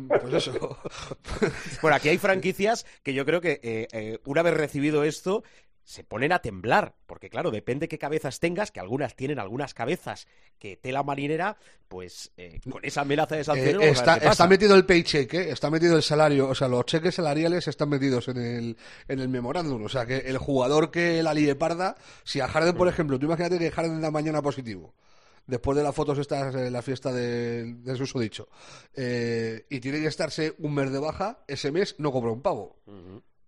pues 0.09 0.34
eso. 0.34 0.78
Bueno, 1.82 1.96
aquí 1.96 2.09
hay 2.09 2.18
franquicias 2.18 2.86
que 3.03 3.14
yo 3.14 3.24
creo 3.24 3.40
que 3.40 3.61
eh, 3.62 3.88
eh, 3.92 4.18
una 4.24 4.42
vez 4.42 4.55
recibido 4.55 5.05
esto 5.05 5.44
se 5.91 6.05
ponen 6.05 6.30
a 6.30 6.38
temblar, 6.38 6.95
porque 7.09 7.28
claro, 7.28 7.51
depende 7.51 7.88
qué 7.88 7.99
cabezas 7.99 8.38
tengas, 8.38 8.70
que 8.70 8.78
algunas 8.78 9.16
tienen 9.16 9.41
algunas 9.41 9.74
cabezas 9.74 10.28
que 10.61 10.76
tela 10.76 11.03
marinera, 11.03 11.57
pues 11.88 12.30
eh, 12.36 12.61
con 12.70 12.84
esa 12.84 13.01
amenaza 13.01 13.34
de 13.34 13.41
Eh, 13.41 13.45
a 13.49 13.55
ver 13.55 13.82
está, 13.82 14.16
está 14.18 14.47
metido 14.47 14.76
el 14.76 14.86
paycheck, 14.86 15.34
¿eh? 15.34 15.51
está 15.51 15.68
metido 15.68 15.97
el 15.97 16.05
salario, 16.05 16.49
o 16.49 16.55
sea, 16.55 16.68
los 16.68 16.84
cheques 16.84 17.16
salariales 17.16 17.66
están 17.66 17.88
metidos 17.88 18.28
en 18.28 18.36
el, 18.36 18.76
en 19.09 19.18
el 19.18 19.28
memorándum. 19.28 19.82
O 19.82 19.88
sea, 19.88 20.07
que 20.07 20.18
el 20.18 20.38
jugador 20.38 20.93
que 20.93 21.24
la 21.24 21.34
líe 21.34 21.57
parda, 21.57 21.97
si 22.22 22.38
a 22.38 22.47
Harden, 22.47 22.76
por 22.76 22.86
ejemplo, 22.86 23.18
tú 23.18 23.26
imagínate 23.26 23.59
que 23.59 23.72
Harden 23.72 24.01
da 24.01 24.12
mañana 24.12 24.41
positivo, 24.41 24.95
después 25.49 25.76
de 25.76 25.82
las 25.82 25.93
fotos 25.93 26.18
estas, 26.18 26.55
eh, 26.55 26.70
la 26.70 26.82
fiesta 26.82 27.12
de, 27.12 27.64
del 27.64 27.97
susodicho, 27.97 28.49
eh, 28.95 29.66
y 29.68 29.80
tiene 29.80 29.99
que 29.99 30.07
estarse 30.07 30.55
un 30.59 30.72
mes 30.72 30.93
de 30.93 31.01
baja, 31.01 31.43
ese 31.49 31.72
mes 31.72 31.97
no 31.99 32.12
cobra 32.12 32.30
un 32.30 32.43
pavo. 32.43 32.76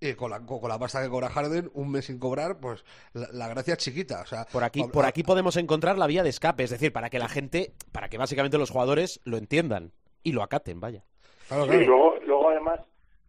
Y 0.04 0.14
con 0.14 0.30
la, 0.30 0.40
con, 0.44 0.60
con 0.60 0.68
la 0.68 0.78
pasta 0.78 1.00
que 1.02 1.08
cobra 1.08 1.28
Harden, 1.28 1.70
un 1.74 1.90
mes 1.90 2.06
sin 2.06 2.18
cobrar, 2.18 2.58
pues 2.58 2.84
la, 3.12 3.28
la 3.32 3.48
gracia 3.48 3.74
es 3.74 3.78
chiquita. 3.78 4.22
O 4.22 4.26
sea, 4.26 4.44
Por 4.46 4.64
aquí, 4.64 4.82
a- 4.82 4.88
por 4.88 5.04
a- 5.04 5.08
aquí 5.08 5.22
podemos 5.22 5.56
encontrar 5.56 5.96
la 5.96 6.06
vía 6.08 6.22
de 6.22 6.28
escape, 6.30 6.64
es 6.64 6.70
decir, 6.70 6.92
para 6.92 7.08
que 7.08 7.18
la 7.20 7.28
gente, 7.28 7.72
para 7.92 8.08
que 8.08 8.18
básicamente 8.18 8.58
los 8.58 8.70
jugadores 8.70 9.20
lo 9.24 9.36
entiendan 9.36 9.92
y 10.24 10.32
lo 10.32 10.42
acaten, 10.42 10.80
vaya. 10.80 11.04
claro, 11.48 11.64
Sí, 11.64 11.68
claro. 11.70 11.86
luego, 11.86 12.16
luego 12.26 12.50
además, 12.50 12.80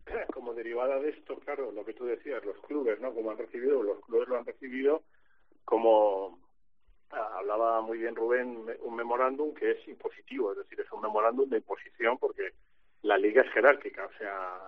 como 0.33 0.53
derivada 0.55 0.99
de 0.99 1.09
esto, 1.09 1.35
claro, 1.45 1.71
lo 1.71 1.85
que 1.85 1.93
tú 1.93 2.05
decías, 2.05 2.43
los 2.43 2.57
clubes, 2.67 2.99
¿no? 2.99 3.13
Como 3.13 3.29
han 3.31 3.37
recibido, 3.37 3.83
los 3.83 3.99
clubes 4.05 4.27
lo 4.27 4.37
han 4.37 4.45
recibido 4.45 5.03
como 5.65 6.39
ah, 7.11 7.35
hablaba 7.37 7.81
muy 7.81 7.99
bien 7.99 8.15
Rubén, 8.15 8.65
un 8.81 8.95
memorándum 8.95 9.53
que 9.53 9.71
es 9.71 9.87
impositivo, 9.87 10.51
es 10.51 10.57
decir, 10.57 10.79
es 10.81 10.91
un 10.91 11.01
memorándum 11.01 11.47
de 11.49 11.57
imposición 11.57 12.17
porque 12.17 12.51
la 13.03 13.17
liga 13.17 13.41
es 13.43 13.51
jerárquica, 13.51 14.05
o 14.05 14.17
sea, 14.17 14.59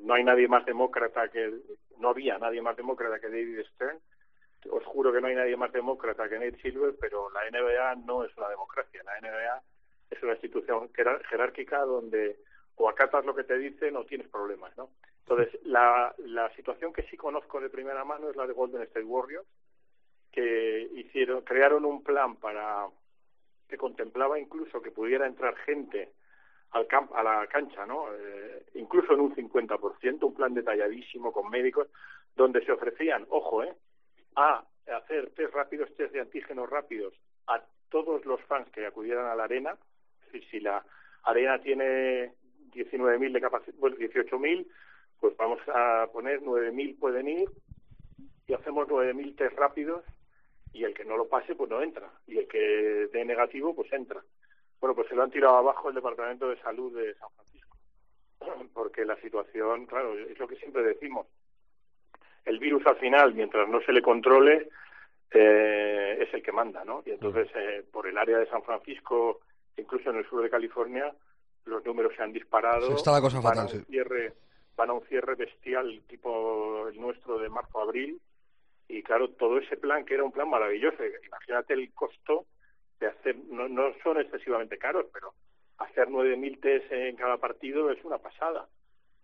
no 0.00 0.14
hay 0.14 0.24
nadie 0.24 0.48
más 0.48 0.64
demócrata 0.64 1.28
que, 1.28 1.52
no 1.98 2.08
había 2.08 2.38
nadie 2.38 2.60
más 2.60 2.76
demócrata 2.76 3.20
que 3.20 3.28
David 3.28 3.64
Stern, 3.74 3.98
os 4.70 4.84
juro 4.84 5.12
que 5.12 5.20
no 5.20 5.28
hay 5.28 5.34
nadie 5.34 5.56
más 5.56 5.72
demócrata 5.72 6.28
que 6.28 6.38
Nate 6.38 6.60
Silver, 6.62 6.94
pero 7.00 7.30
la 7.30 7.48
NBA 7.50 7.96
no 8.06 8.24
es 8.24 8.36
una 8.36 8.48
democracia, 8.48 9.02
la 9.04 9.20
NBA 9.20 9.62
es 10.10 10.22
una 10.22 10.32
institución 10.32 10.90
jerárquica 11.28 11.80
donde 11.80 12.38
o 12.76 12.88
acatas 12.88 13.24
lo 13.24 13.34
que 13.34 13.44
te 13.44 13.58
dicen 13.58 13.96
o 13.96 14.04
tienes 14.04 14.28
problemas, 14.28 14.76
¿no? 14.76 14.90
Entonces, 15.20 15.60
la, 15.64 16.14
la 16.18 16.52
situación 16.56 16.92
que 16.92 17.02
sí 17.04 17.16
conozco 17.16 17.60
de 17.60 17.70
primera 17.70 18.04
mano 18.04 18.30
es 18.30 18.36
la 18.36 18.46
de 18.46 18.54
Golden 18.54 18.82
State 18.82 19.04
Warriors, 19.04 19.46
que 20.32 20.88
hicieron, 20.94 21.42
crearon 21.42 21.84
un 21.84 22.02
plan 22.02 22.36
para 22.36 22.88
que 23.68 23.76
contemplaba 23.76 24.38
incluso 24.38 24.80
que 24.80 24.90
pudiera 24.90 25.26
entrar 25.26 25.54
gente 25.58 26.12
al 26.72 26.86
camp 26.86 27.12
a 27.14 27.22
la 27.22 27.46
cancha, 27.46 27.86
¿no? 27.86 28.06
Eh, 28.14 28.64
incluso 28.74 29.12
en 29.12 29.20
un 29.20 29.34
50%, 29.34 30.22
un 30.22 30.34
plan 30.34 30.54
detalladísimo 30.54 31.32
con 31.32 31.50
médicos, 31.50 31.88
donde 32.34 32.64
se 32.64 32.72
ofrecían, 32.72 33.26
ojo, 33.28 33.62
¿eh? 33.62 33.74
A 34.36 34.64
hacer 34.96 35.30
test 35.30 35.54
rápidos, 35.54 35.94
test 35.96 36.12
de 36.12 36.20
antígenos 36.20 36.68
rápidos 36.68 37.14
a 37.46 37.62
todos 37.90 38.24
los 38.24 38.40
fans 38.42 38.68
que 38.70 38.86
acudieran 38.86 39.26
a 39.26 39.34
la 39.34 39.44
arena. 39.44 39.76
Si, 40.30 40.40
si 40.44 40.60
la 40.60 40.82
arena 41.24 41.60
tiene 41.60 42.32
19.000 42.72 43.32
de 43.32 43.40
capacidad, 43.40 43.76
bueno, 43.78 43.96
18.000, 43.96 44.66
pues 45.20 45.36
vamos 45.36 45.60
a 45.68 46.08
poner 46.10 46.40
9.000 46.40 46.98
pueden 46.98 47.28
ir 47.28 47.48
y 48.46 48.54
hacemos 48.54 48.88
9.000 48.88 49.36
test 49.36 49.56
rápidos 49.58 50.04
y 50.72 50.84
el 50.84 50.94
que 50.94 51.04
no 51.04 51.18
lo 51.18 51.28
pase 51.28 51.54
pues 51.54 51.70
no 51.70 51.82
entra 51.82 52.10
y 52.26 52.38
el 52.38 52.48
que 52.48 53.08
dé 53.12 53.24
negativo 53.24 53.74
pues 53.74 53.92
entra. 53.92 54.22
Bueno, 54.82 54.96
pues 54.96 55.08
se 55.08 55.14
lo 55.14 55.22
han 55.22 55.30
tirado 55.30 55.58
abajo 55.58 55.88
el 55.88 55.94
Departamento 55.94 56.48
de 56.48 56.60
Salud 56.60 56.92
de 56.92 57.14
San 57.14 57.30
Francisco 57.36 57.76
porque 58.74 59.04
la 59.04 59.14
situación, 59.20 59.86
claro, 59.86 60.18
es 60.18 60.36
lo 60.36 60.48
que 60.48 60.56
siempre 60.56 60.82
decimos. 60.82 61.28
El 62.44 62.58
virus 62.58 62.84
al 62.86 62.96
final, 62.96 63.32
mientras 63.32 63.68
no 63.68 63.80
se 63.82 63.92
le 63.92 64.02
controle, 64.02 64.70
eh, 65.30 66.18
es 66.20 66.34
el 66.34 66.42
que 66.42 66.50
manda, 66.50 66.84
¿no? 66.84 67.04
Y 67.06 67.10
entonces, 67.10 67.48
eh, 67.54 67.84
por 67.92 68.08
el 68.08 68.18
área 68.18 68.38
de 68.38 68.48
San 68.48 68.64
Francisco, 68.64 69.42
incluso 69.76 70.10
en 70.10 70.16
el 70.16 70.28
sur 70.28 70.42
de 70.42 70.50
California, 70.50 71.14
los 71.66 71.84
números 71.84 72.12
se 72.16 72.24
han 72.24 72.32
disparado. 72.32 72.96
está 72.96 73.12
la 73.12 73.20
cosa 73.20 73.36
van 73.36 73.54
fatal, 73.54 73.58
a 73.60 73.62
un 73.62 73.68
sí. 73.68 73.84
cierre, 73.88 74.32
van 74.76 74.90
a 74.90 74.94
un 74.94 75.06
cierre 75.06 75.36
bestial 75.36 76.02
tipo 76.08 76.88
el 76.88 77.00
nuestro 77.00 77.38
de 77.38 77.48
marzo-abril. 77.48 78.20
Y 78.88 79.04
claro, 79.04 79.30
todo 79.30 79.58
ese 79.58 79.76
plan, 79.76 80.04
que 80.04 80.14
era 80.14 80.24
un 80.24 80.32
plan 80.32 80.50
maravilloso, 80.50 80.96
imagínate 81.24 81.74
el 81.74 81.92
costo 81.94 82.46
de 83.02 83.08
hacer, 83.08 83.36
no, 83.50 83.68
no 83.68 83.92
son 84.02 84.18
excesivamente 84.20 84.78
caros, 84.78 85.06
pero 85.12 85.34
hacer 85.78 86.08
9.000 86.08 86.60
test 86.60 86.92
en 86.92 87.16
cada 87.16 87.36
partido 87.36 87.90
es 87.90 88.02
una 88.04 88.18
pasada. 88.18 88.68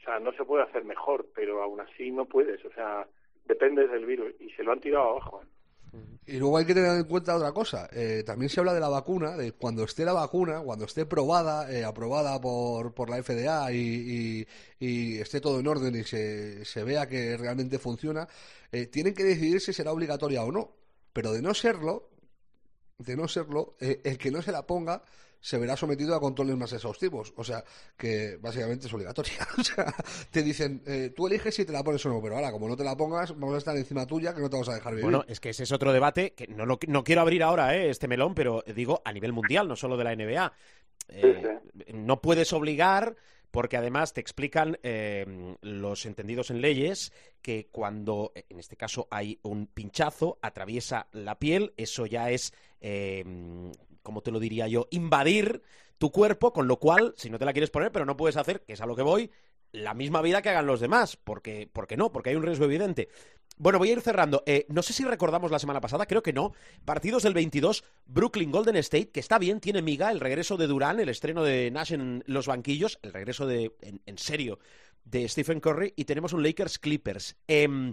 O 0.01 0.05
sea, 0.05 0.19
no 0.19 0.33
se 0.33 0.45
puede 0.45 0.65
hacer 0.65 0.85
mejor, 0.85 1.27
pero 1.35 1.63
aún 1.63 1.81
así 1.81 2.11
no 2.11 2.27
puedes. 2.27 2.65
O 2.65 2.73
sea, 2.73 3.07
dependes 3.45 3.91
del 3.91 4.05
virus 4.05 4.35
y 4.41 4.51
se 4.51 4.63
lo 4.63 4.73
han 4.73 4.81
tirado 4.81 5.11
abajo. 5.11 5.43
¿eh? 5.43 5.47
Y 6.27 6.39
luego 6.39 6.59
hay 6.59 6.67
que 6.67 6.75
tener 6.75 6.97
en 6.97 7.05
cuenta 7.05 7.37
otra 7.37 7.53
cosa. 7.53 7.89
Eh, 7.93 8.23
también 8.27 8.51
se 8.51 8.61
habla 8.61 8.75
de 8.75 8.81
la 8.81 8.89
vacuna, 8.89 9.37
de 9.37 9.53
cuando 9.53 9.85
esté 9.85 10.05
la 10.05 10.13
vacuna, 10.13 10.61
cuando 10.61 10.85
esté 10.85 11.07
probada, 11.07 11.73
eh, 11.73 11.85
aprobada 11.85 12.39
por, 12.41 12.93
por 12.93 13.09
la 13.09 13.23
FDA 13.23 13.73
y, 13.73 13.79
y, 13.79 14.47
y 14.79 15.19
esté 15.21 15.41
todo 15.41 15.61
en 15.61 15.67
orden 15.67 15.95
y 15.97 16.05
se, 16.05 16.65
se 16.65 16.85
vea 16.85 17.09
que 17.09 17.37
realmente 17.39 17.79
funciona, 17.79 18.29
eh, 18.73 18.87
tienen 18.87 19.15
que 19.15 19.25
decidir 19.25 19.61
si 19.61 19.73
será 19.73 19.93
obligatoria 19.93 20.45
o 20.45 20.53
no. 20.53 20.73
Pero 21.15 21.33
de 21.33 21.41
no 21.41 21.55
serlo, 21.55 22.11
de 22.99 23.17
no 23.17 23.29
serlo, 23.29 23.77
eh, 23.81 24.01
el 24.05 24.19
que 24.19 24.31
no 24.31 24.43
se 24.43 24.53
la 24.53 24.67
ponga 24.67 25.03
se 25.41 25.59
verá 25.59 25.77
sometido 25.77 26.15
a 26.15 26.21
controles 26.21 26.57
más 26.57 26.73
exhaustivos. 26.73 27.33
O 27.37 27.45
sea, 27.45 27.65
que 27.97 28.37
básicamente 28.41 28.87
es 28.87 28.93
obligatoria. 28.93 29.47
o 29.59 29.63
sea, 29.63 29.95
te 30.31 30.43
dicen, 30.43 30.83
eh, 30.87 31.13
tú 31.15 31.27
eliges 31.27 31.55
si 31.55 31.65
te 31.65 31.73
la 31.73 31.85
pones 31.85 32.05
o 32.07 32.09
no, 32.09 32.21
pero 32.21 32.37
ahora, 32.37 32.51
como 32.51 32.69
no 32.69 32.77
te 32.77 32.85
la 32.85 32.97
pongas, 32.97 33.39
vamos 33.39 33.55
a 33.55 33.59
estar 33.59 33.77
encima 33.77 34.07
tuya 34.07 34.35
que 34.35 34.41
no 34.41 34.51
te 34.51 34.57
vamos 34.57 34.69
a 34.69 34.75
dejar 34.75 34.93
vivir. 34.93 35.05
Bueno, 35.05 35.25
es 35.29 35.41
que 35.41 35.51
ese 35.51 35.63
es 35.63 35.73
otro 35.73 35.93
debate 35.93 36.33
que 36.33 36.49
no, 36.49 36.67
lo, 36.67 36.79
no 36.89 37.05
quiero 37.05 37.21
abrir 37.21 37.43
ahora 37.43 37.77
eh, 37.77 37.91
este 37.91 38.09
melón, 38.09 38.35
pero 38.35 38.65
digo 38.75 39.01
a 39.05 39.13
nivel 39.13 39.33
mundial, 39.33 39.69
no 39.69 39.77
solo 39.77 39.97
de 39.97 40.05
la 40.05 40.17
NBA. 40.17 40.53
Eh, 41.11 41.59
no 41.95 42.21
puedes 42.21 42.53
obligar 42.53 43.17
porque 43.51 43.77
además 43.77 44.13
te 44.13 44.21
explican 44.21 44.79
eh, 44.83 45.57
los 45.63 46.07
entendidos 46.07 46.51
en 46.51 46.61
leyes 46.61 47.13
que 47.43 47.69
cuando, 47.71 48.33
en 48.35 48.59
este 48.59 48.77
caso, 48.77 49.09
hay 49.11 49.39
un 49.43 49.67
pinchazo, 49.67 50.39
atraviesa 50.43 51.09
la 51.13 51.39
piel, 51.39 51.73
eso 51.77 52.07
ya 52.07 52.31
es, 52.31 52.53
eh, 52.81 53.25
como 54.03 54.23
te 54.23 54.31
lo 54.31 54.41
diría 54.41 54.69
yo, 54.69 54.87
invadir 54.91 55.63
tu 55.99 56.11
cuerpo, 56.11 56.53
con 56.53 56.69
lo 56.69 56.79
cual, 56.79 57.15
si 57.17 57.31
no 57.31 57.39
te 57.39 57.45
la 57.45 57.53
quieres 57.53 57.71
poner, 57.71 57.91
pero 57.91 58.05
no 58.05 58.17
puedes 58.17 58.37
hacer, 58.37 58.63
que 58.63 58.75
es 58.75 58.81
a 58.81 58.87
lo 58.87 58.97
que 58.97 59.03
voy, 59.03 59.31
la 59.73 59.95
misma 59.95 60.23
vida 60.23 60.43
que 60.43 60.49
hagan 60.49 60.67
los 60.67 60.81
demás, 60.81 61.17
porque, 61.17 61.69
porque 61.73 61.97
no, 61.97 62.11
porque 62.13 62.31
hay 62.31 62.37
un 62.37 62.43
riesgo 62.43 62.65
evidente. 62.65 63.09
Bueno, 63.59 63.79
voy 63.79 63.91
a 63.91 63.93
ir 63.93 64.01
cerrando. 64.01 64.43
Eh, 64.47 64.67
no 64.69 64.83
sé 64.83 64.93
si 64.93 65.05
recordamos 65.05 65.51
la 65.51 65.59
semana 65.59 65.81
pasada, 65.81 66.07
creo 66.07 66.23
que 66.23 66.33
no. 66.33 66.53
Partidos 66.85 67.25
del 67.25 67.35
22, 67.35 67.85
Brooklyn 68.07 68.51
Golden 68.51 68.77
State, 68.77 69.11
que 69.11 69.21
está 69.21 69.39
bien, 69.39 69.61
tiene 69.61 69.83
miga, 69.83 70.11
el 70.11 70.21
regreso 70.21 70.57
de 70.57 70.67
Durán, 70.67 71.01
el 71.01 71.09
estreno 71.09 71.43
de 71.43 71.71
Nash 71.71 71.93
en 71.93 72.23
los 72.27 72.47
banquillos, 72.47 72.99
el 73.03 73.13
regreso 73.13 73.47
de, 73.47 73.73
en, 73.83 74.19
serio, 74.19 74.59
de 75.05 75.29
Stephen 75.29 75.61
Curry, 75.61 75.93
y 75.97 76.05
tenemos 76.05 76.33
un 76.33 76.43
Lakers 76.43 76.79
Clippers. 76.79 77.37
Eh, 77.49 77.93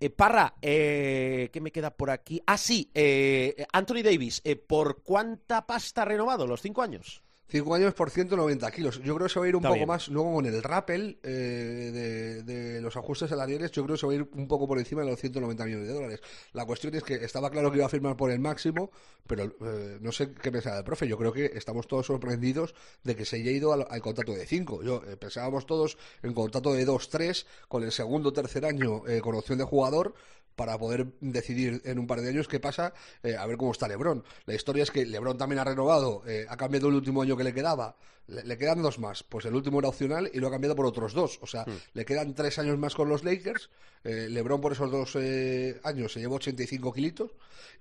eh, 0.00 0.08
Parra, 0.08 0.54
eh, 0.62 1.50
¿qué 1.52 1.60
me 1.60 1.70
queda 1.70 1.94
por 1.94 2.08
aquí? 2.08 2.42
Ah, 2.46 2.56
sí, 2.56 2.90
eh, 2.94 3.66
Anthony 3.70 4.02
Davis, 4.02 4.40
eh, 4.44 4.56
¿por 4.56 5.02
cuánta 5.02 5.66
pasta 5.66 6.02
ha 6.02 6.04
renovado? 6.06 6.46
¿Los 6.46 6.62
cinco 6.62 6.80
años? 6.80 7.22
Cinco 7.50 7.74
años 7.74 7.94
por 7.94 8.10
190 8.10 8.70
kilos. 8.70 9.02
Yo 9.02 9.14
creo 9.16 9.26
que 9.26 9.32
se 9.32 9.40
va 9.40 9.46
a 9.46 9.48
ir 9.48 9.56
un 9.56 9.60
Está 9.60 9.68
poco 9.70 9.76
bien. 9.78 9.88
más. 9.88 10.08
Luego 10.08 10.34
con 10.34 10.46
el 10.46 10.62
rappel 10.62 11.18
eh, 11.24 11.90
de, 11.92 12.42
de 12.44 12.80
los 12.80 12.96
ajustes 12.96 13.28
salariales, 13.30 13.72
yo 13.72 13.82
creo 13.84 13.96
que 13.96 14.00
se 14.00 14.06
va 14.06 14.12
a 14.12 14.16
ir 14.16 14.28
un 14.34 14.46
poco 14.46 14.68
por 14.68 14.78
encima 14.78 15.02
de 15.02 15.10
los 15.10 15.18
190 15.20 15.64
millones 15.64 15.88
de 15.88 15.94
dólares. 15.94 16.20
La 16.52 16.64
cuestión 16.64 16.94
es 16.94 17.02
que 17.02 17.14
estaba 17.14 17.50
claro 17.50 17.70
que 17.70 17.78
iba 17.78 17.86
a 17.86 17.88
firmar 17.88 18.16
por 18.16 18.30
el 18.30 18.38
máximo, 18.38 18.90
pero 19.26 19.44
eh, 19.44 19.98
no 20.00 20.12
sé 20.12 20.32
qué 20.32 20.52
pensaba 20.52 20.78
el 20.78 20.84
profe. 20.84 21.08
Yo 21.08 21.18
creo 21.18 21.32
que 21.32 21.46
estamos 21.54 21.88
todos 21.88 22.06
sorprendidos 22.06 22.74
de 23.02 23.16
que 23.16 23.24
se 23.24 23.36
haya 23.36 23.50
ido 23.50 23.72
al, 23.72 23.84
al 23.90 24.00
contrato 24.00 24.32
de 24.32 24.46
5. 24.46 24.82
Yo 24.84 25.02
eh, 25.08 25.16
pensábamos 25.16 25.66
todos 25.66 25.98
en 26.22 26.32
contrato 26.34 26.72
de 26.72 26.86
2-3 26.86 27.46
con 27.68 27.82
el 27.82 27.90
segundo 27.90 28.28
o 28.28 28.32
tercer 28.32 28.64
año 28.64 29.06
eh, 29.08 29.20
con 29.20 29.34
opción 29.34 29.58
de 29.58 29.64
jugador 29.64 30.14
para 30.56 30.76
poder 30.76 31.06
decidir 31.20 31.80
en 31.86 31.98
un 31.98 32.06
par 32.06 32.20
de 32.20 32.28
años 32.28 32.46
qué 32.46 32.60
pasa, 32.60 32.92
eh, 33.22 33.34
a 33.34 33.46
ver 33.46 33.56
cómo 33.56 33.72
está 33.72 33.88
Lebron. 33.88 34.24
La 34.44 34.54
historia 34.54 34.82
es 34.82 34.90
que 34.90 35.06
Lebron 35.06 35.38
también 35.38 35.58
ha 35.58 35.64
renovado, 35.64 36.22
eh, 36.26 36.44
ha 36.50 36.56
cambiado 36.58 36.88
el 36.88 36.96
último 36.96 37.22
año 37.22 37.34
que 37.40 37.44
le 37.44 37.54
quedaba, 37.54 37.96
le, 38.26 38.44
le 38.44 38.58
quedan 38.58 38.82
dos 38.82 38.98
más, 38.98 39.22
pues 39.22 39.46
el 39.46 39.54
último 39.54 39.78
era 39.78 39.88
opcional 39.88 40.30
y 40.32 40.38
lo 40.40 40.48
ha 40.48 40.50
cambiado 40.50 40.76
por 40.76 40.84
otros 40.84 41.14
dos, 41.14 41.38
o 41.40 41.46
sea, 41.46 41.64
le 41.94 42.04
quedan 42.04 42.34
tres 42.34 42.58
años 42.58 42.78
más 42.78 42.94
con 42.94 43.08
los 43.08 43.24
Lakers, 43.24 43.70
eh, 44.04 44.28
Lebron 44.28 44.60
por 44.60 44.72
esos 44.72 44.90
dos 44.90 45.16
eh, 45.16 45.80
años 45.84 46.12
se 46.12 46.20
llevó 46.20 46.36
85 46.36 46.92
kilitos 46.92 47.30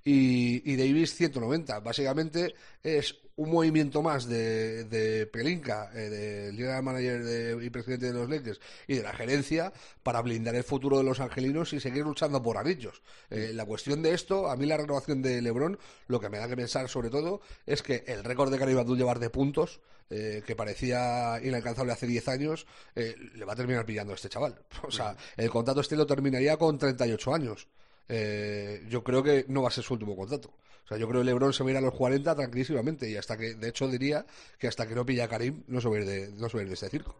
y, 0.03 0.71
y 0.71 0.75
Davis 0.77 1.13
190, 1.15 1.79
básicamente 1.81 2.55
es 2.81 3.15
un 3.39 3.51
movimiento 3.51 4.01
más 4.01 4.27
de, 4.27 4.83
de 4.83 5.25
Pelinka, 5.25 5.89
eh, 5.93 6.09
del 6.09 6.55
general 6.57 6.83
manager 6.83 7.23
de- 7.23 7.65
y 7.65 7.69
presidente 7.69 8.07
de 8.07 8.13
los 8.13 8.29
Lakers 8.29 8.59
y 8.85 8.95
de 8.95 9.03
la 9.03 9.13
gerencia 9.13 9.71
para 10.03 10.21
blindar 10.21 10.55
el 10.55 10.63
futuro 10.65 10.97
de 10.97 11.05
los 11.05 11.21
angelinos 11.21 11.71
y 11.71 11.79
seguir 11.79 12.03
luchando 12.03 12.43
por 12.43 12.57
anillos. 12.57 13.01
Eh, 13.29 13.51
la 13.53 13.65
cuestión 13.65 14.01
de 14.01 14.13
esto, 14.13 14.49
a 14.49 14.57
mí 14.57 14.65
la 14.65 14.75
renovación 14.75 15.21
de 15.21 15.41
LeBron, 15.41 15.79
lo 16.07 16.19
que 16.19 16.27
me 16.29 16.37
da 16.37 16.49
que 16.49 16.57
pensar 16.57 16.89
sobre 16.89 17.09
todo 17.09 17.39
es 17.65 17.81
que 17.81 18.03
el 18.07 18.25
récord 18.25 18.51
de 18.51 18.59
Karim 18.59 18.77
Abdul 18.77 18.97
llevar 18.97 19.19
de 19.19 19.29
puntos, 19.29 19.79
eh, 20.09 20.43
que 20.45 20.55
parecía 20.57 21.39
inalcanzable 21.41 21.93
hace 21.93 22.07
10 22.07 22.27
años, 22.27 22.67
eh, 22.95 23.15
le 23.35 23.45
va 23.45 23.53
a 23.53 23.55
terminar 23.55 23.85
pillando 23.85 24.11
a 24.11 24.15
este 24.15 24.27
chaval. 24.27 24.59
O 24.83 24.91
sea, 24.91 25.15
el 25.37 25.49
contrato 25.49 25.79
este 25.79 25.95
lo 25.95 26.05
terminaría 26.05 26.57
con 26.57 26.77
38 26.77 27.33
años. 27.33 27.67
Eh, 28.09 28.83
yo 28.89 29.03
creo 29.03 29.23
que 29.23 29.45
no 29.47 29.61
va 29.61 29.69
a 29.69 29.71
ser 29.71 29.83
su 29.83 29.93
último 29.93 30.15
contrato. 30.17 30.51
O 30.89 30.91
sea, 30.91 30.97
yo 30.97 31.07
creo 31.07 31.21
que 31.21 31.25
LeBron 31.25 31.53
se 31.53 31.61
va 31.61 31.69
a 31.69 31.71
ir 31.73 31.77
a 31.77 31.81
los 31.81 31.93
40 31.93 32.33
tranquilísimamente 32.33 33.07
y 33.07 33.15
hasta 33.15 33.37
que, 33.37 33.53
de 33.53 33.69
hecho, 33.69 33.87
diría 33.87 34.25
que 34.57 34.67
hasta 34.67 34.87
que 34.87 34.95
no 34.95 35.05
pilla 35.05 35.25
a 35.25 35.27
Karim 35.27 35.61
no 35.67 35.81
se 35.81 35.87
va 35.87 35.97
a 35.97 35.99
ir 35.99 36.05
de, 36.05 36.31
no 36.31 36.49
se 36.49 36.57
va 36.57 36.61
a 36.61 36.63
ir 36.63 36.67
de 36.67 36.73
este 36.73 36.89
circo. 36.89 37.15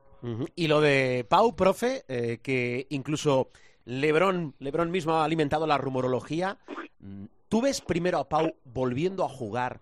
Y 0.56 0.68
lo 0.68 0.82
de 0.82 1.24
Pau, 1.30 1.56
profe, 1.56 2.04
eh, 2.08 2.40
que 2.42 2.88
incluso 2.90 3.52
Lebron, 3.86 4.56
Lebron 4.58 4.90
mismo 4.90 5.14
ha 5.14 5.24
alimentado 5.24 5.68
la 5.68 5.78
rumorología. 5.78 6.58
Mm, 7.00 7.26
¿Tú 7.48 7.62
ves 7.62 7.82
primero 7.82 8.18
a 8.18 8.28
Pau 8.28 8.56
volviendo 8.66 9.24
a 9.24 9.30
jugar 9.30 9.82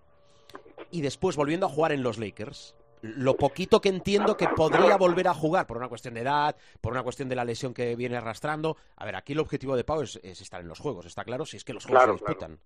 y 0.91 0.99
después 0.99 1.37
volviendo 1.37 1.65
a 1.65 1.69
jugar 1.69 1.93
en 1.93 2.03
los 2.03 2.17
Lakers? 2.17 2.75
Lo 3.01 3.37
poquito 3.37 3.79
que 3.79 3.87
entiendo 3.87 4.35
que 4.35 4.49
podría 4.49 4.97
volver 4.97 5.29
a 5.29 5.33
jugar 5.33 5.65
por 5.65 5.77
una 5.77 5.87
cuestión 5.87 6.15
de 6.15 6.21
edad, 6.21 6.57
por 6.81 6.91
una 6.91 7.03
cuestión 7.03 7.29
de 7.29 7.35
la 7.37 7.45
lesión 7.45 7.73
que 7.73 7.95
viene 7.95 8.17
arrastrando. 8.17 8.75
A 8.97 9.05
ver, 9.05 9.15
aquí 9.15 9.31
el 9.31 9.39
objetivo 9.39 9.77
de 9.77 9.85
Pau 9.85 10.01
es, 10.01 10.19
es 10.23 10.41
estar 10.41 10.59
en 10.59 10.67
los 10.67 10.79
juegos, 10.79 11.05
está 11.05 11.23
claro, 11.23 11.45
si 11.45 11.55
es 11.55 11.63
que 11.63 11.71
los 11.71 11.85
juegos 11.85 12.03
Claro, 12.03 12.17
se 12.17 12.25
disputan. 12.25 12.59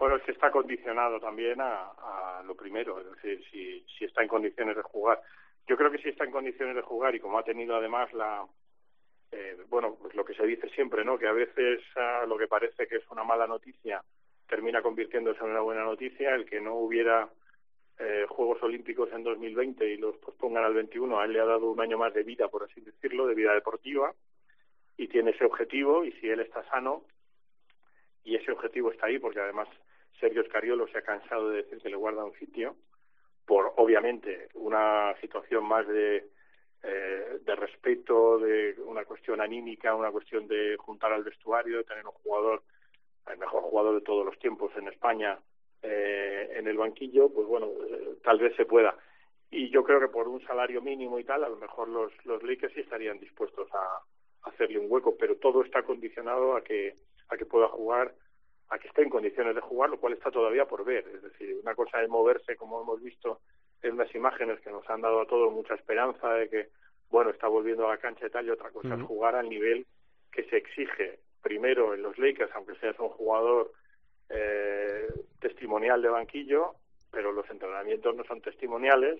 Bueno, 0.00 0.16
es 0.16 0.22
que 0.22 0.32
está 0.32 0.50
condicionado 0.50 1.20
también 1.20 1.60
a, 1.60 2.42
lo 2.46 2.54
primero, 2.54 2.98
es 3.00 3.10
decir, 3.10 3.44
si, 3.50 3.84
si 3.98 4.06
está 4.06 4.22
en 4.22 4.28
condiciones 4.28 4.74
de 4.74 4.82
jugar. 4.82 5.20
Yo 5.66 5.76
creo 5.76 5.90
que 5.90 5.98
si 5.98 6.08
está 6.08 6.24
en 6.24 6.30
condiciones 6.30 6.74
de 6.74 6.80
jugar 6.80 7.14
y 7.14 7.20
como 7.20 7.38
ha 7.38 7.44
tenido 7.44 7.76
además 7.76 8.10
la, 8.14 8.46
eh, 9.30 9.58
bueno, 9.68 9.98
pues 10.00 10.14
lo 10.14 10.24
que 10.24 10.32
se 10.32 10.46
dice 10.46 10.70
siempre, 10.70 11.04
¿no? 11.04 11.18
Que 11.18 11.26
a 11.26 11.32
veces 11.32 11.80
ah, 11.96 12.24
lo 12.26 12.38
que 12.38 12.48
parece 12.48 12.88
que 12.88 12.96
es 12.96 13.10
una 13.10 13.24
mala 13.24 13.46
noticia 13.46 14.02
termina 14.48 14.80
convirtiéndose 14.80 15.44
en 15.44 15.50
una 15.50 15.60
buena 15.60 15.84
noticia. 15.84 16.34
El 16.34 16.46
que 16.46 16.62
no 16.62 16.76
hubiera 16.76 17.28
eh, 17.98 18.24
Juegos 18.26 18.62
Olímpicos 18.62 19.12
en 19.12 19.22
2020 19.22 19.86
y 19.86 19.98
los 19.98 20.16
pospongan 20.16 20.64
al 20.64 20.72
21, 20.72 21.20
a 21.20 21.26
él 21.26 21.34
le 21.34 21.40
ha 21.40 21.44
dado 21.44 21.70
un 21.70 21.80
año 21.80 21.98
más 21.98 22.14
de 22.14 22.22
vida, 22.22 22.48
por 22.48 22.62
así 22.62 22.80
decirlo, 22.80 23.26
de 23.26 23.34
vida 23.34 23.52
deportiva 23.52 24.14
y 24.96 25.08
tiene 25.08 25.32
ese 25.32 25.44
objetivo 25.44 26.06
y 26.06 26.12
si 26.12 26.30
él 26.30 26.40
está 26.40 26.66
sano 26.70 27.04
y 28.24 28.36
ese 28.36 28.50
objetivo 28.50 28.90
está 28.90 29.06
ahí 29.06 29.18
porque 29.18 29.40
además 29.40 29.68
Sergio 30.20 30.44
Scariolo 30.44 30.86
se 30.88 30.98
ha 30.98 31.02
cansado 31.02 31.50
de 31.50 31.62
decir 31.62 31.78
que 31.78 31.88
le 31.88 31.96
guarda 31.96 32.24
un 32.24 32.34
sitio 32.34 32.76
por 33.46 33.72
obviamente 33.76 34.48
una 34.54 35.14
situación 35.20 35.64
más 35.64 35.86
de 35.88 36.28
eh, 36.82 37.40
de 37.44 37.56
respeto, 37.56 38.38
de 38.38 38.74
una 38.86 39.04
cuestión 39.04 39.42
anímica, 39.42 39.94
una 39.94 40.10
cuestión 40.10 40.48
de 40.48 40.78
juntar 40.78 41.12
al 41.12 41.22
vestuario, 41.22 41.76
de 41.76 41.84
tener 41.84 42.06
un 42.06 42.12
jugador, 42.12 42.62
el 43.30 43.36
mejor 43.36 43.62
jugador 43.64 43.96
de 43.96 44.00
todos 44.00 44.24
los 44.24 44.38
tiempos 44.38 44.72
en 44.76 44.88
España 44.88 45.38
eh, 45.82 46.54
en 46.56 46.66
el 46.66 46.78
banquillo, 46.78 47.28
pues 47.28 47.46
bueno, 47.46 47.66
eh, 47.66 48.16
tal 48.24 48.38
vez 48.38 48.56
se 48.56 48.64
pueda. 48.64 48.96
y 49.50 49.68
yo 49.68 49.84
creo 49.84 50.00
que 50.00 50.08
por 50.08 50.26
un 50.26 50.40
salario 50.46 50.80
mínimo 50.80 51.18
y 51.18 51.24
tal, 51.24 51.44
a 51.44 51.50
lo 51.50 51.56
mejor 51.56 51.88
los, 51.88 52.12
los 52.24 52.40
sí 52.40 52.80
estarían 52.80 53.20
dispuestos 53.20 53.68
a, 53.74 54.48
hacerle 54.48 54.78
un 54.78 54.86
hueco, 54.90 55.16
pero 55.18 55.36
todo 55.36 55.62
está 55.62 55.82
condicionado 55.82 56.56
a 56.56 56.64
que, 56.64 56.94
a 57.28 57.36
que 57.36 57.44
pueda 57.44 57.68
jugar, 57.68 58.14
a 58.70 58.78
que 58.78 58.88
esté 58.88 59.02
en 59.02 59.10
condiciones 59.10 59.54
de 59.54 59.60
jugar, 59.60 59.90
lo 59.90 59.98
cual 59.98 60.12
está 60.12 60.30
todavía 60.30 60.64
por 60.64 60.84
ver. 60.84 61.06
Es 61.14 61.22
decir, 61.22 61.58
una 61.60 61.74
cosa 61.74 62.02
es 62.02 62.08
moverse, 62.08 62.56
como 62.56 62.80
hemos 62.80 63.02
visto 63.02 63.40
en 63.82 63.94
unas 63.94 64.14
imágenes 64.14 64.60
que 64.60 64.70
nos 64.70 64.88
han 64.88 65.00
dado 65.00 65.20
a 65.20 65.26
todos 65.26 65.52
mucha 65.52 65.74
esperanza 65.74 66.32
de 66.34 66.48
que, 66.48 66.68
bueno, 67.10 67.30
está 67.30 67.48
volviendo 67.48 67.86
a 67.86 67.90
la 67.90 67.98
cancha 67.98 68.26
y 68.26 68.30
tal, 68.30 68.46
y 68.46 68.50
otra 68.50 68.70
cosa 68.70 68.94
es 68.94 69.02
jugar 69.02 69.34
al 69.34 69.48
nivel 69.48 69.86
que 70.30 70.44
se 70.44 70.56
exige 70.56 71.18
primero 71.42 71.94
en 71.94 72.02
los 72.02 72.16
Lakers, 72.18 72.52
aunque 72.54 72.76
seas 72.76 72.98
un 73.00 73.08
jugador 73.08 73.72
eh, 74.28 75.08
testimonial 75.40 76.00
de 76.00 76.08
banquillo, 76.08 76.74
pero 77.10 77.32
los 77.32 77.48
entrenamientos 77.50 78.14
no 78.14 78.22
son 78.24 78.40
testimoniales, 78.40 79.18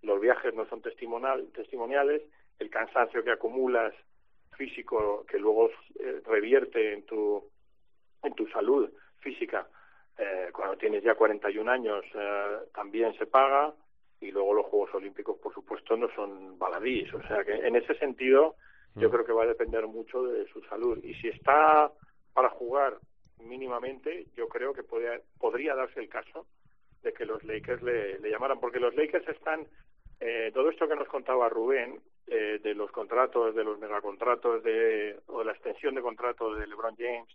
los 0.00 0.20
viajes 0.20 0.54
no 0.54 0.66
son 0.68 0.80
testimonial, 0.80 1.46
testimoniales, 1.54 2.22
el 2.58 2.70
cansancio 2.70 3.22
que 3.22 3.32
acumulas 3.32 3.92
físico 4.56 5.26
que 5.28 5.38
luego 5.38 5.70
eh, 5.98 6.22
revierte 6.24 6.94
en 6.94 7.04
tu 7.04 7.44
en 8.26 8.34
tu 8.34 8.46
salud 8.48 8.90
física. 9.20 9.66
Eh, 10.18 10.50
cuando 10.52 10.76
tienes 10.76 11.02
ya 11.02 11.14
41 11.14 11.70
años 11.70 12.04
eh, 12.14 12.58
también 12.74 13.16
se 13.18 13.26
paga 13.26 13.74
y 14.20 14.30
luego 14.30 14.54
los 14.54 14.66
Juegos 14.66 14.94
Olímpicos 14.94 15.36
por 15.38 15.52
supuesto 15.52 15.96
no 15.96 16.08
son 16.14 16.58
baladís. 16.58 17.12
O 17.14 17.22
sea 17.26 17.44
que 17.44 17.52
en 17.52 17.76
ese 17.76 17.94
sentido 17.98 18.56
yo 18.94 19.08
mm. 19.08 19.12
creo 19.12 19.24
que 19.24 19.32
va 19.32 19.44
a 19.44 19.48
depender 19.48 19.86
mucho 19.86 20.22
de 20.24 20.46
su 20.48 20.62
salud. 20.64 20.98
Y 21.04 21.14
si 21.14 21.28
está 21.28 21.90
para 22.32 22.50
jugar 22.50 22.98
mínimamente 23.44 24.26
yo 24.34 24.48
creo 24.48 24.72
que 24.72 24.82
podría 24.82 25.74
darse 25.74 26.00
el 26.00 26.08
caso 26.08 26.46
de 27.02 27.12
que 27.12 27.26
los 27.26 27.44
Lakers 27.44 27.82
le, 27.82 28.18
le 28.18 28.30
llamaran 28.30 28.58
porque 28.58 28.80
los 28.80 28.94
Lakers 28.94 29.28
están 29.28 29.66
eh, 30.20 30.50
todo 30.54 30.70
esto 30.70 30.88
que 30.88 30.96
nos 30.96 31.08
contaba 31.08 31.48
Rubén 31.48 32.00
eh, 32.26 32.58
de 32.62 32.74
los 32.74 32.90
contratos, 32.90 33.54
de 33.54 33.64
los 33.64 33.78
megacontratos 33.78 34.62
de, 34.62 35.18
o 35.26 35.40
de 35.40 35.44
la 35.44 35.52
extensión 35.52 35.94
de 35.94 36.02
contratos 36.02 36.58
de 36.58 36.66
LeBron 36.66 36.96
James, 36.96 37.28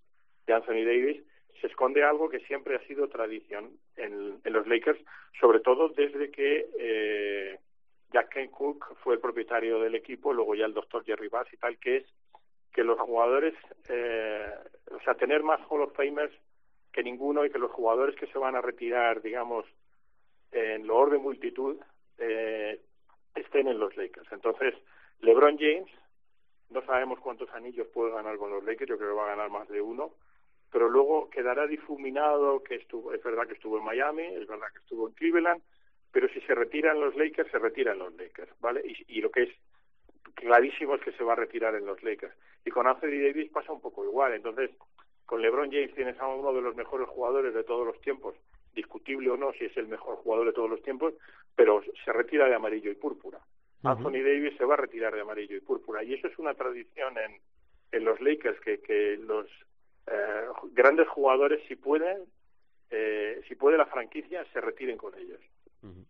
de 0.51 0.57
Anthony 0.57 0.85
Davis, 0.85 1.23
se 1.59 1.67
esconde 1.67 2.03
algo 2.03 2.29
que 2.29 2.39
siempre 2.41 2.75
ha 2.75 2.87
sido 2.87 3.07
tradición 3.07 3.71
en, 3.95 4.41
los 4.43 4.67
Lakers, 4.67 4.99
sobre 5.39 5.59
todo 5.59 5.89
desde 5.89 6.31
que 6.31 6.67
eh, 6.77 7.59
Jack 8.11 8.33
Kane 8.33 8.51
Cook 8.51 8.97
fue 9.03 9.15
el 9.15 9.21
propietario 9.21 9.79
del 9.79 9.95
equipo, 9.95 10.33
luego 10.33 10.55
ya 10.55 10.65
el 10.65 10.73
doctor 10.73 11.05
Jerry 11.05 11.29
Bass 11.29 11.47
y 11.53 11.57
tal, 11.57 11.77
que 11.77 11.97
es 11.97 12.05
que 12.73 12.83
los 12.83 12.99
jugadores, 12.99 13.53
eh, 13.89 14.49
o 14.91 14.99
sea, 15.01 15.13
tener 15.15 15.43
más 15.43 15.59
Hall 15.69 15.81
of 15.81 15.95
Famers 15.95 16.33
que 16.91 17.03
ninguno 17.03 17.45
y 17.45 17.49
que 17.49 17.59
los 17.59 17.71
jugadores 17.71 18.15
que 18.15 18.27
se 18.27 18.37
van 18.37 18.55
a 18.55 18.61
retirar, 18.61 19.21
digamos, 19.21 19.65
en 20.51 20.87
lo 20.87 20.97
orden 20.97 21.21
multitud, 21.21 21.77
eh, 22.17 22.81
estén 23.35 23.67
en 23.67 23.79
los 23.79 23.95
Lakers. 23.95 24.29
Entonces, 24.31 24.73
LeBron 25.19 25.57
James, 25.57 25.91
no 26.69 26.81
sabemos 26.85 27.19
cuántos 27.19 27.49
anillos 27.51 27.87
puede 27.93 28.11
ganar 28.11 28.37
con 28.37 28.51
los 28.51 28.63
Lakers, 28.63 28.89
yo 28.89 28.97
creo 28.97 29.09
que 29.11 29.15
va 29.15 29.25
a 29.25 29.35
ganar 29.35 29.49
más 29.49 29.67
de 29.69 29.81
uno, 29.81 30.13
pero 30.71 30.89
luego 30.89 31.29
quedará 31.29 31.67
difuminado 31.67 32.63
que 32.63 32.75
estuvo, 32.75 33.13
es 33.13 33.21
verdad 33.23 33.47
que 33.47 33.53
estuvo 33.53 33.77
en 33.77 33.85
Miami, 33.85 34.23
es 34.23 34.47
verdad 34.47 34.67
que 34.71 34.79
estuvo 34.79 35.07
en 35.07 35.13
Cleveland, 35.13 35.61
pero 36.11 36.27
si 36.29 36.41
se 36.41 36.55
retiran 36.55 36.99
los 36.99 37.15
Lakers, 37.15 37.51
se 37.51 37.59
retiran 37.59 37.99
los 37.99 38.13
Lakers, 38.15 38.51
¿vale? 38.59 38.81
Y, 38.85 39.17
y 39.17 39.21
lo 39.21 39.31
que 39.31 39.43
es 39.43 39.49
clarísimo 40.35 40.95
es 40.95 41.01
que 41.01 41.11
se 41.13 41.23
va 41.23 41.33
a 41.33 41.37
retirar 41.37 41.75
en 41.75 41.85
los 41.85 42.01
Lakers. 42.03 42.33
Y 42.65 42.71
con 42.71 42.87
Anthony 42.87 43.21
Davis 43.21 43.51
pasa 43.51 43.71
un 43.71 43.81
poco 43.81 44.03
igual. 44.03 44.33
Entonces, 44.33 44.71
con 45.25 45.41
LeBron 45.41 45.71
James 45.71 45.93
tienes 45.95 46.19
a 46.19 46.27
uno 46.27 46.53
de 46.53 46.61
los 46.61 46.75
mejores 46.75 47.07
jugadores 47.07 47.53
de 47.53 47.63
todos 47.63 47.85
los 47.85 47.99
tiempos 48.01 48.35
discutible 48.73 49.29
o 49.29 49.37
no 49.37 49.51
si 49.53 49.65
es 49.65 49.77
el 49.77 49.87
mejor 49.87 50.15
jugador 50.17 50.47
de 50.47 50.53
todos 50.53 50.69
los 50.69 50.81
tiempos, 50.81 51.13
pero 51.55 51.83
se 52.05 52.13
retira 52.13 52.47
de 52.47 52.55
amarillo 52.55 52.91
y 52.91 52.95
púrpura. 52.95 53.39
Anthony 53.83 54.21
Davis 54.23 54.55
se 54.57 54.65
va 54.65 54.75
a 54.75 54.77
retirar 54.77 55.13
de 55.13 55.21
amarillo 55.21 55.57
y 55.57 55.61
púrpura. 55.61 56.03
Y 56.03 56.13
eso 56.13 56.27
es 56.27 56.37
una 56.37 56.53
tradición 56.53 57.17
en, 57.17 57.39
en 57.91 58.05
los 58.05 58.21
Lakers, 58.21 58.59
que, 58.61 58.79
que 58.79 59.17
los 59.17 59.47
eh, 60.07 60.45
grandes 60.73 61.07
jugadores, 61.07 61.61
si 61.67 61.75
pueden, 61.75 62.17
eh, 62.89 63.41
si 63.47 63.55
puede 63.55 63.77
la 63.77 63.85
franquicia, 63.85 64.45
se 64.53 64.61
retiren 64.61 64.97
con 64.97 65.17
ellos. 65.17 65.39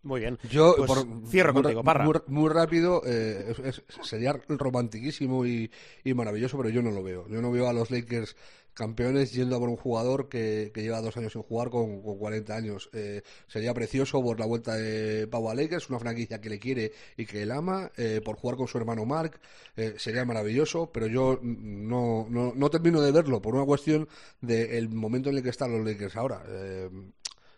Muy 0.04 0.20
bien. 0.20 0.38
Yo 0.50 0.74
pues 0.76 0.92
por, 0.92 1.28
cierro 1.28 1.54
contigo, 1.54 1.82
Parra. 1.84 2.06
Muy, 2.28 2.50
rápido, 2.50 3.02
eh, 3.06 3.54
sería 4.02 4.34
romantiquísimo 4.50 5.46
y, 5.46 5.72
y, 6.04 6.14
maravilloso, 6.14 6.58
pero 6.58 6.70
yo 6.70 6.82
no 6.82 6.92
lo 6.92 7.02
veo. 7.02 7.26
Yo 7.30 7.42
no 7.42 7.52
veo 7.52 7.70
a 7.70 7.74
los 7.74 7.89
Lakers 7.89 8.36
campeones 8.74 9.34
yendo 9.34 9.56
a 9.56 9.60
por 9.60 9.70
un 9.70 9.78
jugador 9.78 10.30
que, 10.30 10.72
que 10.74 10.82
lleva 10.82 11.02
dos 11.02 11.16
años 11.18 11.34
sin 11.34 11.42
jugar 11.42 11.70
con, 11.70 12.02
con 12.02 12.18
40 12.18 12.56
años. 12.56 12.90
Eh, 12.94 13.22
sería 13.48 13.74
precioso 13.74 14.22
por 14.22 14.40
la 14.40 14.46
vuelta 14.46 14.76
de 14.76 15.28
Pau 15.28 15.50
a 15.50 15.56
Lakers, 15.56 15.90
una 15.90 16.00
franquicia 16.00 16.40
que 16.40 16.50
le 16.50 16.60
quiere 16.60 16.92
y 17.18 17.26
que 17.26 17.44
él 17.44 17.52
ama, 17.52 17.92
eh, 17.98 18.22
por 18.24 18.38
jugar 18.38 18.58
con 18.58 18.68
su 18.68 18.78
hermano 18.78 19.06
Mark, 19.06 19.40
eh, 19.76 19.96
sería 19.98 20.26
maravilloso, 20.26 20.92
pero 20.92 21.08
yo 21.08 21.40
no, 21.42 22.28
no, 22.30 22.54
no, 22.56 22.70
termino 22.70 23.02
de 23.02 23.12
verlo 23.12 23.42
por 23.42 23.56
una 23.56 23.66
cuestión 23.66 24.08
del 24.42 24.90
momento 24.90 25.30
en 25.30 25.38
el 25.38 25.44
que 25.44 25.50
están 25.50 25.72
los 25.72 25.86
Lakers 25.86 26.16
ahora. 26.16 26.44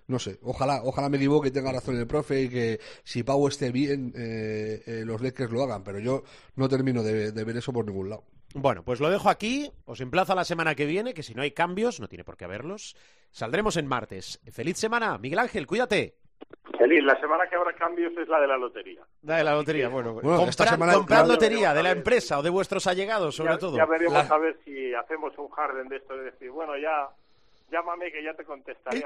no 0.07 0.19
sé, 0.19 0.37
ojalá, 0.41 0.81
ojalá 0.83 1.09
me 1.09 1.17
equivoque 1.17 1.47
y 1.47 1.51
tenga 1.51 1.71
razón 1.71 1.97
el 1.97 2.07
profe 2.07 2.43
y 2.43 2.49
que 2.49 2.79
si 3.03 3.23
Pau 3.23 3.47
esté 3.47 3.71
bien, 3.71 4.13
los 5.05 5.21
Lakers 5.21 5.51
lo 5.51 5.63
hagan, 5.63 5.83
pero 5.83 5.99
yo 5.99 6.23
no 6.55 6.67
termino 6.69 7.03
de 7.03 7.31
ver 7.31 7.57
eso 7.57 7.71
por 7.71 7.85
ningún 7.85 8.09
lado. 8.09 8.23
Bueno, 8.53 8.83
pues 8.83 8.99
lo 8.99 9.09
dejo 9.09 9.29
aquí. 9.29 9.71
Os 9.85 10.01
emplazo 10.01 10.33
a 10.33 10.35
la 10.35 10.45
semana 10.45 10.75
que 10.75 10.85
viene, 10.85 11.13
que 11.13 11.23
si 11.23 11.33
no 11.33 11.41
hay 11.41 11.51
cambios, 11.51 11.99
no 11.99 12.07
tiene 12.07 12.23
por 12.23 12.37
qué 12.37 12.45
haberlos. 12.45 12.95
Saldremos 13.31 13.77
en 13.77 13.87
martes. 13.87 14.39
Feliz 14.51 14.77
semana. 14.77 15.17
Miguel 15.17 15.39
Ángel, 15.39 15.65
cuídate. 15.65 16.15
Feliz. 16.77 17.03
La 17.03 17.19
semana 17.19 17.47
que 17.49 17.55
habrá 17.55 17.73
cambios 17.73 18.13
es 18.17 18.27
la 18.27 18.39
de 18.39 18.47
la 18.47 18.57
lotería. 18.57 19.01
La 19.23 19.37
de 19.37 19.43
la 19.43 19.55
lotería, 19.55 19.89
bueno. 19.89 20.21
esta 20.47 20.67
semana... 20.67 20.93
comprar 20.93 21.27
lotería 21.27 21.73
de 21.73 21.83
la 21.83 21.91
empresa 21.91 22.39
o 22.39 22.43
de 22.43 22.49
vuestros 22.49 22.85
allegados, 22.87 23.35
sobre 23.35 23.57
todo. 23.57 23.77
Ya 23.77 23.85
veremos 23.85 24.29
a 24.29 24.37
ver 24.37 24.57
si 24.63 24.93
hacemos 24.93 25.37
un 25.37 25.49
Harden 25.49 25.87
de 25.87 25.97
esto 25.97 26.15
de 26.15 26.25
decir, 26.25 26.51
bueno, 26.51 26.77
ya 26.77 27.09
llámame 27.71 28.11
que 28.11 28.23
ya 28.23 28.33
te 28.35 28.45
contestaré. 28.45 29.03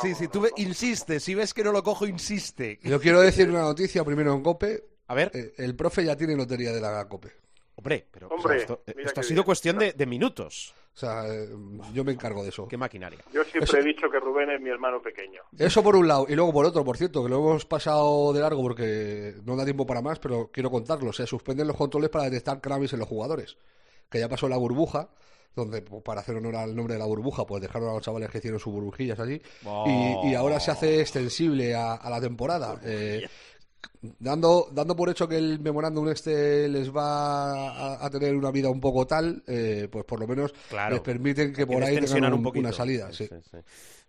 sí, 0.00 0.14
sí, 0.14 0.28
tú 0.28 0.46
insiste, 0.56 1.18
si 1.18 1.34
ves 1.34 1.52
que 1.52 1.64
no 1.64 1.72
lo 1.72 1.82
cojo, 1.82 2.06
insiste. 2.06 2.78
Yo 2.82 3.00
quiero 3.00 3.20
decir 3.20 3.50
una 3.50 3.62
noticia 3.62 4.04
primero 4.04 4.32
en 4.32 4.42
COPE. 4.42 4.84
A 5.08 5.14
ver. 5.14 5.30
Eh, 5.34 5.54
el 5.58 5.74
profe 5.74 6.04
ya 6.04 6.16
tiene 6.16 6.36
lotería 6.36 6.70
de 6.70 6.80
la 6.80 7.06
COPE. 7.08 7.39
Hombre, 7.80 8.06
pero 8.10 8.28
esto, 8.54 8.82
ha 9.16 9.22
sido 9.22 9.42
cuestión 9.42 9.78
de, 9.78 10.06
minutos. 10.06 10.74
O 10.94 10.98
sea, 10.98 11.26
eh, 11.26 11.48
yo 11.94 12.04
me 12.04 12.12
encargo 12.12 12.42
de 12.42 12.50
eso. 12.50 12.68
Qué 12.68 12.76
maquinaria. 12.76 13.20
Yo 13.32 13.42
siempre 13.44 13.80
he 13.80 13.84
dicho 13.84 14.10
que 14.10 14.20
Rubén 14.20 14.50
es 14.50 14.60
mi 14.60 14.68
hermano 14.68 15.00
pequeño. 15.00 15.40
Eso 15.56 15.82
por 15.82 15.96
un 15.96 16.06
lado. 16.06 16.26
Y 16.28 16.34
luego 16.34 16.52
por 16.52 16.66
otro, 16.66 16.84
por 16.84 16.98
cierto, 16.98 17.22
que 17.22 17.30
lo 17.30 17.38
hemos 17.38 17.64
pasado 17.64 18.32
de 18.34 18.40
largo 18.40 18.60
porque 18.60 19.34
no 19.44 19.56
da 19.56 19.64
tiempo 19.64 19.86
para 19.86 20.02
más, 20.02 20.18
pero 20.18 20.50
quiero 20.52 20.70
contarlo. 20.70 21.12
Se 21.12 21.26
suspenden 21.26 21.68
los 21.68 21.76
controles 21.76 22.10
para 22.10 22.24
detectar 22.24 22.60
cannabis 22.60 22.92
en 22.92 22.98
los 22.98 23.08
jugadores. 23.08 23.56
Que 24.10 24.18
ya 24.18 24.28
pasó 24.28 24.48
la 24.48 24.58
burbuja 24.58 25.08
donde 25.54 25.82
pues, 25.82 26.02
para 26.02 26.20
hacer 26.20 26.36
honor 26.36 26.56
al 26.56 26.76
nombre 26.76 26.94
de 26.94 27.00
la 27.00 27.06
burbuja, 27.06 27.44
pues 27.46 27.62
dejaron 27.62 27.88
a 27.88 27.94
los 27.94 28.02
chavales 28.02 28.30
que 28.30 28.38
hicieron 28.38 28.60
sus 28.60 28.72
burbujillas 28.72 29.18
allí. 29.18 29.40
Y, 29.86 30.34
ahora 30.34 30.60
se 30.60 30.70
hace 30.70 31.00
extensible 31.00 31.74
a, 31.74 32.08
la 32.08 32.20
temporada. 32.20 32.80
Eh, 32.84 33.28
dando, 34.18 34.68
dando 34.72 34.96
por 34.96 35.08
hecho 35.08 35.28
que 35.28 35.36
el 35.36 35.60
memorándum 35.60 36.08
este 36.08 36.68
les 36.68 36.94
va 36.94 38.04
a, 38.04 38.10
tener 38.10 38.34
una 38.34 38.50
vida 38.50 38.70
un 38.70 38.80
poco 38.80 39.06
tal, 39.06 39.42
eh, 39.46 39.88
pues 39.90 40.04
por 40.04 40.20
lo 40.20 40.26
menos 40.26 40.54
les 40.90 41.00
permiten 41.00 41.52
que 41.52 41.66
por 41.66 41.82
ahí 41.82 42.00
tengan 42.00 42.32
un, 42.34 42.46
una 42.46 42.72
salida. 42.72 43.12
Sí. 43.12 43.28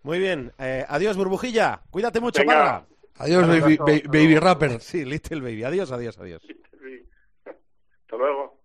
Muy 0.04 0.20
bien. 0.20 0.52
Eh, 0.58 0.86
adiós, 0.88 1.16
burbujilla. 1.18 1.82
Cuídate 1.90 2.20
mucho, 2.20 2.44
Parra. 2.44 2.86
Adiós, 3.18 3.48
baby, 3.48 3.78
baby, 4.08 4.40
rapper. 4.40 4.82
Sí, 4.82 5.06
Little 5.06 5.42
Baby. 5.42 5.64
Adiós, 5.64 5.92
adiós, 5.92 6.18
adiós. 6.18 6.42
Hasta 8.06 8.18
luego. 8.18 8.61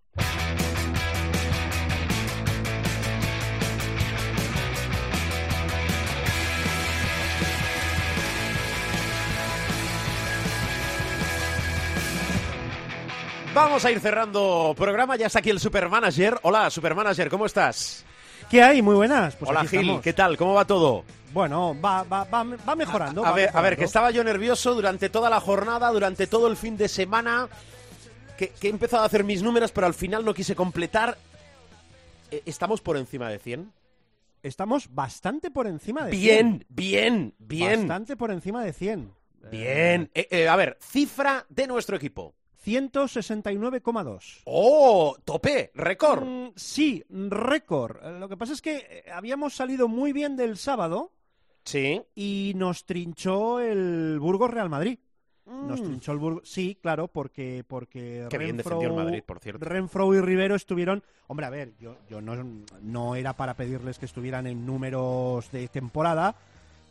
Vamos 13.57 13.87
a 13.87 13.91
ir 13.91 14.01
cerrando 14.01 14.75
programa. 14.77 15.17
Ya 15.17 15.29
está 15.29 15.39
aquí 15.39 15.49
el 15.49 15.59
Supermanager. 15.59 16.39
Hola, 16.43 16.69
Supermanager, 16.69 17.31
¿cómo 17.31 17.47
estás? 17.47 18.05
¿Qué 18.51 18.63
hay? 18.63 18.83
Muy 18.83 18.95
buenas. 18.95 19.35
Pues 19.35 19.49
Hola, 19.49 19.65
Gil. 19.65 19.99
¿Qué 20.03 20.13
tal? 20.13 20.37
¿Cómo 20.37 20.53
va 20.53 20.67
todo? 20.67 21.05
Bueno, 21.33 21.75
va, 21.81 22.03
va, 22.03 22.25
va, 22.25 22.45
mejorando. 22.77 23.25
A, 23.25 23.33
ver, 23.33 23.49
a 23.55 23.63
ver, 23.63 23.79
que 23.79 23.85
estaba 23.85 24.11
yo 24.11 24.23
nervioso 24.23 24.75
durante 24.75 25.09
toda 25.09 25.31
la 25.31 25.41
jornada, 25.41 25.91
durante 25.91 26.27
todo 26.27 26.49
el 26.49 26.59
fin 26.59 26.77
de 26.77 26.87
semana, 26.87 27.49
que, 28.37 28.53
he 28.61 28.69
empezado 28.69 29.05
a 29.05 29.07
hacer 29.07 29.25
mis 29.25 29.43
números, 29.43 29.73
pero 29.73 29.87
al 29.87 29.95
final 29.95 30.23
no 30.23 30.35
quise 30.35 30.55
completar. 30.55 31.17
Eh, 32.31 32.43
¿Estamos 32.45 32.83
por 32.83 32.99
encima 32.99 33.31
de 33.31 33.39
100? 33.39 33.73
Estamos 34.43 34.95
bastante 34.95 35.51
por 35.51 35.67
encima 35.67 36.05
de 36.05 36.13
100. 36.13 36.21
Bien, 36.21 36.67
bien, 36.69 37.35
bien. 37.39 37.89
Bastante 37.89 38.19
por 38.19 38.31
encima 38.33 38.63
de 38.63 38.75
100. 38.75 39.15
Bien. 39.51 40.11
Eh, 40.13 40.29
eh, 40.31 40.47
a 40.47 40.57
ver, 40.57 40.77
cifra 40.79 41.47
de 41.49 41.67
nuestro 41.67 41.97
equipo. 41.97 42.35
169,2. 42.67 44.43
¡Oh! 44.45 45.17
¡Tope! 45.25 45.71
¡Récord! 45.75 46.25
Mm, 46.25 46.49
sí, 46.57 47.05
récord. 47.09 48.03
Lo 48.19 48.29
que 48.29 48.37
pasa 48.37 48.53
es 48.53 48.63
que 48.63 48.77
eh, 48.77 49.05
habíamos 49.13 49.55
salido 49.55 49.89
muy 49.89 50.13
bien 50.13 50.37
del 50.37 50.57
sábado. 50.57 51.13
Sí. 51.65 52.01
Y 52.15 52.53
nos 52.57 52.85
trinchó 52.85 53.61
el 53.61 54.19
Burgos 54.21 54.51
Real 54.51 54.69
Madrid. 54.69 54.99
Nos 55.47 55.81
trinchó 55.81 56.11
el 56.11 56.19
Burgos. 56.19 56.49
Sí, 56.49 56.77
claro, 56.83 57.07
porque, 57.07 57.65
porque 57.69 58.27
Qué 58.29 58.39
bien 58.39 58.57
Renfro- 58.57 58.65
defendió 58.65 58.89
el 58.89 58.95
Madrid, 58.95 59.23
por 59.25 59.39
cierto. 59.39 59.65
Renfro 59.65 60.13
y 60.13 60.21
Rivero 60.21 60.57
estuvieron. 60.57 61.05
Hombre, 61.29 61.47
a 61.47 61.51
ver, 61.51 61.77
yo, 61.79 61.97
yo 62.11 62.21
no, 62.21 62.35
no 62.83 63.15
era 63.15 63.33
para 63.37 63.55
pedirles 63.55 63.99
que 63.99 64.07
estuvieran 64.07 64.49
en 64.49 64.67
números 64.67 65.49
de 65.53 65.69
temporada, 65.69 66.35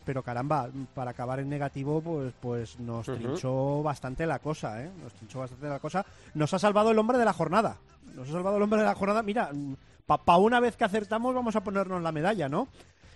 pero 0.05 0.23
caramba, 0.23 0.69
para 0.93 1.11
acabar 1.11 1.39
en 1.39 1.49
negativo, 1.49 2.01
pues, 2.01 2.33
pues 2.39 2.79
nos 2.79 3.05
trinchó 3.17 3.81
bastante 3.83 4.25
la 4.25 4.39
cosa, 4.39 4.83
¿eh? 4.83 4.89
Nos 5.03 5.13
trinchó 5.13 5.39
bastante 5.39 5.67
la 5.67 5.79
cosa. 5.79 6.05
Nos 6.33 6.53
ha 6.53 6.59
salvado 6.59 6.91
el 6.91 6.99
hombre 6.99 7.17
de 7.17 7.25
la 7.25 7.33
jornada. 7.33 7.77
Nos 8.13 8.29
ha 8.29 8.31
salvado 8.33 8.57
el 8.57 8.63
hombre 8.63 8.79
de 8.79 8.85
la 8.85 8.95
jornada. 8.95 9.23
Mira, 9.23 9.49
para 10.05 10.37
una 10.37 10.59
vez 10.59 10.77
que 10.77 10.83
acertamos, 10.83 11.33
vamos 11.33 11.55
a 11.55 11.63
ponernos 11.63 12.01
la 12.01 12.11
medalla, 12.11 12.47
¿no? 12.47 12.67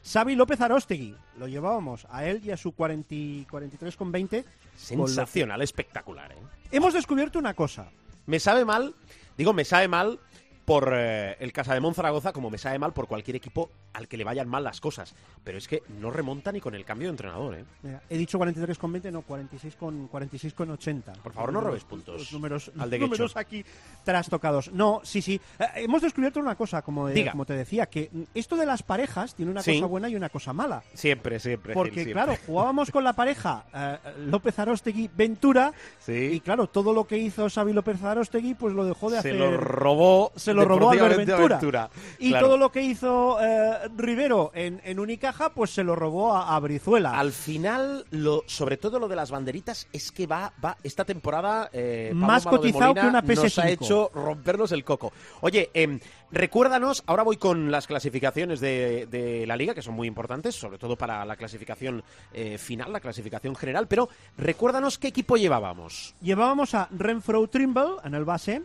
Xavi 0.03 0.35
López 0.35 0.59
Arostegui, 0.61 1.13
lo 1.37 1.47
llevábamos 1.47 2.07
a 2.09 2.25
él 2.25 2.41
y 2.43 2.51
a 2.51 2.57
su 2.57 2.71
40, 2.71 3.07
43,20. 3.49 4.43
con 4.89 4.97
lo- 4.97 5.07
Sensacional, 5.07 5.61
espectacular, 5.61 6.31
¿eh? 6.31 6.37
Hemos 6.71 6.93
descubierto 6.93 7.37
una 7.37 7.53
cosa. 7.53 7.87
Me 8.25 8.39
sabe 8.39 8.63
mal, 8.63 8.95
digo, 9.37 9.51
me 9.53 9.65
sabe 9.65 9.87
mal 9.89 10.19
por 10.65 10.91
eh, 10.93 11.35
el 11.39 11.51
Casa 11.51 11.73
de 11.77 11.93
Zaragoza, 11.93 12.31
como 12.31 12.49
me 12.49 12.57
sabe 12.57 12.79
mal 12.79 12.93
por 12.93 13.07
cualquier 13.07 13.35
equipo 13.35 13.69
al 13.93 14.07
que 14.07 14.17
le 14.17 14.23
vayan 14.23 14.47
mal 14.47 14.63
las 14.63 14.79
cosas. 14.81 15.13
Pero 15.43 15.57
es 15.57 15.67
que 15.67 15.81
no 15.99 16.11
remonta 16.11 16.51
ni 16.51 16.59
con 16.61 16.75
el 16.75 16.85
cambio 16.85 17.07
de 17.07 17.11
entrenador, 17.11 17.55
¿eh? 17.55 17.65
Mira, 17.81 18.01
he 18.09 18.17
dicho 18.17 18.37
43,20, 18.37 19.11
no, 19.11 19.21
46 19.23 19.75
con 19.75 20.07
46 20.07 20.53
con 20.53 20.69
80. 20.71 21.13
Por 21.13 21.33
favor, 21.33 21.53
no 21.53 21.61
robes 21.61 21.83
puntos 21.85 22.19
Los 22.19 22.33
números, 22.33 22.71
al 22.77 22.89
de 22.89 22.99
números 22.99 23.35
aquí 23.37 23.63
trastocados. 24.03 24.71
No, 24.71 25.01
sí, 25.03 25.21
sí. 25.21 25.39
Eh, 25.59 25.65
hemos 25.75 26.01
descubierto 26.01 26.39
una 26.39 26.55
cosa, 26.55 26.81
como, 26.81 27.07
Diga. 27.07 27.31
como 27.31 27.45
te 27.45 27.53
decía, 27.53 27.85
que 27.87 28.09
esto 28.33 28.55
de 28.55 28.65
las 28.65 28.83
parejas 28.83 29.35
tiene 29.35 29.51
una 29.51 29.61
Sí. 29.61 29.75
cosa 29.75 29.85
buena 29.87 30.09
y 30.09 30.15
una 30.15 30.29
cosa 30.29 30.53
mala. 30.53 30.83
Siempre, 30.93 31.39
siempre. 31.39 31.73
Porque, 31.73 31.91
Gil, 31.91 32.03
siempre. 32.05 32.23
claro, 32.25 32.39
jugábamos 32.45 32.91
con 32.91 33.03
la 33.03 33.13
pareja 33.13 33.65
eh, 33.73 33.97
López 34.27 34.57
Arostegui 34.59 35.09
Ventura 35.15 35.73
Sí. 35.99 36.13
y, 36.33 36.39
claro, 36.39 36.67
todo 36.67 36.93
lo 36.93 37.05
que 37.07 37.17
hizo 37.17 37.49
Xavi 37.49 37.73
López 37.73 38.03
Arostegui, 38.03 38.53
pues 38.55 38.73
lo 38.73 38.85
dejó 38.85 39.09
de 39.09 39.15
se 39.21 39.29
hacer. 39.29 39.35
lo 39.35 39.57
robó. 39.57 40.31
se 40.35 40.53
lo 40.53 40.65
robó 40.65 40.91
a 40.91 40.95
Ventura. 40.95 41.47
Ventura. 41.47 41.89
Y 42.19 42.29
Claro. 42.29 42.47
todo 42.47 42.57
lo 42.57 42.71
que 42.71 42.81
hizo 42.81 43.37
eh, 43.41 43.88
Rivero 43.97 44.51
en, 44.53 44.81
en 44.83 44.99
Unicaja, 44.99 45.53
pues 45.53 45.71
se 45.71 45.83
lo 45.83 45.95
robó 45.95 46.35
a, 46.35 46.55
a 46.55 46.59
Brizuela. 46.59 47.19
Al 47.19 47.31
final, 47.31 48.05
lo, 48.11 48.43
sobre 48.47 48.77
todo 48.77 48.99
lo 48.99 49.07
de 49.07 49.15
las 49.15 49.31
banderitas, 49.31 49.87
es 49.93 50.11
que 50.11 50.27
va, 50.27 50.53
va 50.63 50.77
esta 50.83 51.05
temporada 51.05 51.69
eh, 51.73 52.11
Más 52.13 52.45
cotizado 52.45 52.93
que 52.93 53.01
una 53.01 53.21
Nos 53.21 53.57
ha 53.57 53.63
PS5. 53.63 53.69
hecho 53.69 54.11
rompernos 54.13 54.71
el 54.71 54.83
coco. 54.83 55.11
Oye, 55.41 55.69
em, 55.73 55.99
recuérdanos, 56.31 57.03
ahora 57.05 57.23
voy 57.23 57.37
con 57.37 57.71
las 57.71 57.87
clasificaciones 57.87 58.59
de, 58.59 59.07
de 59.07 59.45
la 59.47 59.55
liga, 59.55 59.73
que 59.73 59.81
son 59.81 59.93
muy 59.95 60.07
importantes, 60.07 60.55
sobre 60.55 60.77
todo 60.77 60.95
para 60.95 61.25
la 61.25 61.35
clasificación 61.35 62.03
eh, 62.33 62.57
final, 62.57 62.91
la 62.93 62.99
clasificación 62.99 63.55
general, 63.55 63.87
pero 63.87 64.09
recuérdanos 64.37 64.97
qué 64.97 65.07
equipo 65.07 65.37
llevábamos. 65.37 66.15
Llevábamos 66.21 66.73
a 66.75 66.87
Renfro 66.91 67.47
Trimble 67.47 67.97
en 68.03 68.13
el 68.13 68.25
base, 68.25 68.61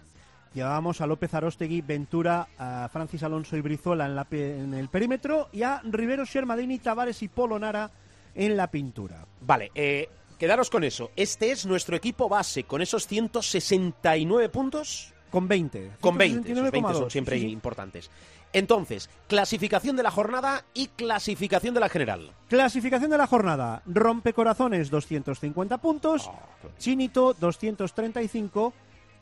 llevábamos 0.54 1.00
a 1.00 1.06
López 1.06 1.34
Arostegui, 1.34 1.82
Ventura, 1.82 2.48
a 2.58 2.88
Francis 2.92 3.22
Alonso 3.22 3.56
y 3.56 3.60
Brizuela 3.60 4.06
en, 4.06 4.14
la 4.14 4.26
en 4.30 4.74
el 4.74 4.88
perímetro 4.88 5.48
y 5.52 5.62
a 5.62 5.80
Rivero, 5.84 6.24
Shermadini, 6.24 6.78
Tavares 6.78 7.22
y 7.22 7.28
Polonara 7.28 7.90
en 8.34 8.56
la 8.56 8.70
pintura. 8.70 9.26
Vale, 9.40 9.70
eh, 9.74 10.08
quedaros 10.38 10.70
con 10.70 10.84
eso. 10.84 11.10
Este 11.16 11.50
es 11.50 11.66
nuestro 11.66 11.96
equipo 11.96 12.28
base, 12.28 12.64
con 12.64 12.82
esos 12.82 13.06
169 13.06 14.48
puntos. 14.48 15.12
Con 15.30 15.48
20. 15.48 15.92
Con 16.00 16.16
20, 16.16 16.52
esos 16.52 16.70
20 16.70 16.78
169,2, 16.78 16.98
son 16.98 17.10
siempre 17.10 17.36
sí, 17.36 17.46
sí. 17.46 17.50
importantes. 17.50 18.10
Entonces, 18.52 19.10
clasificación 19.26 19.96
de 19.96 20.04
la 20.04 20.12
jornada 20.12 20.64
y 20.74 20.86
clasificación 20.86 21.74
de 21.74 21.80
la 21.80 21.88
general. 21.88 22.30
Clasificación 22.48 23.10
de 23.10 23.18
la 23.18 23.26
jornada. 23.26 23.82
Rompecorazones 23.84 24.90
250 24.90 25.78
puntos, 25.78 26.30
Ah, 26.32 26.38
Chinito 26.78 27.34
235 27.34 28.72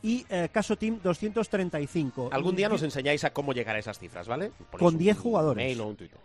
y 0.02 0.26
eh, 0.28 0.48
Caso 0.52 0.76
Team 0.76 0.98
235. 1.02 2.30
Algún 2.32 2.56
día 2.56 2.68
nos 2.68 2.82
enseñáis 2.82 3.24
a 3.24 3.32
cómo 3.32 3.52
llegar 3.52 3.76
a 3.76 3.78
esas 3.78 3.98
cifras, 3.98 4.26
¿vale? 4.28 4.50
Ponéis 4.70 4.78
Con 4.78 4.94
un 4.94 4.98
10 4.98 5.18
jugadores. 5.18 5.64
mail 5.64 5.80
o 5.80 5.86
un 5.88 5.96
Twitter. 5.96 6.18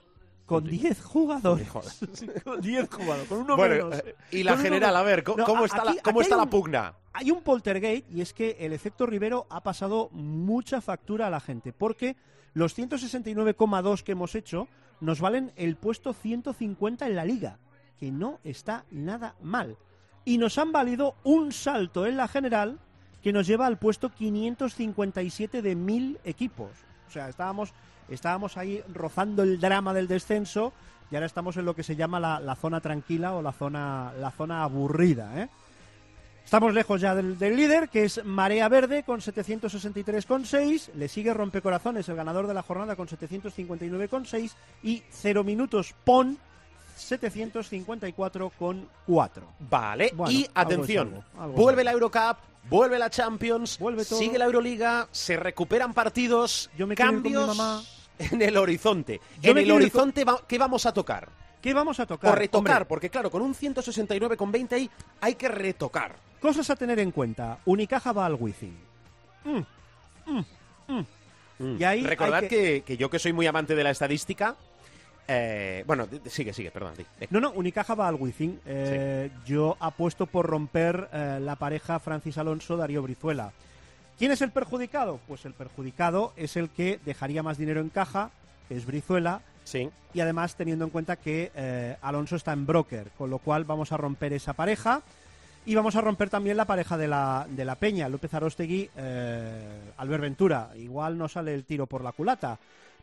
Con 0.45 0.63
10 0.63 1.03
jugadores. 1.03 1.67
Con 2.43 2.61
10 2.61 2.89
jugadores. 2.91 3.27
Con 3.27 3.39
uno 3.39 3.55
Bueno, 3.57 3.87
menos. 3.89 3.95
eh, 4.05 4.15
y 4.31 4.43
la 4.43 4.53
Con 4.53 4.61
general, 4.63 4.95
a 4.95 5.01
ver, 5.03 5.23
¿cómo, 5.23 5.37
No, 5.39 5.43
cómo 5.45 5.63
a- 5.63 5.65
está, 5.65 5.83
la, 5.85 5.95
cómo 6.01 6.21
está 6.21 6.37
la 6.37 6.43
un- 6.43 6.49
pugna? 6.49 6.93
Hay 7.13 7.31
un 7.31 7.41
poltergate 7.41 8.05
y 8.11 8.21
es 8.21 8.31
que 8.33 8.55
el 8.59 8.73
efecto 8.73 9.05
Rivero 9.05 9.45
ha 9.49 9.61
pasado 9.61 10.09
mucha 10.11 10.79
factura 10.81 11.27
a 11.27 11.29
la 11.29 11.39
gente, 11.39 11.73
porque 11.73 12.15
los 12.53 12.73
169,2 12.77 14.03
que 14.03 14.13
hemos 14.13 14.35
hecho 14.35 14.67
nos 15.01 15.19
valen 15.19 15.51
el 15.57 15.75
puesto 15.75 16.13
150 16.13 17.05
en 17.07 17.15
la 17.15 17.25
liga, 17.25 17.59
que 17.99 18.11
no 18.11 18.39
está 18.43 18.85
nada 18.89 19.35
mal. 19.41 19.77
Y 20.25 20.37
nos 20.37 20.57
han 20.57 20.71
valido 20.71 21.15
un 21.23 21.51
salto 21.51 22.05
en 22.05 22.17
la 22.17 22.27
general 22.27 22.79
que 23.27 23.33
nos 23.33 23.45
lleva 23.45 23.65
al 23.65 23.75
puesto 23.75 24.09
557 24.09 25.61
de 25.61 25.75
mil 25.75 26.17
equipos. 26.23 26.69
O 27.09 27.11
sea, 27.11 27.27
estábamos, 27.27 27.73
estábamos 28.07 28.55
ahí 28.55 28.81
rozando 28.93 29.43
el 29.43 29.59
drama 29.59 29.93
del 29.93 30.07
descenso 30.07 30.71
y 31.11 31.15
ahora 31.15 31.25
estamos 31.25 31.57
en 31.57 31.65
lo 31.65 31.75
que 31.75 31.83
se 31.83 31.97
llama 31.97 32.21
la, 32.21 32.39
la 32.39 32.55
zona 32.55 32.79
tranquila 32.79 33.33
o 33.33 33.41
la 33.41 33.51
zona, 33.51 34.13
la 34.17 34.31
zona 34.31 34.63
aburrida, 34.63 35.41
¿eh? 35.41 35.49
Estamos 36.45 36.73
lejos 36.73 37.01
ya 37.01 37.15
del, 37.15 37.37
del 37.37 37.57
líder, 37.57 37.89
que 37.89 38.05
es 38.05 38.23
Marea 38.23 38.69
Verde 38.69 39.03
con 39.03 39.19
763,6. 39.19 40.93
Le 40.93 41.09
sigue 41.09 41.33
Rompecorazones, 41.33 42.07
el 42.07 42.15
ganador 42.15 42.47
de 42.47 42.53
la 42.53 42.63
jornada, 42.63 42.95
con 42.95 43.09
759,6. 43.09 44.53
Y 44.83 45.03
0 45.11 45.43
minutos 45.43 45.93
Pon, 46.05 46.37
754,4. 46.97 49.41
Vale, 49.69 50.13
Bueno, 50.15 50.31
y 50.31 50.47
atención, 50.53 51.09
algo, 51.09 51.23
algo 51.37 51.61
vuelve 51.61 51.83
la 51.83 51.91
Eurocup, 51.91 52.37
vuelve 52.69 52.99
la 52.99 53.09
Champions, 53.09 53.77
Vuelve 53.79 54.05
todo. 54.05 54.19
sigue 54.19 54.37
la 54.37 54.45
Euroliga, 54.45 55.07
se 55.11 55.37
recuperan 55.37 55.93
partidos, 55.93 56.69
Yo 56.77 56.87
me 56.87 56.95
con 56.95 57.05
cambios 57.05 57.47
mamá. 57.55 57.83
en 58.19 58.41
el 58.41 58.57
horizonte. 58.57 59.21
Yo 59.41 59.51
en 59.51 59.57
el 59.59 59.67
con- 59.67 59.75
horizonte, 59.77 60.25
¿qué 60.47 60.57
vamos 60.57 60.85
a 60.85 60.93
tocar? 60.93 61.29
¿Qué 61.61 61.73
vamos 61.73 61.99
a 61.99 62.05
tocar? 62.05 62.31
O 62.31 62.35
retocar, 62.35 62.73
Hombre, 62.77 62.85
porque 62.87 63.09
claro, 63.09 63.31
con 63.31 63.41
un 63.41 63.53
169,20 63.55 64.73
ahí 64.75 64.89
hay 65.21 65.35
que 65.35 65.47
retocar. 65.47 66.15
cosas 66.39 66.69
a 66.69 66.75
tener 66.75 66.99
en 66.99 67.11
cuenta. 67.11 67.57
Unicaja 67.65 68.11
va 68.13 68.25
al 68.27 68.35
Wizzing. 68.35 68.77
Y 71.59 71.83
ahí 71.83 72.03
Recordad 72.03 72.43
que 72.43 72.83
yo 72.99 73.09
que 73.09 73.17
soy 73.19 73.33
muy 73.33 73.47
amante 73.47 73.73
de 73.75 73.83
la 73.83 73.89
estadística, 73.89 74.55
eh, 75.27 75.83
bueno, 75.85 76.07
sigue, 76.27 76.53
sigue, 76.53 76.71
perdón. 76.71 76.93
di, 76.97 77.05
di. 77.19 77.27
No, 77.29 77.39
no, 77.39 77.51
Unicaja 77.51 77.95
va 77.95 78.07
al 78.07 78.15
Wizzing. 78.15 78.59
Eh, 78.65 79.29
Yo 79.45 79.75
apuesto 79.79 80.25
por 80.25 80.45
romper 80.45 81.09
eh, 81.11 81.39
la 81.41 81.55
pareja 81.55 81.99
Francis 81.99 82.37
Alonso-Darío 82.37 83.01
Brizuela. 83.01 83.51
¿Quién 84.17 84.31
es 84.31 84.41
el 84.41 84.51
perjudicado? 84.51 85.19
Pues 85.27 85.45
el 85.45 85.53
perjudicado 85.53 86.33
es 86.37 86.55
el 86.57 86.69
que 86.69 86.99
dejaría 87.05 87.43
más 87.43 87.57
dinero 87.57 87.81
en 87.81 87.89
caja, 87.89 88.31
que 88.67 88.75
es 88.75 88.85
Brizuela, 88.85 89.41
Sí. 89.63 89.89
y 90.13 90.21
además 90.21 90.55
teniendo 90.55 90.85
en 90.85 90.91
cuenta 90.91 91.17
que 91.17 91.51
eh, 91.53 91.97
Alonso 92.01 92.35
está 92.37 92.53
en 92.53 92.65
broker, 92.65 93.09
con 93.17 93.29
lo 93.29 93.37
cual 93.39 93.65
vamos 93.65 93.91
a 93.91 93.97
romper 93.97 94.31
esa 94.33 94.53
pareja 94.53 95.01
y 95.65 95.75
vamos 95.75 95.97
a 95.97 96.01
romper 96.01 96.29
también 96.29 96.55
la 96.55 96.63
pareja 96.65 96.97
de 96.97 97.09
la, 97.09 97.45
de 97.49 97.65
la 97.65 97.75
Peña, 97.75 98.07
López 98.07 98.33
Arostegui, 98.33 98.89
eh, 98.95 99.91
Albert 99.97 100.21
Ventura. 100.21 100.69
Igual 100.77 101.17
no 101.17 101.27
sale 101.27 101.53
el 101.53 101.65
tiro 101.65 101.85
por 101.85 102.01
la 102.03 102.13
culata, 102.13 102.57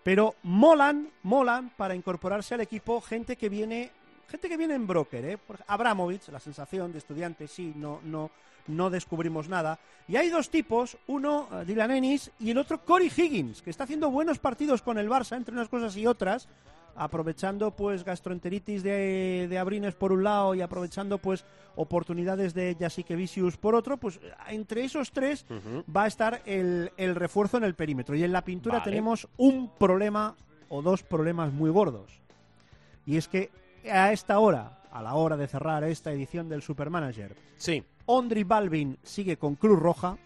pero 0.05 0.37
molan, 0.43 1.09
molan 1.23 1.71
para 1.71 1.95
incorporarse 1.95 2.55
al 2.55 2.61
equipo 2.61 3.01
gente 3.01 3.37
que 3.37 3.49
viene, 3.49 3.91
gente 4.29 4.49
que 4.49 4.57
viene 4.57 4.75
en 4.75 4.87
broker, 4.87 5.25
¿eh? 5.25 5.39
Abramovich, 5.67 6.29
la 6.29 6.39
sensación 6.39 6.93
de 6.93 6.99
estudiante, 6.99 7.49
sí, 7.49 7.73
no, 7.75 8.01
no, 8.05 8.31
no 8.67 8.91
descubrimos 8.91 9.49
nada. 9.49 9.79
Y 10.07 10.17
hay 10.17 10.29
dos 10.29 10.51
tipos, 10.51 10.99
uno 11.07 11.49
eh, 11.51 11.65
Dylan 11.65 11.91
Ennis 11.91 12.31
y 12.39 12.51
el 12.51 12.59
otro 12.59 12.85
Cory 12.85 13.11
Higgins, 13.17 13.63
que 13.63 13.71
está 13.71 13.85
haciendo 13.85 14.11
buenos 14.11 14.39
partidos 14.39 14.83
con 14.83 14.99
el 14.99 15.09
Barça, 15.09 15.37
entre 15.37 15.55
unas 15.55 15.71
cosas 15.71 15.97
y 15.97 16.07
otras, 16.07 16.49
aprovechando 16.97 17.71
pues 17.73 18.05
gastroenteritis 18.05 18.83
de, 18.83 19.47
de 19.49 19.59
Abrines 19.59 19.95
por 19.95 20.13
un 20.13 20.25
lado 20.25 20.55
y 20.55 20.61
aprovechando 20.61 21.19
pues 21.19 21.45
oportunidades 21.77 22.55
de 22.55 22.77
Jasikevicius 22.79 23.57
por 23.57 23.75
otro, 23.75 23.97
pues 23.97 24.21
entre 24.49 24.85
esos 24.85 25.11
tres 25.13 25.45
va 25.95 26.05
a 26.05 26.07
estar 26.07 26.43
el, 26.47 26.93
el 26.97 27.15
refuerzo 27.15 27.57
en 27.57 27.65
el 27.65 27.75
perímetro. 27.75 28.15
Y 28.15 28.23
en 28.25 28.33
la 28.33 28.45
pintura 28.45 28.79
Vale. 28.79 28.91
tenemos 28.91 29.27
un 29.37 29.69
problema 29.71 30.37
o 30.69 30.83
dos 30.83 31.03
problemas 31.03 31.53
muy 31.53 31.71
gordos. 31.71 32.21
Y 33.07 33.17
es 33.17 33.29
que 33.29 33.51
a 33.91 34.13
esta 34.13 34.39
hora, 34.39 34.81
a 34.91 35.03
la 35.03 35.15
hora 35.15 35.37
de 35.37 35.47
cerrar 35.47 35.85
esta 35.85 36.13
edición 36.13 36.49
del 36.49 36.63
Supermanager, 36.63 37.35
Sí. 37.57 37.83
Ondri 38.07 38.45
Balvin 38.45 38.99
sigue 39.03 39.37
con 39.37 39.55
Cruz 39.57 39.79
Roja 39.79 40.17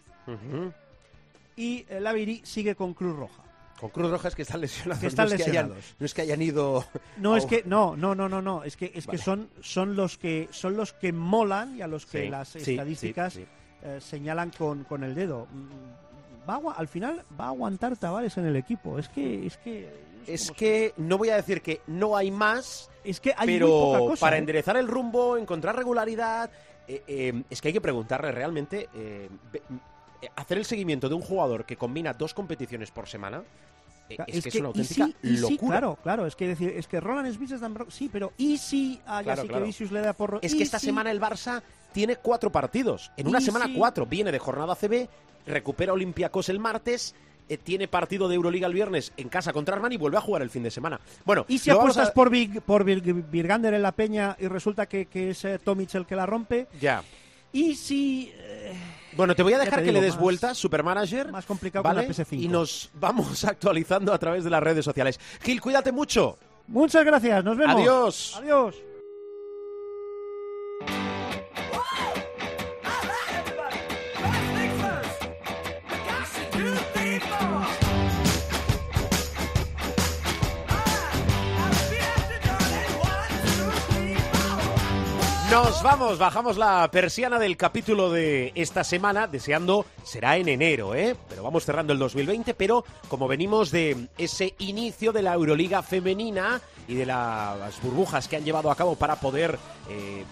y 1.57 1.85
Laviri 2.01 2.41
sigue 2.45 2.75
con 2.75 2.95
Cruz 2.95 3.17
Roja. 3.17 3.43
Con 3.81 3.91
Cruz 3.91 4.11
Roja 4.11 4.29
es 4.29 4.35
que 4.35 4.43
están 4.43 4.61
lesionados. 4.61 5.01
Que 5.01 5.07
están 5.07 5.29
no 5.29 5.35
es 5.35 5.43
que 5.45 5.51
hayan- 5.51 5.69
no 5.99 6.07
es 6.07 6.15
que 6.15 6.23
hayan 6.23 6.43
ido. 6.43 6.85
No, 7.19 7.37
es 7.37 7.47
que 7.47 7.63
no, 7.67 7.97
no, 7.97 8.15
no, 8.15 8.29
no, 8.29 8.43
no, 8.43 8.65
es 8.65 8.77
que 8.77 8.91
es 8.95 9.07
Vale. 9.07 9.19
que 9.19 9.25
son 9.25 9.49
son 9.61 9.95
los 9.97 10.19
que 10.19 10.49
son 10.51 10.77
los 10.77 10.93
que 10.93 11.13
molan 11.13 11.77
y 11.77 11.83
a 11.83 11.87
los 11.87 12.05
que 12.07 12.23
Sí, 12.25 12.29
las 12.29 12.57
estadísticas 12.57 13.33
sí, 13.35 13.41
sí. 13.43 13.47
eh, 13.83 13.99
señalan 14.01 14.51
con, 14.51 14.85
con 14.85 15.05
el 15.05 15.15
dedo. 15.15 15.47
Va 16.49 16.55
a 16.55 16.73
al 16.79 16.89
final 16.89 17.23
va 17.39 17.45
a 17.47 17.49
aguantar 17.49 17.97
Tavares 17.97 18.37
en 18.39 18.47
el 18.47 18.57
equipo. 18.57 18.99
Es 18.99 19.09
que 19.09 19.47
es 19.47 19.57
que 19.59 20.09
Es 20.27 20.51
que 20.51 20.93
no 20.97 21.17
voy 21.19 21.29
a 21.31 21.37
decir 21.37 21.63
que 21.63 21.81
no 21.87 22.17
hay 22.17 22.31
más, 22.31 22.91
es 23.05 23.21
que 23.21 23.33
hay 23.37 23.47
pero 23.47 23.67
muy 23.69 23.77
poca 23.99 23.99
cosa. 24.11 24.21
para 24.21 24.37
¿eh? 24.37 24.41
enderezar 24.41 24.77
el 24.77 24.89
rumbo, 24.89 25.37
encontrar 25.37 25.77
regularidad, 25.77 26.51
eh, 26.87 27.43
es 27.51 27.61
que 27.61 27.69
hay 27.69 27.75
que 27.75 27.81
preguntarle 27.81 28.33
realmente, 28.33 28.89
hacer 30.37 30.59
el 30.59 30.65
seguimiento 30.65 31.09
de 31.09 31.15
un 31.15 31.23
jugador 31.23 31.65
que 31.65 31.77
combina 31.77 32.13
dos 32.13 32.35
competiciones 32.35 32.91
por 32.91 33.09
semana, 33.09 33.43
eh, 34.11 34.17
es, 34.27 34.43
que 34.43 34.49
es 34.49 34.55
una 34.57 34.65
y 34.65 34.67
auténtica 34.69 35.07
sí, 35.07 35.15
y 35.23 35.37
sí, 35.37 35.41
locura. 35.43 35.79
claro, 35.79 35.99
claro, 36.03 36.27
es 36.27 36.35
que 36.35 36.49
decir, 36.49 36.71
es 36.71 36.87
que 36.89 36.99
Roland 37.01 37.33
Smith 37.35 37.53
es 37.53 37.61
tan 37.61 37.77
sí, 37.89 38.09
pero 38.13 38.33
y 38.39 38.57
si 38.59 39.01
a 39.07 39.23
Claro, 39.23 39.47
claro. 39.47 39.67
Le 39.91 40.01
da 40.01 40.13
porro, 40.15 40.39
Es 40.43 40.55
que 40.55 40.63
esta 40.63 40.79
semana 40.79 41.11
el 41.11 41.21
Barça 41.21 41.63
tiene 41.93 42.17
cuatro 42.17 42.51
partidos. 42.51 43.11
En 43.17 43.29
una 43.29 43.41
semana 43.41 43.69
cuatro. 43.75 44.07
Viene 44.07 44.33
de 44.33 44.39
jornada 44.39 44.75
CB, 44.75 45.09
recupera 45.47 45.93
Olympiacos 45.93 46.49
el 46.49 46.59
martes, 46.59 47.15
eh, 47.51 47.57
tiene 47.59 47.89
partido 47.89 48.29
de 48.29 48.35
Euroliga 48.35 48.67
el 48.67 48.75
viernes 48.75 49.13
en 49.17 49.29
casa 49.31 49.53
contra 49.55 49.75
Armani 49.77 49.95
y 49.95 49.99
vuelve 49.99 50.19
a 50.19 50.21
jugar 50.21 50.43
el 50.43 50.51
fin 50.51 50.63
de 50.63 50.71
semana. 50.71 51.01
Bueno, 51.25 51.45
y 51.49 51.59
si 51.59 51.71
apuestas 51.71 52.09
a- 52.11 52.13
por 52.15 52.29
Big, 52.31 52.61
por 52.63 52.85
Vir- 52.85 53.25
Virgander 53.31 53.73
en 53.75 53.83
la 53.83 53.93
peña 53.93 54.37
y 54.39 54.49
resulta 54.49 54.87
que, 54.87 55.07
que 55.07 55.31
es 55.31 55.45
eh, 55.45 55.59
Tomic 55.59 55.95
el 55.95 56.05
que 56.07 56.15
la 56.17 56.27
rompe, 56.27 56.67
Ya. 56.81 57.03
y 57.53 57.75
si 57.75 58.31
eh, 58.35 58.75
Bueno, 59.19 59.35
te 59.35 59.43
voy 59.43 59.53
a 59.53 59.59
dejar 59.59 59.83
que 59.83 59.93
le 59.93 60.01
des 60.01 60.15
más- 60.15 60.21
vuelta, 60.23 60.55
Supermanager. 60.55 61.31
más 61.31 61.45
complicado 61.45 61.83
que 61.83 61.89
¿vale? 61.89 62.07
una 62.07 62.09
PS5. 62.09 62.41
Y 62.41 62.49
nos 62.49 62.89
vamos 62.95 63.45
actualizando 63.45 64.15
a 64.15 64.19
través 64.19 64.45
de 64.45 64.51
las 64.51 64.63
redes 64.63 64.85
sociales. 64.85 65.21
Gil, 65.43 65.61
cuídate 65.61 65.93
mucho. 65.93 66.39
muchas 66.69 67.05
gracias, 67.05 67.45
nos 67.45 67.57
vemos. 67.57 67.75
Adiós. 67.77 68.35
Adiós. 68.39 68.77
Nos 85.59 85.83
vamos, 85.83 86.19
bajamos 86.19 86.57
la 86.57 86.89
persiana 86.89 87.37
del 87.37 87.57
capítulo 87.57 88.13
de 88.13 88.53
esta 88.55 88.85
semana, 88.85 89.27
deseando 89.27 89.87
será 90.05 90.37
en 90.37 90.49
enero, 90.49 90.95
¿eh? 90.95 91.17
Pero 91.29 91.43
vamos 91.43 91.65
cerrando 91.65 91.93
el 91.93 91.99
2020, 91.99 92.55
pero 92.55 92.85
como 93.09 93.27
venimos 93.27 93.73
de 93.73 94.07
ese 94.17 94.55
inicio 94.59 95.13
de 95.13 95.23
la 95.23 95.35
Euroliga 95.35 95.83
femenina 95.83 96.61
y 96.87 96.95
de 96.95 97.07
las 97.07 97.83
burbujas 97.83 98.29
que 98.29 98.37
han 98.37 98.45
llevado 98.45 98.71
a 98.71 98.77
cabo 98.77 98.95
para 98.95 99.17
poder 99.17 99.59
eh, 99.91 100.25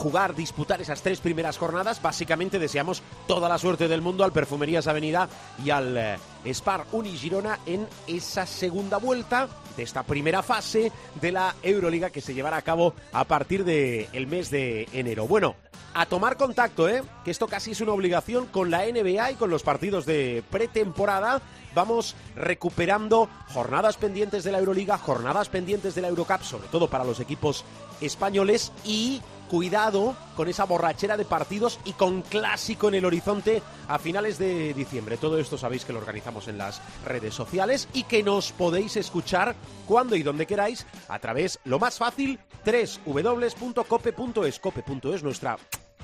jugar, 0.00 0.34
disputar 0.34 0.80
esas 0.80 1.02
tres 1.02 1.20
primeras 1.20 1.58
jornadas, 1.58 2.00
básicamente 2.00 2.58
deseamos 2.58 3.02
toda 3.28 3.50
la 3.50 3.58
suerte 3.58 3.86
del 3.86 4.00
mundo 4.00 4.24
al 4.24 4.32
Perfumerías 4.32 4.86
Avenida 4.86 5.28
y 5.62 5.68
al 5.68 5.96
eh, 5.96 6.18
Spar 6.46 6.86
Uni 6.92 7.14
Girona 7.18 7.58
en 7.66 7.86
esa 8.06 8.46
segunda 8.46 8.96
vuelta 8.96 9.46
de 9.76 9.82
esta 9.82 10.02
primera 10.02 10.42
fase 10.42 10.90
de 11.20 11.32
la 11.32 11.54
Euroliga 11.62 12.08
que 12.08 12.22
se 12.22 12.32
llevará 12.32 12.56
a 12.56 12.62
cabo 12.62 12.94
a 13.12 13.24
partir 13.24 13.62
del 13.64 14.26
mes 14.26 14.50
de 14.50 14.88
enero. 14.94 15.28
Bueno, 15.28 15.54
a 15.92 16.06
tomar 16.06 16.38
contacto, 16.38 16.88
¿eh? 16.88 17.02
que 17.22 17.30
esto 17.30 17.46
casi 17.46 17.72
es 17.72 17.82
una 17.82 17.92
obligación 17.92 18.46
con 18.46 18.70
la 18.70 18.86
NBA 18.86 19.32
y 19.32 19.34
con 19.34 19.50
los 19.50 19.62
partidos 19.62 20.06
de 20.06 20.42
pretemporada. 20.50 21.42
Vamos 21.74 22.16
recuperando 22.34 23.28
jornadas 23.52 23.98
pendientes 23.98 24.44
de 24.44 24.52
la 24.52 24.60
Euroliga, 24.60 24.96
jornadas 24.96 25.50
pendientes 25.50 25.94
de 25.94 26.00
la 26.00 26.08
Eurocup, 26.08 26.42
sobre 26.42 26.68
todo 26.68 26.88
para 26.88 27.04
los 27.04 27.20
equipos 27.20 27.64
españoles 28.00 28.72
y 28.84 29.20
cuidado 29.50 30.14
con 30.36 30.48
esa 30.48 30.64
borrachera 30.64 31.16
de 31.16 31.24
partidos 31.24 31.80
y 31.84 31.94
con 31.94 32.22
clásico 32.22 32.86
en 32.86 32.94
el 32.94 33.04
horizonte 33.04 33.60
a 33.88 33.98
finales 33.98 34.38
de 34.38 34.72
diciembre. 34.74 35.16
Todo 35.16 35.40
esto 35.40 35.58
sabéis 35.58 35.84
que 35.84 35.92
lo 35.92 35.98
organizamos 35.98 36.46
en 36.46 36.56
las 36.56 36.80
redes 37.04 37.34
sociales 37.34 37.88
y 37.92 38.04
que 38.04 38.22
nos 38.22 38.52
podéis 38.52 38.96
escuchar 38.96 39.56
cuando 39.88 40.14
y 40.14 40.22
donde 40.22 40.46
queráis 40.46 40.86
a 41.08 41.18
través, 41.18 41.58
lo 41.64 41.80
más 41.80 41.98
fácil, 41.98 42.38
www.cope.es. 42.64 44.60
Cope.es, 44.60 45.22
nuestra 45.24 45.58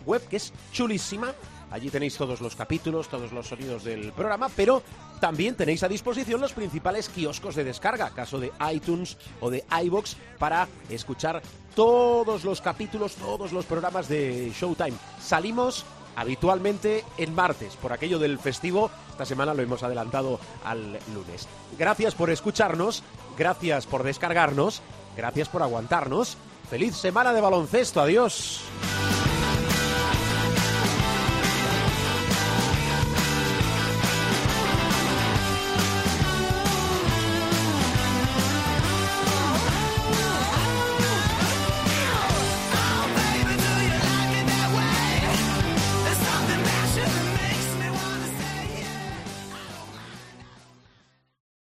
web 0.04 0.26
que 0.28 0.38
es 0.38 0.52
chulísima. 0.72 1.32
Allí 1.70 1.90
tenéis 1.90 2.16
todos 2.16 2.40
los 2.40 2.56
capítulos, 2.56 3.08
todos 3.08 3.32
los 3.32 3.46
sonidos 3.48 3.84
del 3.84 4.12
programa, 4.12 4.48
pero 4.54 4.82
también 5.20 5.56
tenéis 5.56 5.82
a 5.82 5.88
disposición 5.88 6.40
los 6.40 6.52
principales 6.52 7.08
kioscos 7.08 7.54
de 7.54 7.64
descarga, 7.64 8.10
caso 8.10 8.38
de 8.38 8.52
iTunes 8.72 9.16
o 9.40 9.50
de 9.50 9.64
iBox, 9.82 10.16
para 10.38 10.68
escuchar 10.88 11.42
todos 11.76 12.42
los 12.44 12.60
capítulos, 12.62 13.14
todos 13.14 13.52
los 13.52 13.66
programas 13.66 14.08
de 14.08 14.50
Showtime. 14.58 14.96
Salimos 15.20 15.84
habitualmente 16.16 17.04
en 17.18 17.34
martes, 17.34 17.76
por 17.76 17.92
aquello 17.92 18.18
del 18.18 18.38
festivo. 18.38 18.90
Esta 19.10 19.26
semana 19.26 19.54
lo 19.54 19.62
hemos 19.62 19.82
adelantado 19.82 20.40
al 20.64 20.98
lunes. 21.14 21.46
Gracias 21.78 22.14
por 22.14 22.30
escucharnos, 22.30 23.04
gracias 23.38 23.86
por 23.86 24.02
descargarnos, 24.02 24.80
gracias 25.16 25.48
por 25.50 25.62
aguantarnos. 25.62 26.38
Feliz 26.70 26.96
semana 26.96 27.32
de 27.32 27.42
baloncesto, 27.42 28.00
adiós. 28.00 28.62